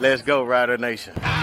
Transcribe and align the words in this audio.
Let's 0.00 0.22
go, 0.22 0.42
Rider 0.44 0.76
Nation. 0.76 1.33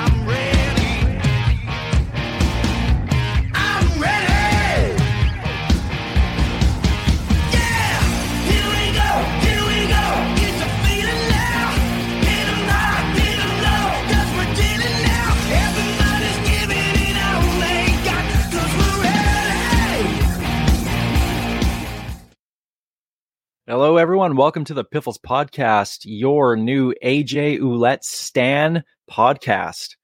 Everyone. 24.21 24.37
Welcome 24.37 24.65
to 24.65 24.75
the 24.75 24.83
Piffles 24.83 25.17
Podcast, 25.17 26.01
your 26.03 26.55
new 26.55 26.93
AJ 27.03 27.59
Ouellette 27.59 28.03
Stan 28.03 28.83
podcast. 29.09 29.95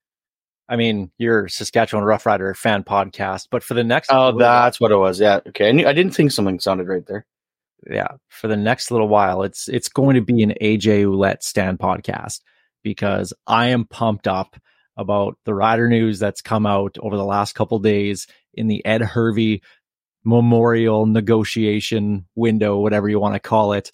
I 0.68 0.76
mean, 0.76 1.12
your 1.20 1.48
Saskatchewan 1.48 2.04
Roughrider 2.04 2.56
fan 2.56 2.84
podcast, 2.84 3.50
but 3.52 3.62
for 3.62 3.76
the 3.76 3.84
next 3.84 4.08
Oh, 4.12 4.36
that's 4.36 4.80
what 4.80 4.92
it 4.92 4.96
was. 4.96 5.20
Yeah. 5.20 5.42
Okay. 5.50 5.70
I, 5.70 5.72
knew, 5.72 5.86
I 5.86 5.94
didn't 5.94 6.16
think 6.16 6.32
something 6.32 6.60
sounded 6.60 6.88
right 6.88 7.06
there. 7.06 7.28
yeah, 7.88 8.08
for 8.30 8.48
the 8.48 8.58
next 8.58 8.90
little 8.90 9.08
while, 9.08 9.44
it's 9.44 9.70
it's 9.70 9.88
going 9.88 10.16
to 10.16 10.22
be 10.22 10.42
an 10.42 10.56
AJ 10.60 11.06
Ouellette 11.06 11.44
Stan 11.44 11.78
podcast 11.78 12.42
because 12.82 13.34
I 13.46 13.68
am 13.68 13.86
pumped 13.86 14.28
up 14.28 14.60
about 14.98 15.38
the 15.46 15.54
rider 15.54 15.88
news 15.88 16.18
that's 16.18 16.42
come 16.42 16.66
out 16.66 16.98
over 17.02 17.18
the 17.18 17.24
last 17.24 17.54
couple 17.54 17.78
days 17.78 18.26
in 18.56 18.66
the 18.66 18.84
Ed 18.84 19.04
Hervey 19.04 19.62
memorial 20.28 21.06
negotiation 21.06 22.26
window, 22.36 22.78
whatever 22.78 23.08
you 23.08 23.18
want 23.18 23.34
to 23.34 23.40
call 23.40 23.72
it. 23.72 23.92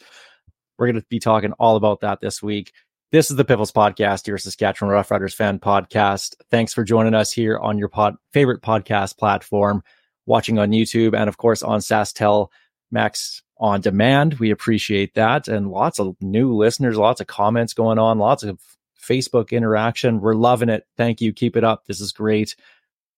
We're 0.78 0.88
going 0.88 1.00
to 1.00 1.06
be 1.08 1.20
talking 1.20 1.54
all 1.54 1.76
about 1.76 2.02
that 2.02 2.22
this 2.22 2.42
week. 2.42 2.73
This 3.12 3.30
is 3.30 3.38
the 3.38 3.46
Piffles 3.46 3.72
Podcast, 3.72 4.26
your 4.26 4.40
Saskatchewan 4.40 4.92
Roughriders 4.92 5.36
fan 5.36 5.59
podcast. 5.59 6.36
Thanks 6.50 6.73
for 6.73 6.84
joining 6.84 7.14
us 7.14 7.31
here 7.31 7.59
on 7.59 7.78
your 7.78 7.88
pod 7.88 8.16
favorite 8.31 8.64
podcast 8.64 9.20
platform, 9.20 9.84
watching 10.26 10.58
on 10.58 10.72
YouTube, 10.72 11.16
and 11.16 11.30
of 11.30 11.38
course 11.38 11.61
on 11.61 11.80
SaskTel 11.80 12.48
Max 12.92 13.44
on 13.59 13.81
demand. 13.81 14.36
We 14.36 14.50
appreciate 14.50 15.14
that. 15.14 15.48
And 15.48 15.70
lots 15.70 16.00
of 16.00 16.16
new 16.20 16.56
listeners, 16.56 16.98
lots 16.98 17.22
of 17.22 17.28
comments 17.28 17.76
going 17.76 18.00
on, 18.00 18.17
lots 18.17 18.42
of 18.42 18.59
Facebook 19.00 19.52
interaction. 19.52 20.20
We're 20.20 20.34
loving 20.34 20.70
it. 20.70 20.88
Thank 20.98 21.22
you. 21.22 21.31
Keep 21.31 21.58
it 21.58 21.64
up. 21.64 21.86
This 21.86 22.02
is 22.02 22.11
great. 22.11 22.56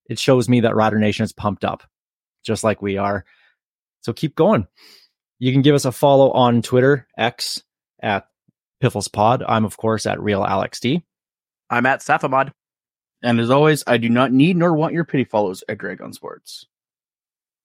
It 0.09 0.19
shows 0.19 0.49
me 0.49 0.59
that 0.59 0.75
Rider 0.75 0.99
Nation 0.99 1.23
is 1.23 1.31
pumped 1.31 1.63
up, 1.63 1.83
just 2.45 2.63
like 2.63 2.81
we 2.81 2.97
are. 2.97 3.25
So 4.01 4.13
keep 4.13 4.35
going. 4.35 4.67
You 5.39 5.51
can 5.51 5.61
give 5.61 5.75
us 5.75 5.85
a 5.85 5.91
follow 5.91 6.31
on 6.31 6.61
Twitter, 6.61 7.07
X 7.17 7.63
at 8.01 8.27
Piffles 8.79 9.07
Pod. 9.07 9.43
I'm 9.47 9.65
of 9.65 9.77
course 9.77 10.05
at 10.05 10.21
Real 10.21 10.43
Alex 10.43 10.79
D. 10.79 11.03
I'm 11.69 11.85
at 11.85 12.01
Safamod. 12.01 12.51
And 13.23 13.39
as 13.39 13.49
always, 13.49 13.83
I 13.87 13.97
do 13.97 14.09
not 14.09 14.31
need 14.31 14.55
nor 14.55 14.73
want 14.75 14.93
your 14.93 15.05
pity 15.05 15.23
follows 15.23 15.63
at 15.67 15.77
Greg 15.77 16.01
on 16.01 16.13
Sports. 16.13 16.67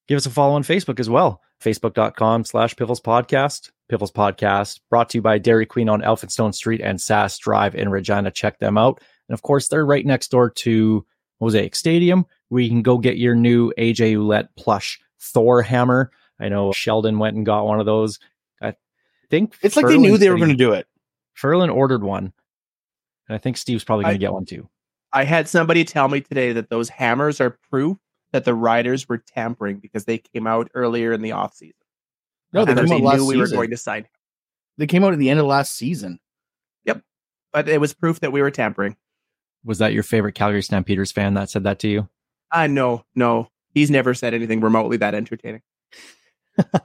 Give 0.09 0.17
us 0.17 0.27
a 0.27 0.31
follow 0.31 0.55
on 0.55 0.65
Facebook 0.65 0.99
as 0.99 1.11
well. 1.11 1.43
Facebook.com 1.63 2.45
slash 2.45 2.75
Piffles 2.75 3.01
Podcast. 3.01 3.71
Piffles 3.89 4.11
Podcast 4.11 4.81
brought 4.89 5.11
to 5.11 5.19
you 5.19 5.23
by 5.23 5.39
Dairy 5.39 5.67
Queen 5.67 5.89
on 5.89 6.01
Elphinstone 6.01 6.55
Street 6.55 6.81
and 6.81 6.99
Sask 6.99 7.39
Drive 7.41 7.75
in 7.75 7.91
Regina. 7.91 8.31
Check 8.31 8.59
them 8.59 8.79
out. 8.79 9.01
And 9.29 9.35
of 9.35 9.43
course, 9.43 9.69
they're 9.69 9.85
right 9.85 10.07
next 10.07 10.31
door 10.31 10.51
to 10.51 11.05
Mosaic 11.41 11.75
Stadium, 11.75 12.27
where 12.49 12.63
you 12.63 12.69
can 12.69 12.83
go 12.83 12.99
get 12.99 13.19
your 13.19 13.35
new 13.35 13.73
AJ 13.79 14.17
Ouellette 14.17 14.49
plush 14.57 15.01
Thor 15.21 15.63
hammer. 15.63 16.11
I 16.39 16.49
know 16.49 16.73
Sheldon 16.73 17.19
went 17.19 17.37
and 17.37 17.45
got 17.45 17.67
one 17.67 17.81
of 17.81 17.87
those. 17.87 18.19
I 18.63 18.75
think 19.31 19.57
It's 19.63 19.77
like 19.77 19.87
they 19.87 19.99
knew 19.99 20.19
they 20.19 20.31
were 20.31 20.37
going 20.37 20.51
to 20.51 20.57
do 20.57 20.73
it. 20.73 20.87
Ferlin 21.37 21.75
ordered 21.75 22.03
one. 22.03 22.33
And 23.29 23.35
I 23.35 23.39
think 23.39 23.57
Steve's 23.57 23.85
probably 23.85 24.05
going 24.05 24.15
to 24.15 24.19
get 24.19 24.33
one 24.33 24.45
too. 24.45 24.69
I 25.13 25.25
had 25.25 25.49
somebody 25.49 25.85
tell 25.85 26.09
me 26.09 26.21
today 26.21 26.53
that 26.53 26.71
those 26.71 26.89
hammers 26.89 27.41
are 27.41 27.59
proof 27.71 27.97
that 28.33 28.45
the 28.45 28.55
riders 28.55 29.09
were 29.09 29.19
tampering 29.19 29.79
because 29.79 30.05
they 30.05 30.19
came 30.19 30.47
out 30.47 30.71
earlier 30.75 31.13
in 31.13 31.23
the 31.23 31.31
offseason. 31.31 31.73
No, 32.53 32.65
they 32.65 32.75
they 32.75 32.81
out 32.81 33.01
last 33.01 33.19
knew 33.19 33.27
we 33.27 33.37
were 33.37 33.47
season. 33.47 33.57
going 33.59 33.71
to 33.71 33.77
sign. 33.77 34.07
They 34.79 34.87
came 34.87 35.05
out 35.05 35.13
at 35.13 35.19
the 35.19 35.31
end 35.31 35.41
of 35.41 35.47
last 35.47 35.75
season. 35.75 36.21
Yep. 36.85 37.03
But 37.53 37.69
it 37.69 37.81
was 37.81 37.93
proof 37.93 38.21
that 38.21 38.33
we 38.33 38.41
were 38.41 38.51
tampering. 38.51 38.97
Was 39.65 39.79
that 39.79 39.93
your 39.93 40.03
favorite 40.03 40.35
Calgary 40.35 40.63
Stampeders 40.63 41.13
fan 41.13 41.35
that 41.35 41.51
said 41.51 41.65
that 41.65 41.79
to 41.81 41.89
you? 41.89 42.09
Uh 42.51 42.67
no, 42.67 43.05
no. 43.15 43.49
He's 43.73 43.91
never 43.91 44.15
said 44.15 44.35
anything 44.35 44.61
remotely 44.61 44.97
that 44.97 45.15
entertaining. 45.15 45.63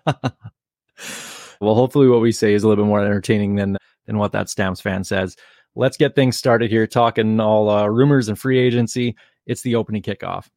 well, 1.60 1.76
hopefully, 1.76 2.08
what 2.08 2.22
we 2.22 2.32
say 2.32 2.54
is 2.54 2.64
a 2.64 2.68
little 2.68 2.84
bit 2.84 2.88
more 2.88 3.04
entertaining 3.04 3.56
than 3.56 3.78
than 4.06 4.18
what 4.18 4.32
that 4.34 4.50
Stamps 4.50 4.82
fan 4.82 5.04
says. 5.04 5.36
Let's 5.76 5.98
get 5.98 6.16
things 6.16 6.38
started 6.38 6.70
here, 6.70 6.88
talking 6.88 7.40
all 7.40 7.70
uh, 7.70 7.88
rumors 7.88 8.30
and 8.30 8.40
free 8.40 8.60
agency. 8.60 9.16
It's 9.46 9.62
the 9.62 9.76
opening 9.76 10.02
kickoff, 10.02 10.48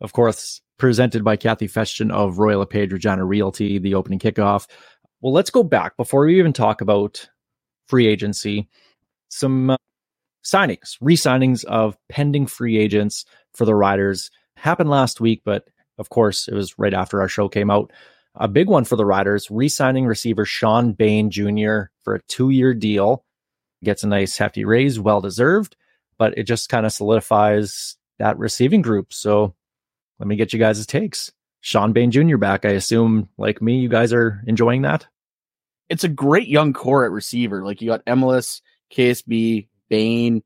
of 0.00 0.12
course, 0.12 0.60
presented 0.78 1.24
by 1.24 1.36
Kathy 1.36 1.66
Feshton 1.66 2.12
of 2.12 2.38
Royal 2.38 2.60
LePage 2.60 2.92
Regina 2.92 3.24
Realty. 3.24 3.78
The 3.78 3.94
opening 3.94 4.18
kickoff. 4.18 4.68
Well, 5.20 5.32
let's 5.32 5.50
go 5.50 5.62
back 5.62 5.96
before 5.96 6.26
we 6.26 6.38
even 6.38 6.52
talk 6.52 6.80
about 6.80 7.28
free 7.86 8.06
agency. 8.06 8.68
Some 9.28 9.70
uh, 9.70 9.76
signings, 10.44 10.96
re-signings 11.00 11.64
of 11.64 11.96
pending 12.08 12.46
free 12.46 12.78
agents 12.78 13.24
for 13.54 13.64
the 13.64 13.74
Riders 13.74 14.30
happened 14.56 14.90
last 14.90 15.20
week, 15.20 15.42
but 15.44 15.68
of 15.98 16.08
course, 16.10 16.48
it 16.48 16.54
was 16.54 16.78
right 16.78 16.94
after 16.94 17.20
our 17.20 17.28
show 17.28 17.48
came 17.48 17.70
out. 17.70 17.92
A 18.36 18.48
big 18.48 18.68
one 18.68 18.84
for 18.84 18.96
the 18.96 19.04
Riders, 19.04 19.50
re-signing 19.50 20.06
receiver 20.06 20.44
Shawn 20.44 20.92
Bane 20.92 21.30
Jr. 21.30 21.84
for 22.02 22.14
a 22.14 22.22
two-year 22.28 22.74
deal. 22.74 23.24
Gets 23.84 24.04
a 24.04 24.08
nice 24.08 24.38
hefty 24.38 24.64
raise, 24.64 24.98
well 24.98 25.20
deserved, 25.20 25.76
but 26.16 26.36
it 26.38 26.44
just 26.44 26.68
kind 26.68 26.86
of 26.86 26.92
solidifies 26.92 27.96
that 28.18 28.38
receiving 28.38 28.80
group. 28.80 29.12
So 29.12 29.54
let 30.18 30.28
me 30.28 30.36
get 30.36 30.52
you 30.52 30.58
guys' 30.58 30.86
takes. 30.86 31.32
Shawn 31.60 31.92
Bane 31.92 32.10
Jr. 32.10 32.36
back. 32.36 32.64
I 32.64 32.70
assume, 32.70 33.28
like 33.38 33.60
me, 33.60 33.78
you 33.78 33.88
guys 33.88 34.12
are 34.12 34.42
enjoying 34.46 34.82
that. 34.82 35.06
It's 35.88 36.04
a 36.04 36.08
great 36.08 36.48
young 36.48 36.72
core 36.72 37.04
at 37.04 37.10
receiver. 37.10 37.64
Like 37.64 37.82
you 37.82 37.88
got 37.88 38.02
Emilus, 38.06 38.62
KSB, 38.92 39.66
Bane, 39.92 40.42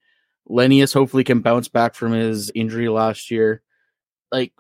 Lenius 0.51 0.93
hopefully 0.93 1.23
can 1.23 1.39
bounce 1.41 1.69
back 1.69 1.95
from 1.95 2.11
his 2.11 2.51
injury 2.55 2.89
last 2.89 3.31
year. 3.31 3.63
Like 4.33 4.53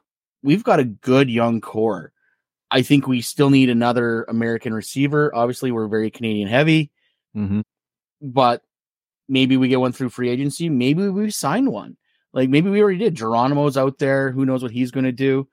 we've 0.45 0.63
got 0.63 0.79
a 0.79 0.85
good 0.85 1.29
young 1.29 1.61
core. 1.61 2.13
I 2.71 2.83
think 2.83 3.07
we 3.09 3.21
still 3.21 3.51
need 3.51 3.69
another 3.69 4.23
American 4.29 4.73
receiver. 4.73 5.35
Obviously, 5.35 5.73
we're 5.73 5.89
very 5.89 6.11
Canadian 6.11 6.49
heavy, 6.49 6.91
Mm-hmm. 7.37 7.61
but 8.23 8.63
maybe 9.29 9.57
we 9.57 9.69
get 9.69 9.81
one 9.81 9.93
through 9.93 10.09
free 10.11 10.31
agency. 10.31 10.69
Maybe 10.69 11.09
we 11.09 11.31
sign 11.31 11.71
one. 11.71 11.97
Like 12.33 12.49
maybe 12.49 12.71
we 12.71 12.81
already 12.83 12.99
did. 12.99 13.15
Geronimo's 13.17 13.77
out 13.77 13.99
there. 13.99 14.31
Who 14.31 14.47
knows 14.47 14.63
what 14.63 14.73
he's 14.73 14.91
going 14.93 15.05
to 15.05 15.13
do? 15.13 15.49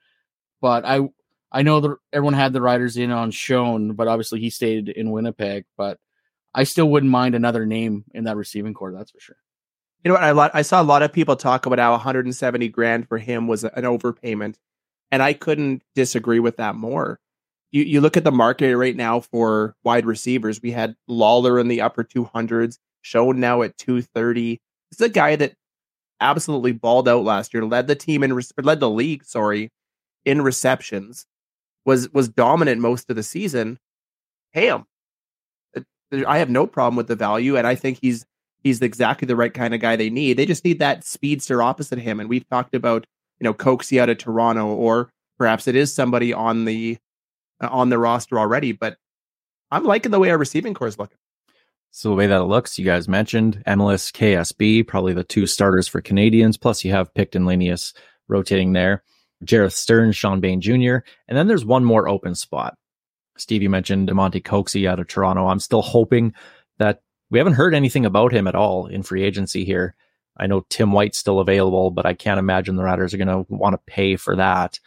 But 0.62 0.86
I 0.86 1.10
I 1.52 1.62
know 1.62 1.80
that 1.82 1.98
everyone 2.12 2.34
had 2.36 2.54
the 2.54 2.62
riders 2.62 2.98
in 2.98 3.12
on 3.12 3.32
Schoen, 3.32 3.94
but 3.94 4.08
obviously 4.08 4.40
he 4.40 4.50
stayed 4.50 4.90
in 4.90 5.12
Winnipeg. 5.12 5.66
But 5.78 6.00
I 6.54 6.64
still 6.64 6.90
wouldn't 6.90 7.12
mind 7.12 7.36
another 7.36 7.66
name 7.66 8.06
in 8.14 8.26
that 8.26 8.38
receiving 8.38 8.74
core. 8.74 8.92
That's 8.92 9.12
for 9.12 9.20
sure. 9.20 9.38
You 10.04 10.10
know 10.10 10.16
what? 10.16 10.24
I 10.24 10.32
lot 10.32 10.52
I 10.54 10.62
saw 10.62 10.82
a 10.82 10.84
lot 10.84 11.02
of 11.02 11.14
people 11.14 11.36
talk 11.36 11.66
about 11.66 11.80
how 11.80 11.92
170 11.92 12.68
grand 12.70 13.08
for 13.08 13.18
him 13.18 13.48
was 13.48 13.64
an 13.64 13.72
overpayment, 13.84 14.56
and 15.12 15.24
I 15.24 15.34
couldn't 15.34 15.84
disagree 15.96 16.40
with 16.40 16.58
that 16.58 16.76
more. 16.76 17.20
You 17.72 17.84
you 17.84 18.02
look 18.02 18.18
at 18.18 18.24
the 18.24 18.32
market 18.32 18.76
right 18.78 18.96
now 18.96 19.22
for 19.22 19.76
wide 19.84 20.06
receivers. 20.06 20.62
We 20.62 20.72
had 20.72 20.96
Lawler 21.08 21.58
in 21.60 21.70
the 21.70 21.82
upper 21.82 22.04
200s, 22.04 22.78
Schoen 23.02 23.40
now 23.40 23.62
at 23.62 23.78
230. 23.78 24.60
This 24.92 25.00
is 25.00 25.06
a 25.06 25.10
guy 25.10 25.36
that 25.38 25.54
absolutely 26.20 26.72
balled 26.72 27.08
out 27.08 27.24
last 27.24 27.54
year, 27.54 27.66
led 27.66 27.88
the 27.88 27.96
team 27.96 28.24
in 28.24 28.40
led 28.62 28.80
the 28.80 28.90
league, 28.90 29.24
sorry, 29.24 29.72
in 30.26 30.42
receptions, 30.42 31.26
was 31.86 32.12
was 32.12 32.30
dominant 32.30 32.82
most 32.82 33.10
of 33.10 33.16
the 33.16 33.24
season. 33.24 33.80
Pay 34.54 34.68
him. 34.68 34.86
I 36.28 36.38
have 36.38 36.50
no 36.50 36.68
problem 36.68 36.96
with 36.96 37.08
the 37.08 37.16
value, 37.16 37.58
and 37.58 37.66
I 37.66 37.76
think 37.76 38.00
he's 38.02 38.26
he's 38.64 38.82
exactly 38.82 39.26
the 39.26 39.36
right 39.36 39.54
kind 39.54 39.74
of 39.74 39.82
guy 39.82 39.96
they 39.96 40.10
need. 40.10 40.38
They 40.38 40.46
just 40.46 40.66
need 40.66 40.80
that 40.80 41.04
speedster 41.04 41.62
opposite 41.62 42.00
him. 42.00 42.20
And 42.20 42.30
we've 42.30 42.48
talked 42.50 42.74
about, 42.74 43.06
you 43.40 43.44
know, 43.44 43.54
Coxie 43.54 44.00
out 44.00 44.10
of 44.10 44.18
Toronto, 44.18 44.68
or 44.68 45.12
perhaps 45.38 45.68
it 45.68 45.76
is 45.76 45.94
somebody 45.94 46.34
on 46.34 46.66
the 46.66 46.98
uh, 47.62 47.70
on 47.72 47.90
the 47.90 48.00
roster 48.00 48.40
already. 48.40 48.72
But 48.72 48.98
I'm 49.72 49.84
liking 49.84 50.12
the 50.12 50.20
way 50.20 50.30
our 50.30 50.38
receiving 50.38 50.74
core 50.74 50.88
is 50.88 51.00
looking. 51.00 51.18
So 51.92 52.10
the 52.10 52.16
way 52.16 52.26
that 52.26 52.42
it 52.42 52.46
looks, 52.46 52.80
you 52.80 52.86
guys 52.86 53.08
mentioned 53.08 53.62
Emilus, 53.68 54.12
KSB, 54.12 54.88
probably 54.88 55.14
the 55.14 55.24
two 55.24 55.46
starters 55.46 55.88
for 55.88 56.02
Canadians. 56.02 56.58
Plus, 56.58 56.84
you 56.84 56.92
have 56.92 57.14
Picton 57.14 57.44
Lenius 57.44 57.94
rotating 58.28 58.74
there. 58.74 59.04
Jerreth 59.46 59.74
Stern, 59.74 60.12
Shawn 60.12 60.40
Bane 60.40 60.62
Jr. 60.62 60.98
And 61.28 61.38
then 61.38 61.48
there's 61.48 61.66
one 61.66 61.86
more 61.86 62.08
open 62.08 62.34
spot. 62.34 62.76
Steve, 63.38 63.64
you 63.64 63.70
mentioned 63.70 64.10
Damonte 64.10 64.44
Coxie 64.44 64.88
out 64.88 65.00
of 65.00 65.08
Toronto. 65.08 65.48
I'm 65.48 65.60
still 65.60 65.82
hoping 65.82 66.34
that 66.78 67.02
we 67.30 67.40
haven't 67.40 67.54
heard 67.54 67.74
anything 67.74 68.06
about 68.06 68.32
him 68.32 68.48
at 68.48 68.56
all 68.56 68.86
in 68.86 69.04
free 69.04 69.24
agency 69.24 69.66
here. 69.66 69.96
I 70.38 70.48
know 70.48 70.66
Tim 70.70 70.92
White's 70.92 71.18
still 71.18 71.40
available, 71.40 71.92
but 71.92 72.06
I 72.06 72.14
can't 72.14 72.40
imagine 72.40 72.76
the 72.76 72.84
Riders 72.84 73.14
are 73.14 73.18
going 73.18 73.28
to 73.28 73.46
want 73.50 73.74
to 73.74 73.92
pay 73.92 74.16
for 74.16 74.36
that. 74.36 74.80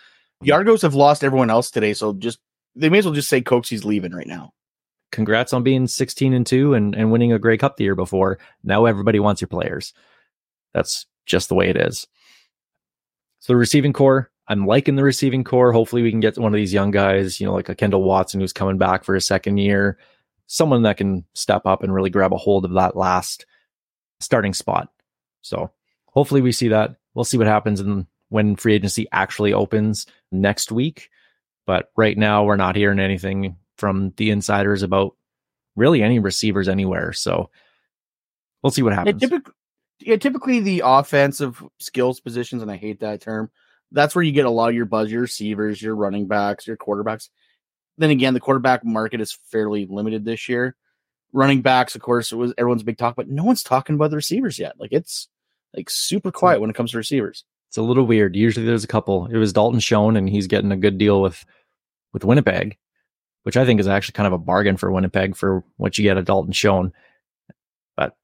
The 0.43 0.52
Argos 0.52 0.82
have 0.82 0.94
lost 0.94 1.25
everyone 1.25 1.50
else 1.50 1.70
today, 1.70 1.94
so 1.94 2.12
just 2.12 2.38
they 2.75 2.88
may 2.88 2.98
as 2.98 3.04
well 3.04 3.14
just 3.14 3.28
say 3.28 3.40
Coxie's 3.40 3.84
leaving 3.84 4.12
right 4.12 4.26
now. 4.26 4.52
congrats 5.12 5.52
on 5.52 5.62
being 5.62 5.87
16 5.87 6.32
and 6.32 6.46
2 6.46 6.75
and, 6.75 6.94
and 6.94 7.10
winning 7.10 7.32
a 7.32 7.38
Grey 7.38 7.56
Cup 7.56 7.76
the 7.76 7.84
year 7.84 7.94
before. 7.94 8.38
Now 8.62 8.84
everybody 8.84 9.19
wants 9.19 9.40
your 9.40 9.49
players. 9.49 9.94
That's 10.75 11.06
just 11.25 11.49
the 11.49 11.54
way 11.54 11.69
it 11.69 11.76
is. 11.76 12.06
So 13.40 13.52
the 13.52 13.56
receiving 13.56 13.92
core, 13.92 14.31
I'm 14.48 14.66
liking 14.66 14.96
the 14.96 15.02
receiving 15.02 15.44
core. 15.44 15.72
Hopefully 15.72 16.02
we 16.02 16.10
can 16.10 16.20
get 16.20 16.38
one 16.38 16.52
of 16.52 16.56
these 16.56 16.72
young 16.72 16.90
guys, 16.90 17.40
you 17.40 17.46
know, 17.46 17.54
like 17.54 17.69
a 17.69 17.75
Kendall 17.75 18.04
Watson 18.04 18.40
who's 18.40 18.52
coming 18.52 18.78
back 18.78 19.02
for 19.02 19.14
his 19.14 19.26
second 19.26 19.58
year, 19.58 19.98
someone 20.46 20.82
that 20.82 20.96
can 20.96 21.25
step 21.34 21.66
up 21.66 21.82
and 21.82 21.93
really 21.93 22.10
grab 22.10 22.32
a 22.32 22.37
hold 22.37 22.64
of 22.64 22.72
that 22.75 22.96
last 22.96 23.44
starting 24.20 24.54
spot. 24.54 24.88
So 25.43 25.70
hopefully 26.06 26.40
we 26.40 26.52
see 26.52 26.69
that. 26.69 26.96
We'll 27.14 27.25
see 27.25 27.38
what 27.38 27.46
happens 27.46 27.81
in, 27.81 28.06
when 28.28 28.56
free 28.56 28.75
agency 28.75 29.08
actually 29.12 29.52
opens 29.52 30.06
next 30.31 30.70
week. 30.70 31.10
But 31.66 31.90
right 31.96 32.16
now 32.16 32.44
we're 32.44 32.56
not 32.56 32.76
hearing 32.76 33.00
anything 33.00 33.56
from 33.76 34.12
the 34.16 34.31
insiders 34.31 34.82
about 34.82 35.16
really 35.75 36.02
any 36.02 36.20
receivers 36.20 36.69
anywhere. 36.69 37.12
So 37.12 37.50
we'll 38.62 38.70
see 38.70 38.82
what 38.82 38.94
happens. 38.94 39.20
Yeah, 39.20 39.28
typically, 39.28 39.52
yeah, 40.00 40.16
typically 40.16 40.60
the 40.60 40.82
offensive 40.84 41.62
skills 41.81 42.20
positions, 42.20 42.62
and 42.62 42.70
I 42.70 42.76
hate 42.76 43.00
that 43.00 43.20
term. 43.20 43.50
That's 43.92 44.14
where 44.14 44.24
you 44.24 44.32
get 44.32 44.46
a 44.46 44.50
lot 44.50 44.68
of 44.68 44.74
your 44.74 44.84
buzz, 44.84 45.10
your 45.10 45.22
receivers, 45.22 45.80
your 45.80 45.94
running 45.94 46.26
backs, 46.26 46.66
your 46.66 46.76
quarterbacks. 46.76 47.28
Then 47.98 48.10
again, 48.10 48.34
the 48.34 48.40
quarterback 48.40 48.84
market 48.84 49.20
is 49.20 49.38
fairly 49.50 49.86
limited 49.86 50.24
this 50.24 50.48
year. 50.48 50.76
Running 51.32 51.62
backs, 51.62 51.94
of 51.94 52.02
course, 52.02 52.32
it 52.32 52.36
was 52.36 52.52
everyone's 52.58 52.82
big 52.82 52.98
talk, 52.98 53.16
but 53.16 53.28
no 53.28 53.44
one's 53.44 53.62
talking 53.62 53.94
about 53.94 54.10
the 54.10 54.16
receivers 54.16 54.58
yet. 54.58 54.78
Like 54.78 54.92
it's 54.92 55.28
like 55.74 55.90
super 55.90 56.30
quiet 56.30 56.60
when 56.60 56.70
it 56.70 56.76
comes 56.76 56.92
to 56.92 56.98
receivers. 56.98 57.44
It's 57.68 57.76
a 57.76 57.82
little 57.82 58.06
weird. 58.06 58.36
Usually 58.36 58.64
there's 58.64 58.84
a 58.84 58.88
couple. 58.88 59.26
It 59.26 59.36
was 59.36 59.52
Dalton 59.52 59.80
Schoen, 59.80 60.16
and 60.16 60.28
he's 60.28 60.46
getting 60.46 60.72
a 60.72 60.76
good 60.76 60.98
deal 60.98 61.20
with 61.22 61.44
with 62.12 62.24
Winnipeg 62.24 62.76
which 63.46 63.56
I 63.56 63.64
think 63.64 63.78
is 63.78 63.86
actually 63.86 64.14
kind 64.14 64.26
of 64.26 64.32
a 64.32 64.38
bargain 64.38 64.76
for 64.76 64.90
Winnipeg 64.90 65.36
for 65.36 65.62
what 65.76 65.96
you 65.96 66.02
get 66.02 66.16
at 66.16 66.24
Dalton 66.24 66.50
Schoen. 66.50 66.92
But 67.96 68.16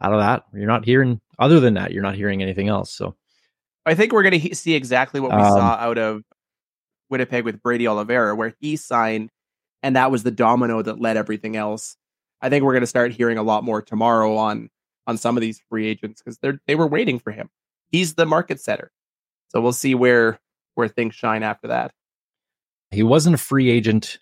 out 0.00 0.14
of 0.14 0.20
that, 0.20 0.44
you're 0.54 0.66
not 0.66 0.86
hearing, 0.86 1.20
other 1.38 1.60
than 1.60 1.74
that, 1.74 1.92
you're 1.92 2.02
not 2.02 2.14
hearing 2.14 2.40
anything 2.40 2.68
else. 2.68 2.90
So 2.90 3.14
I 3.88 3.94
think 3.94 4.12
we're 4.12 4.22
going 4.22 4.32
to 4.32 4.38
he- 4.38 4.54
see 4.54 4.74
exactly 4.74 5.20
what 5.20 5.30
we 5.30 5.42
um, 5.42 5.48
saw 5.48 5.76
out 5.78 5.98
of 5.98 6.22
Winnipeg 7.10 7.44
with 7.44 7.62
Brady 7.62 7.86
Oliveira, 7.86 8.34
where 8.34 8.54
he 8.60 8.76
signed, 8.76 9.30
and 9.82 9.96
that 9.96 10.10
was 10.10 10.22
the 10.22 10.30
domino 10.30 10.82
that 10.82 11.00
led 11.00 11.16
everything 11.16 11.56
else. 11.56 11.96
I 12.40 12.50
think 12.50 12.64
we're 12.64 12.72
going 12.72 12.82
to 12.82 12.88
start 12.88 13.12
hearing 13.12 13.38
a 13.38 13.42
lot 13.42 13.64
more 13.64 13.82
tomorrow 13.82 14.36
on 14.36 14.70
on 15.06 15.16
some 15.16 15.36
of 15.36 15.40
these 15.40 15.60
free 15.70 15.86
agents 15.86 16.22
because 16.22 16.38
they're 16.38 16.60
they 16.66 16.74
were 16.74 16.86
waiting 16.86 17.18
for 17.18 17.30
him. 17.30 17.48
He's 17.90 18.14
the 18.14 18.26
market 18.26 18.60
setter, 18.60 18.92
so 19.48 19.60
we'll 19.60 19.72
see 19.72 19.94
where 19.94 20.38
where 20.74 20.88
things 20.88 21.14
shine 21.14 21.42
after 21.42 21.68
that. 21.68 21.92
He 22.90 23.02
wasn't 23.02 23.34
a 23.34 23.38
free 23.38 23.70
agent 23.70 24.18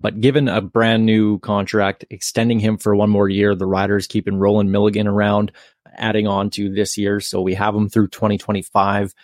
but 0.00 0.20
given 0.20 0.48
a 0.48 0.60
brand 0.60 1.06
new 1.06 1.38
contract, 1.40 2.04
extending 2.10 2.60
him 2.60 2.78
for 2.78 2.94
one 2.94 3.10
more 3.10 3.28
year, 3.28 3.54
the 3.54 3.66
Riders 3.66 4.06
keeping 4.06 4.36
Rolan 4.36 4.70
Milligan 4.70 5.08
around, 5.08 5.52
adding 5.98 6.26
on 6.26 6.50
to 6.50 6.72
this 6.72 6.96
year. 6.96 7.20
So 7.20 7.40
we 7.40 7.54
have 7.54 7.74
him 7.74 7.88
through 7.88 8.08
2025. 8.08 9.14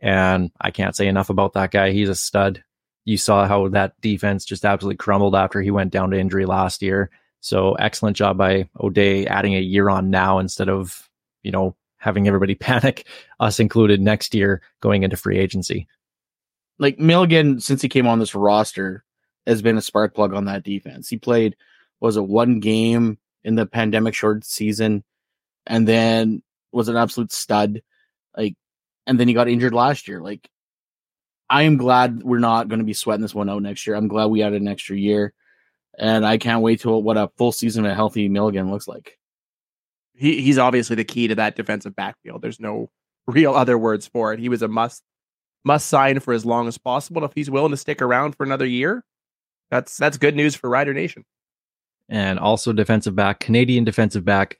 And 0.00 0.50
I 0.60 0.70
can't 0.70 0.96
say 0.96 1.06
enough 1.06 1.30
about 1.30 1.54
that 1.54 1.70
guy. 1.70 1.92
He's 1.92 2.08
a 2.08 2.14
stud. 2.14 2.62
You 3.04 3.16
saw 3.16 3.46
how 3.46 3.68
that 3.68 4.00
defense 4.00 4.44
just 4.44 4.64
absolutely 4.64 4.96
crumbled 4.96 5.34
after 5.34 5.60
he 5.60 5.70
went 5.70 5.92
down 5.92 6.10
to 6.10 6.18
injury 6.18 6.46
last 6.46 6.82
year. 6.82 7.10
So 7.40 7.74
excellent 7.74 8.16
job 8.16 8.38
by 8.38 8.68
O'Day 8.80 9.26
adding 9.26 9.54
a 9.54 9.60
year 9.60 9.90
on 9.90 10.10
now 10.10 10.38
instead 10.38 10.68
of, 10.68 11.08
you 11.42 11.52
know, 11.52 11.76
having 11.98 12.26
everybody 12.26 12.54
panic, 12.54 13.06
us 13.40 13.60
included 13.60 14.00
next 14.00 14.34
year 14.34 14.62
going 14.80 15.02
into 15.02 15.16
free 15.16 15.38
agency. 15.38 15.86
Like 16.78 16.98
Milligan, 16.98 17.60
since 17.60 17.82
he 17.82 17.88
came 17.88 18.06
on 18.06 18.18
this 18.18 18.34
roster, 18.34 19.04
has 19.46 19.62
been 19.62 19.76
a 19.76 19.82
spark 19.82 20.14
plug 20.14 20.34
on 20.34 20.46
that 20.46 20.64
defense. 20.64 21.08
He 21.08 21.18
played 21.18 21.56
was 22.00 22.16
it 22.16 22.26
one 22.26 22.60
game 22.60 23.18
in 23.44 23.54
the 23.54 23.66
pandemic 23.66 24.14
short 24.14 24.44
season, 24.44 25.04
and 25.66 25.86
then 25.88 26.42
was 26.72 26.88
an 26.88 26.96
absolute 26.96 27.32
stud. 27.32 27.82
Like, 28.36 28.54
and 29.06 29.18
then 29.18 29.28
he 29.28 29.34
got 29.34 29.48
injured 29.48 29.74
last 29.74 30.08
year. 30.08 30.20
Like, 30.20 30.48
I 31.48 31.62
am 31.62 31.76
glad 31.76 32.22
we're 32.22 32.38
not 32.38 32.68
going 32.68 32.78
to 32.78 32.84
be 32.84 32.94
sweating 32.94 33.22
this 33.22 33.34
one 33.34 33.48
out 33.50 33.62
next 33.62 33.86
year. 33.86 33.96
I'm 33.96 34.08
glad 34.08 34.26
we 34.26 34.42
added 34.42 34.62
an 34.62 34.68
extra 34.68 34.96
year, 34.96 35.32
and 35.98 36.26
I 36.26 36.38
can't 36.38 36.62
wait 36.62 36.80
to 36.80 36.90
what 36.90 37.16
a 37.16 37.30
full 37.36 37.52
season 37.52 37.84
of 37.84 37.92
a 37.92 37.94
healthy 37.94 38.28
Milligan 38.28 38.70
looks 38.70 38.88
like. 38.88 39.18
He 40.14 40.40
he's 40.40 40.58
obviously 40.58 40.96
the 40.96 41.04
key 41.04 41.28
to 41.28 41.34
that 41.36 41.56
defensive 41.56 41.96
backfield. 41.96 42.40
There's 42.40 42.60
no 42.60 42.90
real 43.26 43.54
other 43.54 43.78
words 43.78 44.06
for 44.06 44.32
it. 44.32 44.40
He 44.40 44.48
was 44.48 44.62
a 44.62 44.68
must 44.68 45.02
must 45.64 45.88
sign 45.88 46.20
for 46.20 46.32
as 46.32 46.44
long 46.44 46.68
as 46.68 46.78
possible. 46.78 47.24
If 47.24 47.32
he's 47.34 47.50
willing 47.50 47.72
to 47.72 47.76
stick 47.76 48.00
around 48.00 48.36
for 48.36 48.44
another 48.44 48.66
year, 48.66 49.04
that's 49.70 49.96
that's 49.96 50.18
good 50.18 50.36
news 50.36 50.54
for 50.54 50.70
Rider 50.70 50.94
Nation. 50.94 51.24
And 52.08 52.38
also 52.38 52.72
defensive 52.72 53.16
back, 53.16 53.40
Canadian 53.40 53.84
defensive 53.84 54.24
back 54.24 54.58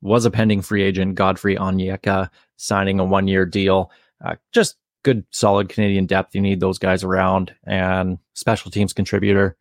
was 0.00 0.24
a 0.24 0.30
pending 0.30 0.62
free 0.62 0.82
agent, 0.82 1.14
Godfrey 1.14 1.56
Onyeka, 1.56 2.30
signing 2.56 3.00
a 3.00 3.04
one 3.04 3.28
year 3.28 3.46
deal. 3.46 3.90
Uh, 4.24 4.36
just 4.52 4.76
good, 5.02 5.24
solid 5.30 5.68
Canadian 5.68 6.06
depth. 6.06 6.34
You 6.34 6.40
need 6.40 6.60
those 6.60 6.78
guys 6.78 7.04
around, 7.04 7.54
and 7.64 8.18
special 8.34 8.70
teams 8.70 8.92
contributor. 8.92 9.56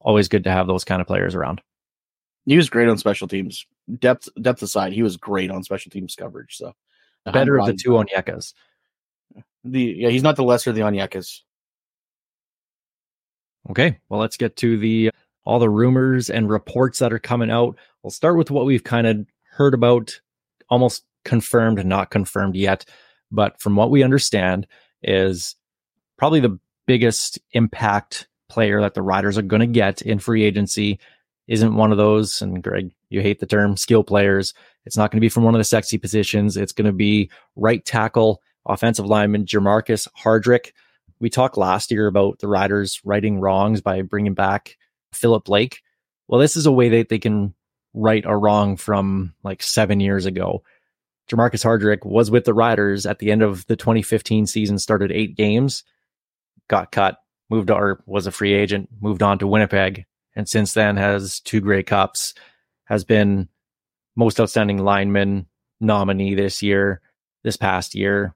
Always 0.00 0.28
good 0.28 0.44
to 0.44 0.50
have 0.50 0.66
those 0.66 0.84
kind 0.84 1.00
of 1.00 1.06
players 1.06 1.34
around. 1.34 1.60
He 2.46 2.56
was 2.56 2.70
great 2.70 2.88
on 2.88 2.98
special 2.98 3.28
teams. 3.28 3.66
Depth 3.98 4.28
depth 4.40 4.62
aside, 4.62 4.92
he 4.92 5.02
was 5.02 5.16
great 5.16 5.50
on 5.50 5.62
special 5.62 5.90
teams 5.90 6.14
coverage. 6.14 6.56
So 6.56 6.74
better 7.24 7.58
of 7.58 7.66
the 7.66 7.74
two 7.74 7.90
Onyekas. 7.90 8.54
The 9.64 9.82
yeah, 9.98 10.08
he's 10.08 10.22
not 10.22 10.36
the 10.36 10.44
lesser 10.44 10.70
of 10.70 10.76
the 10.76 10.82
Onyekas. 10.82 11.40
Okay, 13.68 13.98
well, 14.08 14.20
let's 14.20 14.36
get 14.36 14.56
to 14.56 14.78
the 14.78 15.10
all 15.44 15.58
the 15.58 15.68
rumors 15.68 16.30
and 16.30 16.48
reports 16.48 16.98
that 16.98 17.12
are 17.12 17.18
coming 17.18 17.50
out. 17.50 17.76
We'll 18.02 18.10
start 18.10 18.36
with 18.36 18.50
what 18.50 18.64
we've 18.64 18.84
kind 18.84 19.06
of 19.06 19.26
heard 19.60 19.74
about, 19.74 20.20
almost 20.70 21.04
confirmed, 21.24 21.84
not 21.84 22.10
confirmed 22.10 22.56
yet, 22.56 22.86
but 23.30 23.60
from 23.60 23.76
what 23.76 23.90
we 23.90 24.02
understand, 24.02 24.66
is 25.02 25.54
probably 26.16 26.40
the 26.40 26.58
biggest 26.86 27.38
impact 27.52 28.26
player 28.48 28.80
that 28.80 28.94
the 28.94 29.02
Riders 29.02 29.36
are 29.36 29.42
going 29.42 29.60
to 29.60 29.66
get 29.66 30.02
in 30.02 30.18
free 30.18 30.44
agency 30.44 30.98
isn't 31.46 31.74
one 31.74 31.92
of 31.92 31.98
those. 31.98 32.40
And 32.40 32.62
Greg, 32.62 32.92
you 33.10 33.20
hate 33.20 33.40
the 33.40 33.46
term 33.46 33.76
skill 33.76 34.02
players. 34.02 34.54
It's 34.86 34.96
not 34.96 35.10
going 35.10 35.18
to 35.18 35.24
be 35.24 35.28
from 35.28 35.44
one 35.44 35.54
of 35.54 35.58
the 35.60 35.64
sexy 35.64 35.98
positions. 35.98 36.56
It's 36.56 36.72
going 36.72 36.86
to 36.86 36.92
be 36.92 37.30
right 37.54 37.84
tackle, 37.84 38.40
offensive 38.64 39.04
lineman 39.04 39.44
Jermarcus 39.44 40.08
Hardrick 40.18 40.72
we 41.20 41.30
talked 41.30 41.58
last 41.58 41.90
year 41.90 42.06
about 42.06 42.38
the 42.38 42.48
Riders 42.48 43.00
righting 43.04 43.40
wrongs 43.40 43.80
by 43.80 44.02
bringing 44.02 44.34
back 44.34 44.76
Philip 45.12 45.44
Blake. 45.44 45.82
Well, 46.26 46.40
this 46.40 46.56
is 46.56 46.66
a 46.66 46.72
way 46.72 46.88
that 46.88 47.10
they 47.10 47.18
can 47.18 47.54
right 47.94 48.24
or 48.24 48.38
wrong 48.38 48.76
from 48.76 49.34
like 49.42 49.62
seven 49.62 50.00
years 50.00 50.26
ago. 50.26 50.62
Jermarcus 51.30 51.64
Hardrick 51.64 52.04
was 52.04 52.30
with 52.30 52.44
the 52.44 52.54
Riders 52.54 53.06
at 53.06 53.18
the 53.18 53.30
end 53.30 53.42
of 53.42 53.66
the 53.66 53.76
2015 53.76 54.46
season, 54.46 54.78
started 54.78 55.12
eight 55.12 55.36
games, 55.36 55.84
got 56.68 56.90
cut, 56.90 57.18
moved 57.48 57.70
or 57.70 58.02
was 58.06 58.26
a 58.26 58.32
free 58.32 58.52
agent, 58.52 58.88
moved 59.00 59.22
on 59.22 59.38
to 59.38 59.46
Winnipeg, 59.46 60.06
and 60.34 60.48
since 60.48 60.72
then 60.72 60.96
has 60.96 61.40
two 61.40 61.60
Grey 61.60 61.82
Cups, 61.82 62.34
has 62.84 63.04
been 63.04 63.48
most 64.16 64.40
outstanding 64.40 64.78
lineman 64.78 65.46
nominee 65.80 66.34
this 66.34 66.62
year, 66.62 67.00
this 67.44 67.56
past 67.56 67.94
year, 67.94 68.34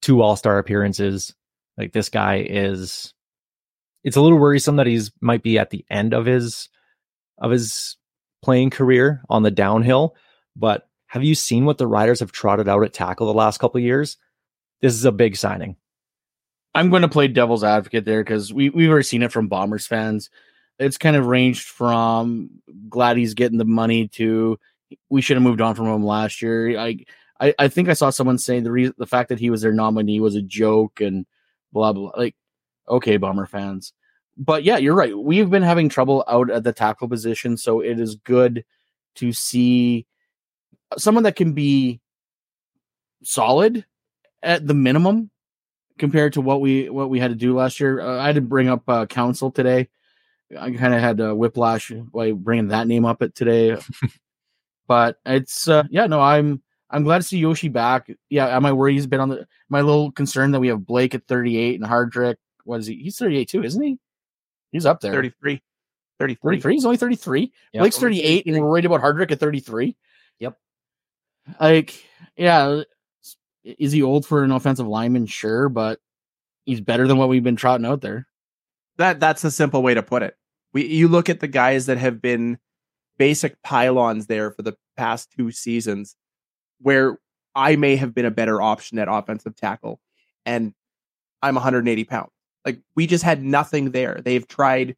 two 0.00 0.22
All 0.22 0.36
Star 0.36 0.58
appearances, 0.58 1.34
like 1.76 1.92
this 1.92 2.08
guy 2.08 2.46
is 2.48 3.14
it's 4.04 4.16
a 4.16 4.20
little 4.20 4.38
worrisome 4.38 4.76
that 4.76 4.86
he's 4.86 5.10
might 5.20 5.42
be 5.42 5.58
at 5.58 5.70
the 5.70 5.84
end 5.90 6.12
of 6.12 6.26
his 6.26 6.68
of 7.38 7.50
his 7.50 7.96
playing 8.42 8.70
career 8.70 9.22
on 9.28 9.42
the 9.42 9.50
downhill, 9.50 10.14
but 10.56 10.88
have 11.06 11.24
you 11.24 11.34
seen 11.34 11.64
what 11.64 11.78
the 11.78 11.86
Riders 11.86 12.20
have 12.20 12.32
trotted 12.32 12.68
out 12.68 12.82
at 12.82 12.92
tackle 12.92 13.26
the 13.26 13.34
last 13.34 13.58
couple 13.58 13.80
years? 13.80 14.16
This 14.80 14.94
is 14.94 15.04
a 15.04 15.12
big 15.12 15.36
signing. 15.36 15.76
I'm 16.74 16.90
going 16.90 17.02
to 17.02 17.08
play 17.08 17.28
devil's 17.28 17.64
advocate 17.64 18.04
there 18.04 18.24
because 18.24 18.52
we 18.52 18.70
we've 18.70 18.88
already 18.88 19.04
seen 19.04 19.22
it 19.22 19.32
from 19.32 19.48
Bombers 19.48 19.86
fans. 19.86 20.30
It's 20.78 20.96
kind 20.96 21.16
of 21.16 21.26
ranged 21.26 21.68
from 21.68 22.50
glad 22.88 23.16
he's 23.16 23.34
getting 23.34 23.58
the 23.58 23.64
money 23.64 24.08
to 24.08 24.58
we 25.08 25.20
should 25.20 25.36
have 25.36 25.44
moved 25.44 25.60
on 25.60 25.74
from 25.74 25.86
him 25.86 26.04
last 26.04 26.42
year. 26.42 26.78
I 26.78 27.04
I, 27.40 27.54
I 27.58 27.68
think 27.68 27.88
I 27.88 27.94
saw 27.94 28.10
someone 28.10 28.38
saying 28.38 28.64
the 28.64 28.72
reason 28.72 28.94
the 28.98 29.06
fact 29.06 29.28
that 29.28 29.38
he 29.38 29.50
was 29.50 29.62
their 29.62 29.72
nominee 29.72 30.20
was 30.20 30.34
a 30.34 30.42
joke 30.42 31.00
and 31.00 31.26
blah 31.72 31.92
blah. 31.92 32.12
Like, 32.16 32.36
okay, 32.88 33.16
Bomber 33.16 33.46
fans. 33.46 33.92
But 34.36 34.64
yeah, 34.64 34.78
you're 34.78 34.94
right. 34.94 35.16
We've 35.16 35.50
been 35.50 35.62
having 35.62 35.88
trouble 35.88 36.24
out 36.26 36.50
at 36.50 36.64
the 36.64 36.72
tackle 36.72 37.08
position, 37.08 37.56
so 37.56 37.80
it 37.80 38.00
is 38.00 38.16
good 38.16 38.64
to 39.16 39.32
see 39.32 40.06
someone 40.96 41.24
that 41.24 41.36
can 41.36 41.52
be 41.52 42.00
solid 43.22 43.84
at 44.42 44.66
the 44.66 44.74
minimum 44.74 45.30
compared 45.98 46.32
to 46.32 46.40
what 46.40 46.60
we 46.60 46.88
what 46.88 47.10
we 47.10 47.20
had 47.20 47.30
to 47.30 47.36
do 47.36 47.54
last 47.54 47.78
year. 47.78 48.00
Uh, 48.00 48.20
I 48.20 48.26
had 48.26 48.34
to 48.36 48.40
bring 48.40 48.68
up 48.68 48.82
uh, 48.88 49.06
Council 49.06 49.50
today. 49.50 49.88
I 50.58 50.70
kind 50.72 50.94
of 50.94 51.00
had 51.00 51.18
whiplash 51.18 51.90
by 52.12 52.32
bringing 52.32 52.68
that 52.68 52.86
name 52.86 53.04
up 53.04 53.22
it 53.22 53.34
today. 53.34 53.76
but 54.86 55.18
it's 55.24 55.68
uh, 55.68 55.84
yeah, 55.90 56.06
no, 56.06 56.20
I'm 56.20 56.62
I'm 56.90 57.04
glad 57.04 57.18
to 57.18 57.24
see 57.24 57.38
Yoshi 57.38 57.68
back. 57.68 58.10
Yeah, 58.28 58.54
am 58.54 58.66
I 58.66 58.72
worried 58.72 58.94
he's 58.94 59.06
been 59.06 59.20
on 59.20 59.30
the? 59.30 59.46
My 59.68 59.80
little 59.80 60.12
concern 60.12 60.50
that 60.52 60.60
we 60.60 60.68
have 60.68 60.86
Blake 60.86 61.14
at 61.14 61.26
38 61.26 61.80
and 61.80 61.88
Hardrick. 61.88 62.36
What 62.64 62.80
is 62.80 62.86
he? 62.86 62.96
He's 62.96 63.16
38 63.16 63.48
too, 63.48 63.64
isn't 63.64 63.82
he? 63.82 63.98
He's 64.72 64.86
up 64.86 65.00
there. 65.00 65.12
33. 65.12 65.62
33. 66.18 66.56
33. 66.56 66.74
He's 66.74 66.84
only 66.84 66.96
33. 66.96 67.52
Yep. 67.72 67.80
Blake's 67.80 67.98
38, 67.98 68.46
and 68.46 68.56
we're 68.56 68.68
worried 68.68 68.84
about 68.84 69.02
Hardrick 69.02 69.30
at 69.30 69.40
33. 69.40 69.96
Yep. 70.38 70.56
Like, 71.60 72.04
yeah, 72.36 72.82
is 73.64 73.92
he 73.92 74.02
old 74.02 74.26
for 74.26 74.42
an 74.42 74.50
offensive 74.50 74.86
lineman? 74.86 75.26
Sure, 75.26 75.68
but 75.68 76.00
he's 76.64 76.80
better 76.80 77.06
than 77.06 77.18
what 77.18 77.28
we've 77.28 77.44
been 77.44 77.56
trotting 77.56 77.86
out 77.86 78.00
there. 78.00 78.26
That 78.98 79.20
that's 79.20 79.44
a 79.44 79.50
simple 79.50 79.82
way 79.82 79.94
to 79.94 80.02
put 80.02 80.22
it. 80.22 80.36
We 80.72 80.86
you 80.86 81.08
look 81.08 81.28
at 81.28 81.40
the 81.40 81.48
guys 81.48 81.86
that 81.86 81.98
have 81.98 82.20
been 82.20 82.58
basic 83.18 83.60
pylons 83.62 84.26
there 84.26 84.50
for 84.50 84.62
the 84.62 84.76
past 84.96 85.32
two 85.36 85.50
seasons, 85.50 86.16
where 86.80 87.18
I 87.54 87.76
may 87.76 87.96
have 87.96 88.14
been 88.14 88.26
a 88.26 88.30
better 88.30 88.60
option 88.60 88.98
at 88.98 89.08
offensive 89.10 89.56
tackle, 89.56 90.00
and 90.46 90.74
I'm 91.42 91.54
180 91.54 92.04
pounds. 92.04 92.30
Like 92.64 92.80
we 92.94 93.06
just 93.06 93.24
had 93.24 93.42
nothing 93.42 93.90
there. 93.90 94.20
They've 94.24 94.46
tried 94.46 94.96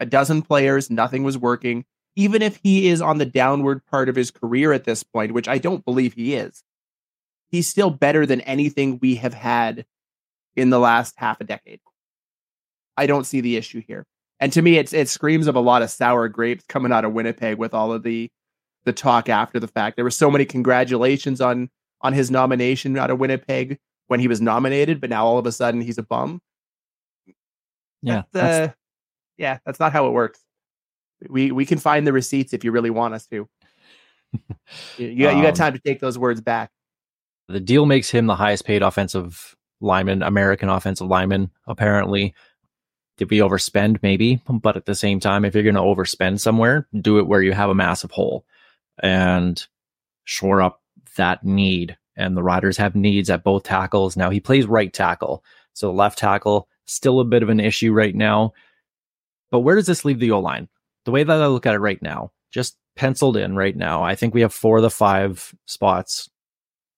a 0.00 0.06
dozen 0.06 0.42
players, 0.42 0.90
nothing 0.90 1.24
was 1.24 1.38
working. 1.38 1.84
Even 2.16 2.42
if 2.42 2.58
he 2.62 2.88
is 2.88 3.00
on 3.00 3.18
the 3.18 3.26
downward 3.26 3.84
part 3.86 4.08
of 4.08 4.16
his 4.16 4.30
career 4.30 4.72
at 4.72 4.84
this 4.84 5.02
point, 5.02 5.32
which 5.32 5.48
I 5.48 5.58
don't 5.58 5.84
believe 5.84 6.14
he 6.14 6.34
is, 6.34 6.64
he's 7.50 7.68
still 7.68 7.90
better 7.90 8.26
than 8.26 8.40
anything 8.42 8.98
we 9.00 9.16
have 9.16 9.34
had 9.34 9.86
in 10.56 10.70
the 10.70 10.80
last 10.80 11.14
half 11.16 11.40
a 11.40 11.44
decade. 11.44 11.80
I 12.96 13.06
don't 13.06 13.24
see 13.24 13.40
the 13.40 13.56
issue 13.56 13.80
here. 13.86 14.04
And 14.40 14.52
to 14.52 14.62
me, 14.62 14.78
it's 14.78 14.92
it 14.92 15.08
screams 15.08 15.46
of 15.46 15.56
a 15.56 15.60
lot 15.60 15.82
of 15.82 15.90
sour 15.90 16.28
grapes 16.28 16.64
coming 16.68 16.92
out 16.92 17.04
of 17.04 17.12
Winnipeg 17.12 17.58
with 17.58 17.74
all 17.74 17.92
of 17.92 18.02
the 18.02 18.30
the 18.84 18.92
talk 18.92 19.28
after 19.28 19.60
the 19.60 19.68
fact. 19.68 19.96
There 19.96 20.04
were 20.04 20.10
so 20.10 20.30
many 20.30 20.44
congratulations 20.44 21.40
on 21.40 21.70
on 22.00 22.12
his 22.12 22.30
nomination 22.30 22.96
out 22.96 23.10
of 23.10 23.18
Winnipeg 23.18 23.78
when 24.06 24.20
he 24.20 24.28
was 24.28 24.40
nominated, 24.40 25.00
but 25.00 25.10
now 25.10 25.26
all 25.26 25.38
of 25.38 25.46
a 25.46 25.52
sudden 25.52 25.80
he's 25.80 25.98
a 25.98 26.02
bum. 26.02 26.40
Yeah, 28.02 28.22
That's, 28.32 28.70
uh, 28.70 28.72
yeah, 29.36 29.58
that's 29.66 29.80
not 29.80 29.92
how 29.92 30.06
it 30.06 30.10
works. 30.10 30.40
We 31.28 31.50
we 31.50 31.66
can 31.66 31.78
find 31.78 32.06
the 32.06 32.12
receipts 32.12 32.52
if 32.52 32.62
you 32.64 32.70
really 32.70 32.90
want 32.90 33.14
us 33.14 33.26
to. 33.26 33.48
you, 34.98 35.06
you 35.06 35.22
got, 35.24 35.36
you 35.36 35.42
got 35.42 35.48
Um, 35.48 35.54
time 35.54 35.72
to 35.72 35.78
take 35.80 36.00
those 36.00 36.18
words 36.18 36.40
back. 36.40 36.70
the 37.48 37.60
deal 37.60 37.86
makes 37.86 38.10
him 38.10 38.26
the 38.26 38.36
highest 38.36 38.64
paid 38.64 38.82
offensive 38.82 39.56
lineman, 39.80 40.22
American 40.22 40.68
offensive 40.68 41.06
lineman, 41.08 41.50
apparently. 41.66 42.34
Did 43.16 43.30
we 43.30 43.38
overspend? 43.38 43.98
Maybe. 44.02 44.40
But 44.48 44.76
at 44.76 44.86
the 44.86 44.94
same 44.94 45.18
time, 45.18 45.44
if 45.44 45.54
you're 45.54 45.64
going 45.64 45.74
to 45.74 45.80
overspend 45.80 46.38
somewhere, 46.40 46.86
do 47.00 47.18
it 47.18 47.26
where 47.26 47.42
you 47.42 47.52
have 47.52 47.70
a 47.70 47.74
massive 47.74 48.12
hole 48.12 48.44
and 49.02 49.64
shore 50.24 50.62
up 50.62 50.82
that 51.16 51.42
need. 51.44 51.96
And 52.16 52.36
the 52.36 52.42
Riders 52.44 52.76
have 52.76 52.94
needs 52.94 53.28
at 53.30 53.42
both 53.42 53.64
tackles. 53.64 54.16
Now 54.16 54.30
he 54.30 54.38
plays 54.40 54.66
right 54.66 54.92
tackle. 54.92 55.42
So 55.72 55.90
left 55.92 56.18
tackle, 56.18 56.68
still 56.88 57.20
a 57.20 57.24
bit 57.24 57.42
of 57.42 57.48
an 57.48 57.60
issue 57.60 57.92
right 57.92 58.14
now. 58.14 58.52
But 59.50 59.60
where 59.60 59.76
does 59.76 59.86
this 59.86 60.04
leave 60.04 60.18
the 60.18 60.32
O 60.32 60.40
line? 60.40 60.68
The 61.04 61.10
way 61.10 61.22
that 61.22 61.42
I 61.42 61.46
look 61.46 61.66
at 61.66 61.74
it 61.74 61.78
right 61.78 62.02
now, 62.02 62.32
just 62.50 62.76
penciled 62.96 63.36
in 63.36 63.56
right 63.56 63.76
now, 63.76 64.02
I 64.02 64.14
think 64.14 64.34
we 64.34 64.40
have 64.40 64.52
four 64.52 64.78
of 64.78 64.82
the 64.82 64.90
five 64.90 65.54
spots 65.66 66.28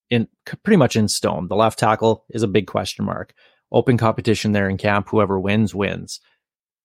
in 0.09 0.27
pretty 0.65 0.77
much 0.77 0.97
in 0.97 1.09
stone. 1.09 1.49
The 1.49 1.57
left 1.57 1.79
tackle 1.79 2.25
is 2.31 2.43
a 2.43 2.49
big 2.49 2.67
question 2.67 3.05
mark. 3.05 3.35
Open 3.73 3.97
competition 3.97 4.53
there 4.53 4.69
in 4.69 4.77
camp. 4.77 5.09
Whoever 5.09 5.39
wins, 5.39 5.75
wins. 5.75 6.21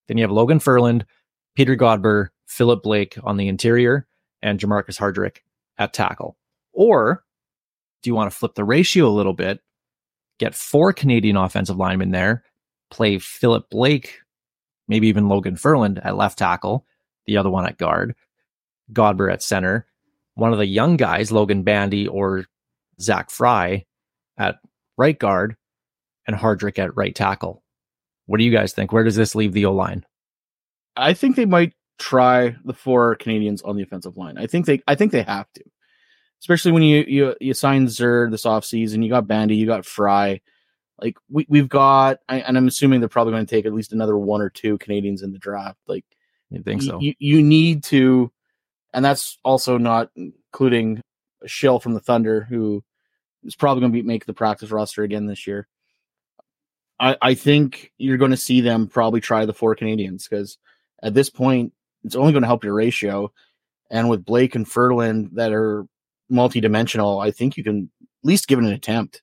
Then 0.08 0.18
you 0.18 0.24
have 0.24 0.32
Logan 0.32 0.60
Ferland, 0.60 1.06
Peter 1.56 1.76
Godber, 1.76 2.30
Philip 2.48 2.84
Blake 2.84 3.18
on 3.24 3.38
the 3.38 3.48
interior, 3.48 4.08
and 4.44 4.60
Jermarcus 4.60 5.00
Hardrick 5.00 5.38
at 5.80 5.94
tackle. 5.94 6.38
Or 6.74 7.24
do 8.04 8.10
you 8.10 8.16
want 8.16 8.32
to 8.32 8.38
flip 8.38 8.54
the 8.54 8.64
ratio 8.64 9.08
a 9.08 9.10
little 9.10 9.34
bit? 9.34 9.62
Get 10.38 10.54
four 10.54 10.94
Canadian 10.94 11.38
offensive 11.38 11.78
linemen 11.78 12.12
there, 12.12 12.44
play 12.90 13.20
Philip 13.20 13.70
Blake, 13.70 14.20
maybe 14.88 15.08
even 15.08 15.30
Logan 15.30 15.56
Ferland 15.56 16.00
at 16.04 16.18
left 16.18 16.38
tackle, 16.38 16.86
the 17.26 17.38
other 17.38 17.50
one 17.50 17.66
at 17.66 17.78
guard, 17.78 18.16
Godber 18.94 19.32
at 19.32 19.44
center, 19.44 19.88
one 20.36 20.52
of 20.52 20.60
the 20.60 20.66
young 20.66 20.98
guys, 20.98 21.32
Logan 21.32 21.64
Bandy 21.64 22.08
or 22.08 22.46
Zach 23.00 23.30
Fry 23.30 23.86
at 24.38 24.60
right 24.98 25.18
guard, 25.18 25.56
and 26.28 26.36
Hardrick 26.36 26.80
at 26.80 26.96
right 26.96 27.16
tackle. 27.16 27.64
What 28.28 28.38
do 28.38 28.44
you 28.44 28.52
guys 28.52 28.74
think? 28.74 28.92
Where 28.92 29.04
does 29.04 29.16
this 29.16 29.36
leave 29.36 29.54
the 29.54 29.66
O 29.66 29.74
line? 29.74 30.06
I 30.96 31.14
think 31.14 31.36
they 31.36 31.46
might 31.46 31.74
try 31.98 32.56
the 32.66 32.74
four 32.74 33.16
Canadians 33.16 33.62
on 33.62 33.76
the 33.76 33.84
offensive 33.84 34.18
line. 34.18 34.38
I 34.38 34.48
think 34.48 34.66
they 34.66 34.82
I 34.88 34.96
think 34.96 35.12
they 35.12 35.24
have 35.24 35.52
to. 35.54 35.64
Especially 36.42 36.72
when 36.72 36.84
you 36.84 37.06
you 37.08 37.36
you 37.40 37.54
sign 37.54 37.88
Zer 37.88 38.30
this 38.30 38.46
offseason, 38.46 39.04
you 39.04 39.10
got 39.10 39.28
Bandy, 39.28 39.56
you 39.56 39.66
got 39.66 39.86
Fry. 39.86 40.42
Like 41.00 41.18
we 41.30 41.46
we've 41.50 41.70
got 41.70 42.20
I, 42.30 42.40
and 42.40 42.58
I'm 42.58 42.68
assuming 42.68 43.00
they're 43.00 43.10
probably 43.10 43.34
going 43.34 43.46
to 43.46 43.50
take 43.50 43.66
at 43.66 43.74
least 43.74 43.94
another 43.94 44.18
one 44.18 44.42
or 44.42 44.50
two 44.50 44.78
Canadians 44.78 45.22
in 45.22 45.32
the 45.32 45.40
draft. 45.40 45.80
Like 45.88 46.06
You 46.50 46.62
think 46.64 46.82
so? 46.84 47.00
you, 47.00 47.14
you 47.20 47.44
need 47.44 47.84
to 47.86 48.32
and 48.94 49.04
that's 49.04 49.38
also 49.44 49.78
not 49.78 50.10
including 50.16 51.02
Shell 51.46 51.80
from 51.80 51.94
the 51.94 52.00
Thunder 52.00 52.42
who 52.42 52.84
is 53.44 53.56
probably 53.56 53.82
going 53.82 53.92
to 53.92 54.02
be 54.02 54.08
make 54.08 54.26
the 54.26 54.34
practice 54.34 54.72
roster 54.72 55.04
again 55.04 55.26
this 55.26 55.46
year. 55.46 55.68
I, 57.00 57.18
I 57.22 57.34
think 57.34 57.92
you're 57.98 58.18
going 58.18 58.32
to 58.32 58.38
see 58.38 58.62
them 58.62 58.88
probably 58.88 59.20
try 59.20 59.46
the 59.46 59.54
four 59.54 59.76
Canadians 59.76 60.28
because 60.28 60.58
at 61.04 61.14
this 61.14 61.30
point 61.30 61.74
it's 62.04 62.16
only 62.16 62.32
going 62.32 62.44
to 62.44 62.48
help 62.48 62.64
your 62.64 62.74
ratio. 62.74 63.32
And 63.92 64.10
with 64.10 64.26
Blake 64.26 64.56
and 64.56 64.68
Ferland 64.68 65.32
that 65.34 65.52
are 65.52 65.86
multi-dimensional, 66.30 67.20
I 67.20 67.32
think 67.32 67.58
you 67.58 67.64
can 67.64 67.90
at 68.02 68.28
least 68.28 68.48
give 68.48 68.60
it 68.60 68.66
an 68.66 68.72
attempt. 68.72 69.22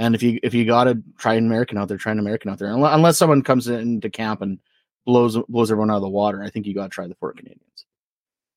And 0.00 0.14
if 0.14 0.22
you 0.22 0.40
if 0.42 0.54
you 0.54 0.64
got 0.64 0.84
to 0.84 1.02
try 1.18 1.34
an 1.34 1.44
American 1.44 1.76
out 1.76 1.88
there, 1.88 1.98
try 1.98 2.12
an 2.12 2.18
American 2.18 2.50
out 2.50 2.58
there. 2.58 2.70
Unless, 2.70 3.18
someone 3.18 3.42
comes 3.42 3.68
into 3.68 4.08
camp 4.08 4.40
and 4.40 4.58
blows 5.04 5.36
blows 5.46 5.70
everyone 5.70 5.90
out 5.90 5.96
of 5.96 6.02
the 6.02 6.08
water, 6.08 6.42
I 6.42 6.48
think 6.48 6.66
you 6.66 6.72
got 6.72 6.84
to 6.84 6.88
try 6.88 7.06
the 7.06 7.14
four 7.16 7.34
Canadians. 7.34 7.84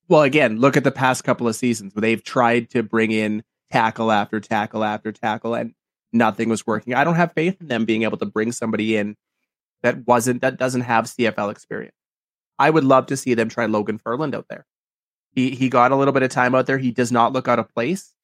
Well, 0.08 0.22
again, 0.22 0.58
look 0.58 0.78
at 0.78 0.84
the 0.84 0.90
past 0.90 1.22
couple 1.22 1.46
of 1.46 1.54
seasons 1.54 1.94
where 1.94 2.00
they've 2.00 2.24
tried 2.24 2.70
to 2.70 2.82
bring 2.82 3.10
in 3.10 3.42
tackle 3.70 4.10
after 4.10 4.40
tackle 4.40 4.84
after 4.84 5.12
tackle 5.12 5.54
and 5.54 5.74
nothing 6.14 6.48
was 6.48 6.66
working. 6.66 6.94
I 6.94 7.04
don't 7.04 7.16
have 7.16 7.34
faith 7.34 7.60
in 7.60 7.68
them 7.68 7.84
being 7.84 8.04
able 8.04 8.16
to 8.18 8.26
bring 8.26 8.50
somebody 8.50 8.96
in 8.96 9.14
that 9.82 10.06
wasn't 10.06 10.40
that 10.40 10.56
doesn't 10.56 10.80
have 10.80 11.04
CFL 11.04 11.50
experience. 11.50 11.96
I 12.58 12.70
would 12.70 12.84
love 12.84 13.04
to 13.06 13.18
see 13.18 13.34
them 13.34 13.50
try 13.50 13.66
Logan 13.66 13.98
Ferland 13.98 14.34
out 14.34 14.46
there. 14.48 14.64
He 15.32 15.50
he 15.50 15.68
got 15.68 15.92
a 15.92 15.96
little 15.96 16.14
bit 16.14 16.22
of 16.22 16.30
time 16.30 16.54
out 16.54 16.64
there. 16.64 16.78
He 16.78 16.90
does 16.90 17.12
not 17.12 17.34
look 17.34 17.48
out 17.48 17.58
of 17.58 17.68
place. 17.74 18.14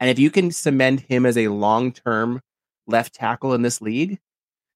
And 0.00 0.08
if 0.08 0.18
you 0.18 0.30
can 0.30 0.50
cement 0.50 1.00
him 1.00 1.26
as 1.26 1.36
a 1.36 1.48
long-term 1.48 2.40
left 2.86 3.14
tackle 3.14 3.54
in 3.54 3.62
this 3.62 3.80
league, 3.80 4.18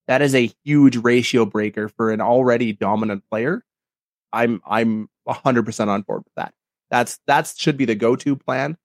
that 0.08 0.22
is 0.22 0.34
a 0.34 0.50
huge 0.64 0.96
ratio 0.96 1.44
breaker 1.44 1.88
for 1.88 2.10
an 2.10 2.20
already 2.20 2.72
dominant 2.72 3.25
player. 3.28 3.64
I'm 4.32 4.60
I'm 4.66 5.08
100% 5.28 5.88
on 5.88 6.02
board 6.02 6.22
with 6.25 6.34
that. 6.36 6.54
That's 6.90 7.18
that 7.26 7.52
should 7.56 7.76
be 7.76 7.84
the 7.84 7.94
go-to 7.94 8.36
plan. 8.36 8.76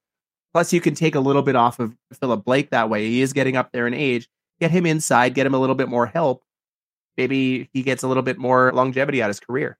Plus, 0.53 0.73
you 0.73 0.81
can 0.81 0.95
take 0.95 1.15
a 1.15 1.19
little 1.19 1.43
bit 1.43 1.55
off 1.55 1.79
of 1.79 1.95
Philip 2.13 2.43
Blake 2.43 2.71
that 2.71 2.89
way. 2.89 3.07
He 3.07 3.21
is 3.21 3.33
getting 3.33 3.55
up 3.55 3.71
there 3.71 3.87
in 3.87 3.93
age. 3.93 4.27
Get 4.59 4.71
him 4.71 4.85
inside, 4.85 5.33
get 5.33 5.45
him 5.45 5.53
a 5.53 5.59
little 5.59 5.75
bit 5.75 5.87
more 5.87 6.05
help. 6.05 6.43
Maybe 7.17 7.69
he 7.73 7.83
gets 7.83 8.03
a 8.03 8.07
little 8.07 8.23
bit 8.23 8.37
more 8.37 8.71
longevity 8.73 9.21
out 9.21 9.29
of 9.29 9.35
his 9.35 9.39
career. 9.39 9.77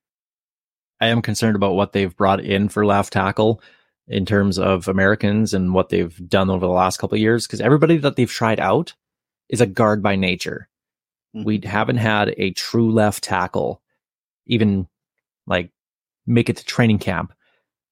I 1.00 1.08
am 1.08 1.22
concerned 1.22 1.56
about 1.56 1.74
what 1.74 1.94
they've 1.94 2.16
brought 2.16 2.42
in 2.42 2.70
for 2.70 2.86
left 2.86 3.14
tackle 3.14 3.62
in 4.08 4.26
terms 4.26 4.60
of 4.60 4.88
Americans 4.88 5.54
and 5.54 5.74
what 5.74 5.90
they've 5.90 6.30
done 6.30 6.50
over 6.50 6.66
the 6.66 6.72
last 6.72 6.98
couple 6.98 7.16
of 7.16 7.22
years 7.22 7.48
because 7.48 7.62
everybody 7.62 7.98
that 7.98 8.16
they've 8.16 8.30
tried 8.30 8.60
out 8.60 8.94
is 9.52 9.62
a 9.62 9.68
guard 9.68 10.02
by 10.02 10.16
nature. 10.16 10.68
Mhm. 11.36 11.46
We 11.46 11.60
haven't 11.64 11.98
had 11.98 12.34
a 12.38 12.52
true 12.52 12.92
left 12.92 13.24
tackle 13.24 13.82
even 14.48 14.88
like 15.46 15.70
make 16.26 16.50
it 16.50 16.58
to 16.58 16.66
training 16.66 17.00
camp. 17.00 17.34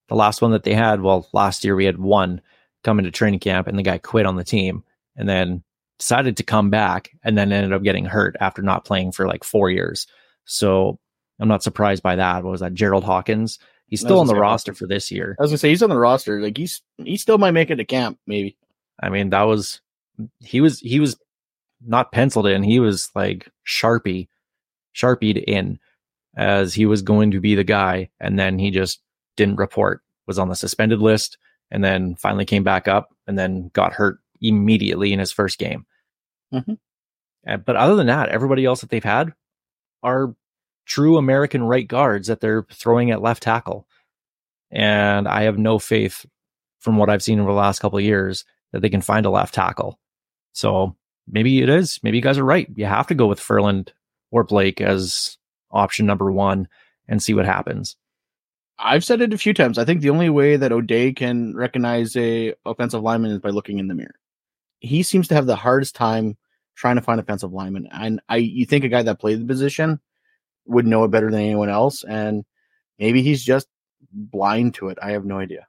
The 0.07 0.15
last 0.15 0.41
one 0.41 0.51
that 0.51 0.63
they 0.63 0.73
had, 0.73 1.01
well, 1.01 1.27
last 1.31 1.63
year 1.63 1.75
we 1.75 1.85
had 1.85 1.99
one 1.99 2.41
come 2.83 2.97
into 2.97 3.11
training 3.11 3.39
camp 3.39 3.67
and 3.67 3.77
the 3.77 3.83
guy 3.83 3.97
quit 3.99 4.25
on 4.25 4.35
the 4.35 4.43
team 4.43 4.83
and 5.15 5.29
then 5.29 5.63
decided 5.99 6.37
to 6.37 6.43
come 6.43 6.69
back 6.69 7.11
and 7.23 7.37
then 7.37 7.51
ended 7.51 7.73
up 7.73 7.83
getting 7.83 8.05
hurt 8.05 8.35
after 8.39 8.61
not 8.61 8.85
playing 8.85 9.11
for 9.11 9.27
like 9.27 9.43
four 9.43 9.69
years. 9.69 10.07
So 10.45 10.99
I'm 11.39 11.47
not 11.47 11.63
surprised 11.63 12.01
by 12.01 12.15
that. 12.15 12.43
What 12.43 12.51
was 12.51 12.61
that? 12.61 12.73
Gerald 12.73 13.03
Hawkins. 13.03 13.59
He's 13.87 14.01
still 14.01 14.19
on 14.19 14.27
the 14.27 14.35
roster 14.35 14.73
for 14.73 14.85
this 14.85 15.11
year. 15.11 15.35
I 15.39 15.41
was 15.41 15.51
gonna 15.51 15.57
say 15.57 15.69
he's 15.69 15.83
on 15.83 15.89
the 15.89 15.97
roster. 15.97 16.41
Like 16.41 16.57
he's 16.57 16.81
he 16.97 17.17
still 17.17 17.37
might 17.37 17.51
make 17.51 17.69
it 17.69 17.77
to 17.77 17.85
camp, 17.85 18.19
maybe. 18.27 18.55
I 19.01 19.09
mean, 19.09 19.31
that 19.31 19.43
was 19.43 19.81
he 20.39 20.61
was 20.61 20.79
he 20.79 20.99
was 20.99 21.17
not 21.85 22.11
penciled 22.11 22.47
in. 22.47 22.63
He 22.63 22.79
was 22.79 23.09
like 23.15 23.49
sharpie, 23.65 24.27
sharpied 24.91 25.37
in 25.37 25.79
as 26.35 26.73
he 26.73 26.85
was 26.85 27.01
going 27.01 27.31
to 27.31 27.39
be 27.39 27.55
the 27.55 27.63
guy, 27.63 28.09
and 28.19 28.37
then 28.37 28.59
he 28.59 28.71
just 28.71 29.01
didn't 29.35 29.57
report. 29.57 30.01
Was 30.27 30.37
on 30.39 30.49
the 30.49 30.55
suspended 30.55 30.99
list, 30.99 31.37
and 31.71 31.83
then 31.83 32.15
finally 32.15 32.45
came 32.45 32.63
back 32.63 32.87
up, 32.87 33.09
and 33.27 33.37
then 33.37 33.71
got 33.73 33.93
hurt 33.93 34.19
immediately 34.41 35.11
in 35.11 35.19
his 35.19 35.31
first 35.31 35.57
game. 35.57 35.85
Mhm. 36.53 36.77
Uh, 37.47 37.57
But 37.57 37.75
other 37.75 37.95
than 37.95 38.07
that, 38.07 38.29
everybody 38.29 38.65
else 38.65 38.81
that 38.81 38.89
they've 38.89 39.03
had 39.03 39.33
are 40.03 40.35
true 40.85 41.17
American 41.17 41.63
right 41.63 41.87
guards 41.87 42.27
that 42.27 42.41
they're 42.41 42.63
throwing 42.71 43.11
at 43.11 43.21
left 43.21 43.43
tackle. 43.43 43.87
And 44.71 45.27
I 45.27 45.43
have 45.43 45.57
no 45.57 45.79
faith 45.79 46.25
from 46.79 46.97
what 46.97 47.09
I've 47.09 47.23
seen 47.23 47.39
over 47.39 47.51
the 47.51 47.57
last 47.57 47.79
couple 47.79 47.97
of 47.97 48.05
years 48.05 48.45
that 48.71 48.81
they 48.81 48.89
can 48.89 49.01
find 49.01 49.25
a 49.25 49.29
left 49.29 49.53
tackle. 49.53 49.99
So 50.53 50.95
maybe 51.29 51.61
it 51.61 51.69
is. 51.69 51.99
Maybe 52.03 52.17
you 52.17 52.23
guys 52.23 52.37
are 52.37 52.45
right. 52.45 52.67
You 52.75 52.85
have 52.85 53.07
to 53.07 53.15
go 53.15 53.27
with 53.27 53.39
Ferland 53.39 53.93
or 54.31 54.43
Blake 54.43 54.81
as 54.81 55.37
option 55.71 56.05
number 56.05 56.31
one 56.31 56.67
and 57.07 57.21
see 57.21 57.33
what 57.33 57.45
happens. 57.45 57.95
I've 58.77 59.03
said 59.03 59.21
it 59.21 59.33
a 59.33 59.37
few 59.37 59.53
times. 59.53 59.77
I 59.77 59.83
think 59.83 60.01
the 60.01 60.09
only 60.09 60.29
way 60.29 60.55
that 60.55 60.71
O'Day 60.71 61.11
can 61.11 61.53
recognize 61.55 62.15
a 62.15 62.53
offensive 62.65 63.01
lineman 63.01 63.31
is 63.31 63.39
by 63.39 63.49
looking 63.49 63.77
in 63.77 63.87
the 63.87 63.93
mirror. 63.93 64.15
He 64.79 65.03
seems 65.03 65.27
to 65.27 65.35
have 65.35 65.45
the 65.45 65.55
hardest 65.55 65.95
time 65.95 66.37
trying 66.75 66.95
to 66.95 67.01
find 67.01 67.19
offensive 67.19 67.51
lineman. 67.51 67.89
And 67.91 68.21
I 68.29 68.37
you 68.37 68.65
think 68.65 68.85
a 68.85 68.89
guy 68.89 69.03
that 69.03 69.19
played 69.19 69.41
the 69.41 69.45
position 69.45 69.99
would 70.65 70.87
know 70.87 71.03
it 71.03 71.11
better 71.11 71.29
than 71.29 71.41
anyone 71.41 71.69
else. 71.69 72.05
And 72.05 72.45
maybe 72.97 73.21
he's 73.21 73.43
just 73.43 73.67
blind 74.13 74.75
to 74.75 74.87
it. 74.87 74.97
I 75.01 75.11
have 75.11 75.25
no 75.25 75.39
idea. 75.39 75.67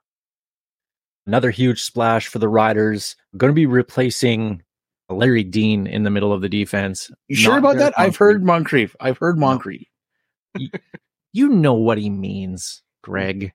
Another 1.27 1.51
huge 1.51 1.83
splash 1.83 2.27
for 2.27 2.39
the 2.39 2.47
Riders. 2.47 3.17
Going 3.35 3.51
to 3.51 3.55
be 3.55 3.65
replacing 3.65 4.63
Larry 5.11 5.43
Dean 5.43 5.87
in 5.87 6.03
the 6.03 6.09
middle 6.09 6.33
of 6.33 6.41
the 6.41 6.49
defense. 6.49 7.11
You 7.27 7.35
sure 7.35 7.57
about 7.57 7.77
that? 7.77 7.93
I've 7.97 8.17
heard 8.17 8.43
Moncrief. 8.43 8.95
I've 8.99 9.17
heard 9.17 9.37
Moncrief. 9.37 9.87
you 11.33 11.49
know 11.49 11.73
what 11.73 11.97
he 11.97 12.09
means, 12.09 12.83
Greg. 13.03 13.53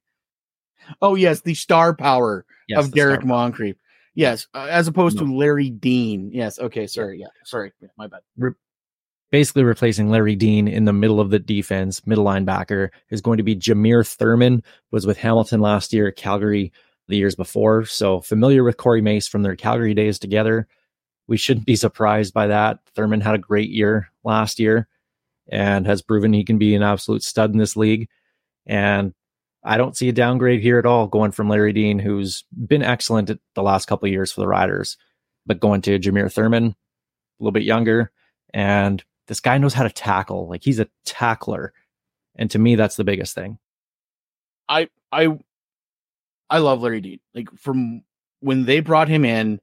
Oh 1.03 1.15
yes, 1.15 1.41
the 1.41 1.55
star 1.55 1.95
power 1.95 2.45
yes, 2.69 2.85
of 2.85 2.93
Derek 2.93 3.25
Moncrief. 3.25 3.77
Yes, 4.15 4.49
uh, 4.55 4.67
as 4.71 4.89
opposed 4.89 5.19
no. 5.19 5.27
to 5.27 5.37
Larry 5.37 5.71
Dean. 5.71 6.31
Yes. 6.33 6.59
Okay. 6.59 6.87
Sorry. 6.87 7.21
Yeah. 7.21 7.27
Sorry. 7.45 7.73
Yeah, 7.81 7.89
my 7.99 8.07
bad. 8.07 8.21
Re- 8.39 8.53
basically 9.31 9.63
replacing 9.63 10.09
Larry 10.09 10.37
Dean 10.37 10.67
in 10.67 10.87
the 10.87 10.93
middle 10.93 11.21
of 11.21 11.31
the 11.31 11.39
defense, 11.39 12.07
middle 12.07 12.25
linebacker 12.25 12.89
is 13.11 13.21
going 13.21 13.37
to 13.37 13.43
be 13.43 13.55
Jameer 13.55 14.07
Thurman. 14.07 14.63
Was 14.91 15.07
with 15.07 15.19
Hamilton 15.19 15.61
last 15.61 15.93
year, 15.93 16.11
Calgary 16.11 16.73
the 17.09 17.17
years 17.17 17.37
before, 17.37 17.85
so 17.85 18.21
familiar 18.21 18.65
with 18.65 18.79
Corey 18.79 19.03
Mace 19.03 19.29
from 19.29 19.43
their 19.43 19.55
Calgary 19.55 19.95
days 19.95 20.19
together. 20.19 20.67
We 21.29 21.37
shouldn't 21.37 21.67
be 21.67 21.77
surprised 21.77 22.33
by 22.33 22.49
that. 22.49 22.79
Thurman 22.95 23.21
had 23.21 23.35
a 23.35 23.39
great 23.39 23.71
year 23.71 24.11
last 24.25 24.59
year 24.61 24.89
and 25.49 25.87
has 25.87 26.03
proven 26.03 26.33
he 26.33 26.45
can 26.45 26.59
be 26.59 26.75
an 26.75 26.83
absolute 26.83 27.23
stud 27.23 27.53
in 27.53 27.59
this 27.59 27.77
league. 27.77 28.09
And 28.67 29.15
I 29.65 29.77
don't 29.77 29.97
see 29.97 30.09
a 30.09 30.13
downgrade 30.13 30.61
here 30.61 30.79
at 30.79 30.87
all 30.87 31.07
going 31.07 31.33
from 31.33 31.49
Larry 31.49 31.73
Dean, 31.73 31.99
who's 31.99 32.45
been 32.67 32.83
excellent 32.83 33.31
at 33.31 33.39
the 33.55 33.63
last 33.63 33.87
couple 33.87 34.09
years 34.09 34.33
for 34.33 34.41
the 34.41 34.49
Riders, 34.49 34.97
but 35.45 35.61
going 35.61 35.83
to 35.83 35.99
Jameer 35.99 36.33
Thurman, 36.33 36.67
a 36.67 36.75
little 37.41 37.53
bit 37.53 37.65
younger. 37.65 38.13
And 38.55 39.03
this 39.27 39.41
guy 39.41 39.59
knows 39.59 39.75
how 39.75 39.83
to 39.83 39.91
tackle. 39.91 40.49
Like 40.49 40.63
he's 40.63 40.79
a 40.79 40.89
tackler. 41.05 41.73
And 42.37 42.51
to 42.53 42.59
me, 42.59 42.77
that's 42.77 42.97
the 42.97 43.05
biggest 43.05 43.35
thing. 43.35 43.59
I 44.69 44.89
I 45.11 45.37
I 46.49 46.59
love 46.59 46.83
Larry 46.83 47.01
Dean. 47.01 47.21
Like 47.35 47.49
from 47.57 48.03
when 48.41 48.67
they 48.67 48.81
brought 48.81 49.09
him 49.09 49.25
in 49.25 49.61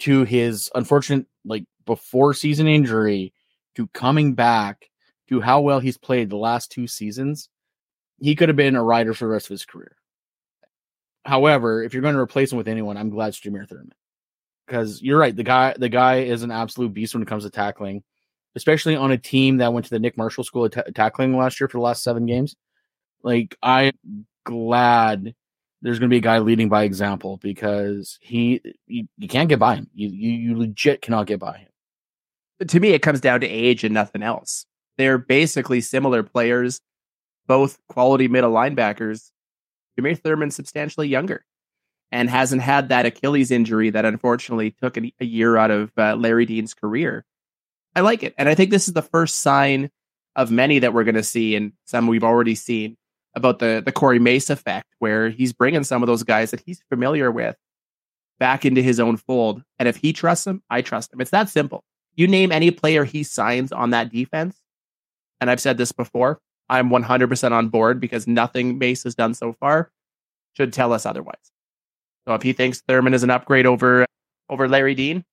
to 0.00 0.24
his 0.24 0.70
unfortunate 0.74 1.26
like 1.44 1.64
before 1.86 2.34
season 2.34 2.66
injury 2.66 3.32
to 3.74 3.86
coming 3.88 4.34
back 4.34 4.90
to 5.28 5.40
how 5.40 5.60
well 5.60 5.80
he's 5.80 5.98
played 5.98 6.30
the 6.30 6.36
last 6.36 6.70
two 6.70 6.86
seasons 6.86 7.48
he 8.20 8.34
could 8.34 8.48
have 8.48 8.56
been 8.56 8.76
a 8.76 8.82
rider 8.82 9.14
for 9.14 9.26
the 9.26 9.30
rest 9.30 9.46
of 9.46 9.50
his 9.50 9.64
career. 9.64 9.96
However, 11.24 11.82
if 11.82 11.92
you're 11.92 12.02
going 12.02 12.14
to 12.14 12.20
replace 12.20 12.52
him 12.52 12.58
with 12.58 12.68
anyone, 12.68 12.96
I'm 12.96 13.10
glad 13.10 13.28
it's 13.28 13.40
Jameer 13.40 13.68
Thurman. 13.68 13.92
Because 14.66 15.00
you're 15.02 15.18
right, 15.18 15.34
the 15.34 15.42
guy 15.42 15.74
the 15.78 15.88
guy 15.88 16.20
is 16.20 16.42
an 16.42 16.50
absolute 16.50 16.92
beast 16.92 17.14
when 17.14 17.22
it 17.22 17.28
comes 17.28 17.44
to 17.44 17.50
tackling, 17.50 18.02
especially 18.54 18.96
on 18.96 19.12
a 19.12 19.18
team 19.18 19.58
that 19.58 19.72
went 19.72 19.86
to 19.86 19.90
the 19.90 19.98
Nick 19.98 20.16
Marshall 20.16 20.44
School 20.44 20.66
of 20.66 20.72
t- 20.72 20.92
tackling 20.94 21.36
last 21.36 21.58
year 21.58 21.68
for 21.68 21.78
the 21.78 21.82
last 21.82 22.02
seven 22.02 22.26
games. 22.26 22.54
Like 23.22 23.56
I'm 23.62 23.92
glad 24.44 25.34
there's 25.82 25.98
going 25.98 26.08
to 26.08 26.14
be 26.14 26.18
a 26.18 26.20
guy 26.20 26.38
leading 26.38 26.68
by 26.68 26.82
example 26.82 27.38
because 27.38 28.18
he 28.20 28.60
you, 28.86 29.06
you 29.16 29.28
can't 29.28 29.48
get 29.48 29.58
by 29.58 29.76
him. 29.76 29.88
You, 29.94 30.08
you 30.08 30.30
you 30.30 30.58
legit 30.58 31.02
cannot 31.02 31.26
get 31.26 31.38
by 31.38 31.58
him. 31.58 32.66
To 32.66 32.80
me, 32.80 32.90
it 32.90 33.02
comes 33.02 33.20
down 33.20 33.40
to 33.40 33.46
age 33.46 33.84
and 33.84 33.94
nothing 33.94 34.22
else. 34.22 34.66
They're 34.96 35.18
basically 35.18 35.80
similar 35.80 36.22
players 36.22 36.80
both 37.48 37.78
quality 37.88 38.28
middle 38.28 38.52
linebackers, 38.52 39.30
Jameer 39.98 40.22
Thurman 40.22 40.52
substantially 40.52 41.08
younger 41.08 41.44
and 42.12 42.30
hasn't 42.30 42.62
had 42.62 42.90
that 42.90 43.06
Achilles 43.06 43.50
injury 43.50 43.90
that 43.90 44.04
unfortunately 44.04 44.70
took 44.70 44.96
a, 44.96 45.12
a 45.18 45.24
year 45.24 45.56
out 45.56 45.70
of 45.70 45.90
uh, 45.98 46.14
Larry 46.14 46.46
Dean's 46.46 46.74
career. 46.74 47.24
I 47.96 48.02
like 48.02 48.22
it. 48.22 48.34
And 48.38 48.48
I 48.48 48.54
think 48.54 48.70
this 48.70 48.86
is 48.86 48.94
the 48.94 49.02
first 49.02 49.40
sign 49.40 49.90
of 50.36 50.50
many 50.50 50.78
that 50.78 50.94
we're 50.94 51.04
going 51.04 51.16
to 51.16 51.22
see 51.22 51.56
and 51.56 51.72
some 51.84 52.06
we've 52.06 52.22
already 52.22 52.54
seen 52.54 52.96
about 53.38 53.60
the, 53.60 53.82
the 53.84 53.92
Corey 53.92 54.18
Mace 54.18 54.50
effect, 54.50 54.86
where 54.98 55.30
he's 55.30 55.52
bringing 55.52 55.84
some 55.84 56.02
of 56.02 56.06
those 56.06 56.22
guys 56.22 56.50
that 56.50 56.62
he's 56.66 56.82
familiar 56.90 57.30
with 57.30 57.56
back 58.38 58.64
into 58.64 58.82
his 58.82 59.00
own 59.00 59.16
fold. 59.16 59.62
And 59.78 59.88
if 59.88 59.96
he 59.96 60.12
trusts 60.12 60.44
them, 60.44 60.62
I 60.68 60.82
trust 60.82 61.12
him. 61.12 61.20
It's 61.20 61.30
that 61.30 61.48
simple. 61.48 61.82
You 62.14 62.26
name 62.26 62.52
any 62.52 62.70
player 62.70 63.04
he 63.04 63.22
signs 63.22 63.72
on 63.72 63.90
that 63.90 64.12
defense, 64.12 64.60
and 65.40 65.50
I've 65.50 65.60
said 65.60 65.78
this 65.78 65.92
before, 65.92 66.40
I'm 66.68 66.90
100% 66.90 67.52
on 67.52 67.68
board 67.68 68.00
because 68.00 68.26
nothing 68.26 68.78
Mace 68.78 69.04
has 69.04 69.14
done 69.14 69.34
so 69.34 69.54
far 69.54 69.90
should 70.54 70.72
tell 70.72 70.92
us 70.92 71.06
otherwise. 71.06 71.36
So 72.26 72.34
if 72.34 72.42
he 72.42 72.52
thinks 72.52 72.82
Thurman 72.86 73.14
is 73.14 73.22
an 73.22 73.30
upgrade 73.30 73.66
over 73.66 74.04
over 74.50 74.68
Larry 74.68 74.94
Dean, 74.94 75.24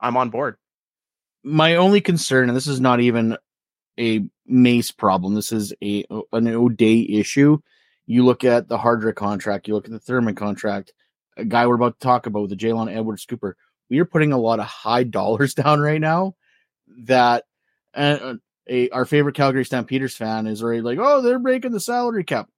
I'm 0.00 0.16
on 0.16 0.30
board. 0.30 0.56
My 1.42 1.76
only 1.76 2.00
concern, 2.00 2.48
and 2.48 2.56
this 2.56 2.66
is 2.66 2.80
not 2.80 3.00
even 3.00 3.36
a 3.98 4.24
Mace 4.46 4.90
problem, 4.90 5.34
this 5.34 5.52
is 5.52 5.74
a 5.82 6.04
an 6.32 6.48
O'Day 6.48 7.00
issue. 7.08 7.58
You 8.06 8.24
look 8.24 8.44
at 8.44 8.68
the 8.68 8.78
Hardrick 8.78 9.16
contract, 9.16 9.68
you 9.68 9.74
look 9.74 9.84
at 9.84 9.90
the 9.90 9.98
Thurman 9.98 10.34
contract, 10.34 10.92
a 11.36 11.44
guy 11.44 11.66
we're 11.66 11.74
about 11.74 12.00
to 12.00 12.04
talk 12.04 12.26
about, 12.26 12.48
the 12.48 12.56
Jalon 12.56 12.94
Edwards 12.94 13.26
Cooper. 13.26 13.56
We 13.90 13.98
are 13.98 14.04
putting 14.06 14.32
a 14.32 14.38
lot 14.38 14.60
of 14.60 14.66
high 14.66 15.04
dollars 15.04 15.54
down 15.54 15.80
right 15.80 16.00
now 16.00 16.34
that 17.04 17.44
and 17.94 18.40
a 18.68 18.90
our 18.90 19.04
favorite 19.04 19.34
Calgary 19.34 19.64
Stampeders 19.64 20.16
fan 20.16 20.46
is 20.46 20.62
already 20.62 20.82
like, 20.82 20.98
oh, 21.00 21.22
they're 21.22 21.38
breaking 21.38 21.72
the 21.72 21.80
salary 21.80 22.24
cap. 22.24 22.48